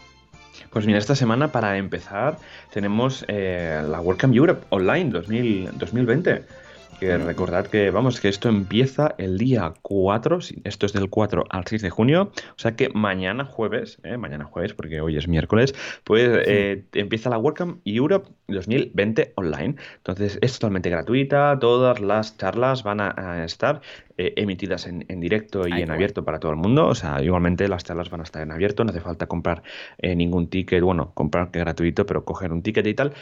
Pues 0.69 0.85
mira, 0.85 0.99
esta 0.99 1.15
semana 1.15 1.51
para 1.51 1.77
empezar 1.77 2.37
tenemos 2.71 3.25
eh, 3.27 3.81
la 3.87 3.99
WordCamp 3.99 4.35
Europe 4.35 4.65
Online 4.69 5.09
2020. 5.09 6.62
Que 7.03 7.17
recordad 7.17 7.67
que, 7.67 7.91
vamos, 7.91 8.21
que 8.21 8.29
esto 8.29 8.47
empieza 8.47 9.13
el 9.17 9.37
día 9.37 9.73
4, 9.81 10.39
esto 10.63 10.85
es 10.85 10.93
del 10.93 11.09
4 11.09 11.43
al 11.49 11.65
6 11.67 11.81
de 11.81 11.89
junio, 11.89 12.31
o 12.51 12.57
sea 12.57 12.77
que 12.77 12.87
mañana 12.93 13.43
jueves, 13.43 13.99
eh, 14.03 14.15
mañana 14.15 14.45
jueves, 14.45 14.73
porque 14.73 15.01
hoy 15.01 15.17
es 15.17 15.27
miércoles, 15.27 15.75
pues 16.05 16.29
eh, 16.45 16.85
empieza 16.93 17.29
la 17.29 17.37
WordCamp 17.37 17.81
Europe 17.83 18.29
2020 18.47 19.33
online. 19.35 19.75
Entonces 19.97 20.39
es 20.41 20.53
totalmente 20.53 20.89
gratuita, 20.89 21.59
todas 21.59 21.99
las 21.99 22.37
charlas 22.37 22.83
van 22.83 23.01
a, 23.01 23.43
estar 23.43 23.81
eh, 24.17 24.31
emitidas 24.37 24.87
en, 24.87 25.03
directo 25.19 25.67
y 25.67 25.81
en 25.81 25.91
abierto 25.91 26.23
para 26.23 26.39
todo 26.39 26.51
el 26.51 26.57
mundo, 26.57 26.87
o 26.87 26.95
sea, 26.95 27.21
igualmente 27.21 27.67
las 27.67 27.83
charlas 27.83 28.11
van 28.11 28.21
a 28.21 28.23
estar 28.23 28.41
en 28.43 28.51
abierto, 28.51 28.85
no 28.85 28.91
hace 28.91 29.01
falta 29.01 29.27
comprar 29.27 29.61
ningún 30.01 30.47
ticket, 30.47 30.81
bueno, 30.81 31.11
comprar 31.13 31.51
que 31.51 31.59
gratuito, 31.59 32.05
pero 32.05 32.23
coger 32.23 32.53
un 32.53 32.61
ticket 32.61 32.87
y 32.87 32.93
tal, 32.93 33.13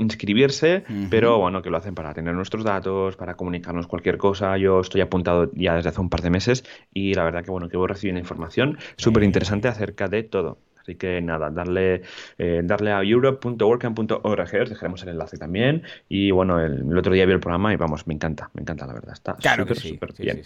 inscribirse, 0.00 0.84
pero 1.10 1.38
bueno, 1.38 1.62
que 1.62 1.70
lo 1.70 1.76
hacen 1.76 1.94
para 1.94 2.14
tener 2.14 2.34
nuestros 2.34 2.64
datos, 2.64 3.16
para 3.16 3.34
comunicarnos 3.34 3.86
cualquier 3.86 4.18
cosa. 4.18 4.56
Yo 4.56 4.80
estoy 4.80 5.00
apuntado 5.00 5.50
ya 5.54 5.74
desde 5.74 5.90
hace 5.90 6.00
un 6.00 6.08
par 6.08 6.22
de 6.22 6.30
meses 6.30 6.64
y 6.92 7.14
la 7.14 7.24
verdad 7.24 7.44
que 7.44 7.50
bueno, 7.50 7.68
que 7.68 7.76
voy 7.76 7.88
recibiendo 7.88 8.20
información 8.20 8.78
súper 8.96 9.22
interesante 9.22 9.68
acerca 9.68 10.08
de 10.08 10.22
todo. 10.22 10.58
Así 10.80 10.94
que 10.94 11.20
nada, 11.20 11.50
darle, 11.50 12.02
eh, 12.38 12.62
darle 12.64 12.92
a 12.92 13.02
europe.workcamp.org, 13.02 14.62
os 14.62 14.70
dejaremos 14.70 15.02
el 15.02 15.10
enlace 15.10 15.36
también. 15.36 15.82
Y 16.08 16.30
bueno, 16.30 16.58
el, 16.58 16.96
otro 16.96 17.12
día 17.12 17.26
vi 17.26 17.32
el 17.32 17.40
programa 17.40 17.72
y 17.72 17.76
vamos, 17.76 18.06
me 18.06 18.14
encanta, 18.14 18.50
me 18.54 18.62
encanta 18.62 18.86
la 18.86 18.94
verdad. 18.94 19.12
Está 19.12 19.36
súper, 19.56 19.76
súper 19.76 20.14
bien. 20.18 20.42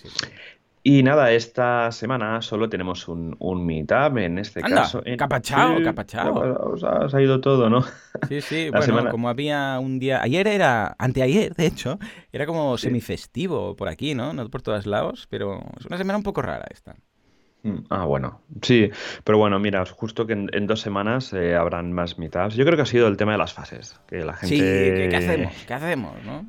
Y 0.86 1.02
nada, 1.02 1.32
esta 1.32 1.90
semana 1.92 2.42
solo 2.42 2.68
tenemos 2.68 3.08
un, 3.08 3.34
un 3.38 3.64
meetup, 3.64 4.18
en 4.18 4.38
este 4.38 4.60
caso. 4.60 5.00
En... 5.06 5.16
Capachao, 5.16 5.82
capachao. 5.82 6.74
Os 6.74 7.14
ha, 7.14 7.22
ido 7.22 7.40
todo, 7.40 7.70
¿no? 7.70 7.82
Sí, 8.28 8.42
sí, 8.42 8.68
bueno, 8.70 9.10
como 9.10 9.30
había 9.30 9.78
un 9.80 9.98
día. 9.98 10.20
Ayer 10.22 10.46
era, 10.46 10.94
anteayer, 10.98 11.54
de 11.54 11.66
hecho, 11.66 11.98
era 12.32 12.44
como 12.44 12.76
semifestivo 12.76 13.74
por 13.76 13.88
aquí, 13.88 14.14
¿no? 14.14 14.34
No 14.34 14.46
por 14.50 14.60
todos 14.60 14.84
lados, 14.84 15.26
pero 15.30 15.62
es 15.80 15.86
una 15.86 15.96
semana 15.96 16.18
un 16.18 16.22
poco 16.22 16.42
rara 16.42 16.66
esta. 16.70 16.94
Mm, 17.62 17.86
ah, 17.88 18.04
bueno, 18.04 18.42
sí, 18.60 18.90
pero 19.24 19.38
bueno, 19.38 19.58
mira, 19.58 19.86
justo 19.86 20.26
que 20.26 20.34
en, 20.34 20.66
dos 20.66 20.82
semanas 20.82 21.32
eh, 21.32 21.56
habrán 21.56 21.94
más 21.94 22.18
meetups. 22.18 22.56
Yo 22.56 22.64
creo 22.66 22.76
que 22.76 22.82
ha 22.82 22.86
sido 22.86 23.08
el 23.08 23.16
tema 23.16 23.32
de 23.32 23.38
las 23.38 23.54
fases, 23.54 23.98
que 24.06 24.18
la 24.18 24.34
gente... 24.34 24.54
Sí, 24.54 25.08
¿qué, 25.10 25.16
hacemos? 25.16 25.54
¿Qué 25.66 25.72
hacemos, 25.72 26.12
no? 26.26 26.46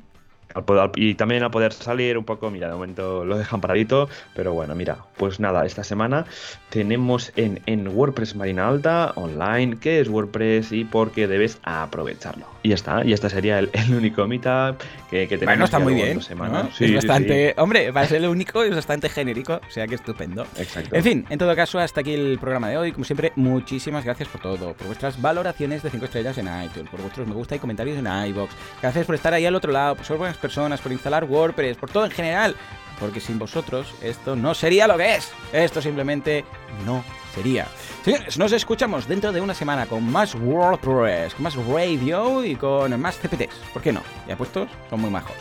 Y 0.96 1.14
también 1.14 1.42
a 1.42 1.50
poder 1.50 1.72
salir 1.72 2.18
un 2.18 2.24
poco, 2.24 2.50
mira, 2.50 2.68
de 2.68 2.74
momento 2.74 3.24
lo 3.24 3.38
dejan 3.38 3.60
paradito, 3.60 4.08
pero 4.34 4.52
bueno, 4.52 4.74
mira, 4.74 4.98
pues 5.16 5.40
nada, 5.40 5.66
esta 5.66 5.84
semana 5.84 6.26
tenemos 6.70 7.32
en, 7.36 7.60
en 7.66 7.88
WordPress 7.88 8.36
Marina 8.36 8.68
Alta 8.68 9.12
online 9.16 9.78
qué 9.80 10.00
es 10.00 10.08
WordPress 10.08 10.72
y 10.72 10.84
por 10.84 11.10
qué 11.12 11.26
debes 11.26 11.58
aprovecharlo. 11.62 12.55
Y 12.66 12.70
ya 12.70 12.74
está, 12.74 13.04
y 13.04 13.12
este 13.12 13.30
sería 13.30 13.60
el, 13.60 13.70
único 13.90 14.26
meetup 14.26 14.76
que, 15.08 15.28
que 15.28 15.38
tenemos. 15.38 15.46
Bueno, 15.46 15.64
está 15.66 15.78
muy 15.78 15.94
bien. 15.94 16.18
es 16.18 16.94
bastante, 16.96 17.54
hombre, 17.58 17.92
va 17.92 18.00
a 18.00 18.06
ser 18.08 18.16
el 18.24 18.28
único 18.28 18.64
y 18.64 18.70
es 18.70 18.74
bastante 18.74 19.08
genérico, 19.08 19.60
o 19.64 19.70
sea 19.70 19.86
que 19.86 19.94
estupendo. 19.94 20.44
Exacto. 20.58 20.96
En 20.96 21.04
fin, 21.04 21.24
en 21.30 21.38
todo 21.38 21.54
caso, 21.54 21.78
hasta 21.78 22.00
aquí 22.00 22.14
el 22.14 22.40
programa 22.40 22.68
de 22.68 22.76
hoy. 22.76 22.90
Como 22.90 23.04
siempre, 23.04 23.32
muchísimas 23.36 24.04
gracias 24.04 24.28
por 24.28 24.40
todo, 24.40 24.72
por 24.72 24.88
vuestras 24.88 25.22
valoraciones 25.22 25.84
de 25.84 25.90
5 25.90 26.06
estrellas 26.06 26.38
en 26.38 26.46
iTunes, 26.64 26.90
por 26.90 27.00
vuestros 27.00 27.28
me 27.28 27.34
gusta 27.34 27.54
y 27.54 27.60
comentarios 27.60 27.98
en 27.98 28.08
iBox. 28.30 28.52
Gracias 28.82 29.06
por 29.06 29.14
estar 29.14 29.32
ahí 29.32 29.46
al 29.46 29.54
otro 29.54 29.70
lado, 29.70 29.94
por 29.94 30.04
ser 30.04 30.16
buenas 30.16 30.36
personas, 30.36 30.80
por 30.80 30.90
instalar 30.90 31.22
WordPress, 31.22 31.76
por 31.76 31.88
todo 31.88 32.04
en 32.04 32.10
general. 32.10 32.56
Porque 32.98 33.20
sin 33.20 33.38
vosotros 33.38 33.94
esto 34.02 34.34
no 34.34 34.54
sería 34.54 34.88
lo 34.88 34.96
que 34.96 35.14
es. 35.14 35.30
Esto 35.52 35.80
simplemente 35.80 36.44
no 36.84 37.04
sería. 37.36 37.68
Señores, 38.04 38.36
nos 38.38 38.52
escuchamos 38.52 39.06
dentro 39.06 39.30
de 39.32 39.40
una 39.40 39.54
semana 39.54 39.86
con 39.86 40.10
más 40.10 40.34
WordPress, 40.34 41.34
con 41.34 41.44
más 41.44 41.54
radio 41.54 42.44
y 42.44 42.56
con 42.56 42.98
más 43.00 43.18
CPTs. 43.18 43.54
¿Por 43.72 43.82
qué 43.82 43.92
no? 43.92 44.02
Ya 44.26 44.36
puestos, 44.36 44.68
son 44.90 45.00
muy 45.00 45.10
majos. 45.10 45.32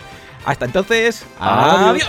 Hasta 0.45 0.65
entonces, 0.65 1.25
adiós. 1.39 2.07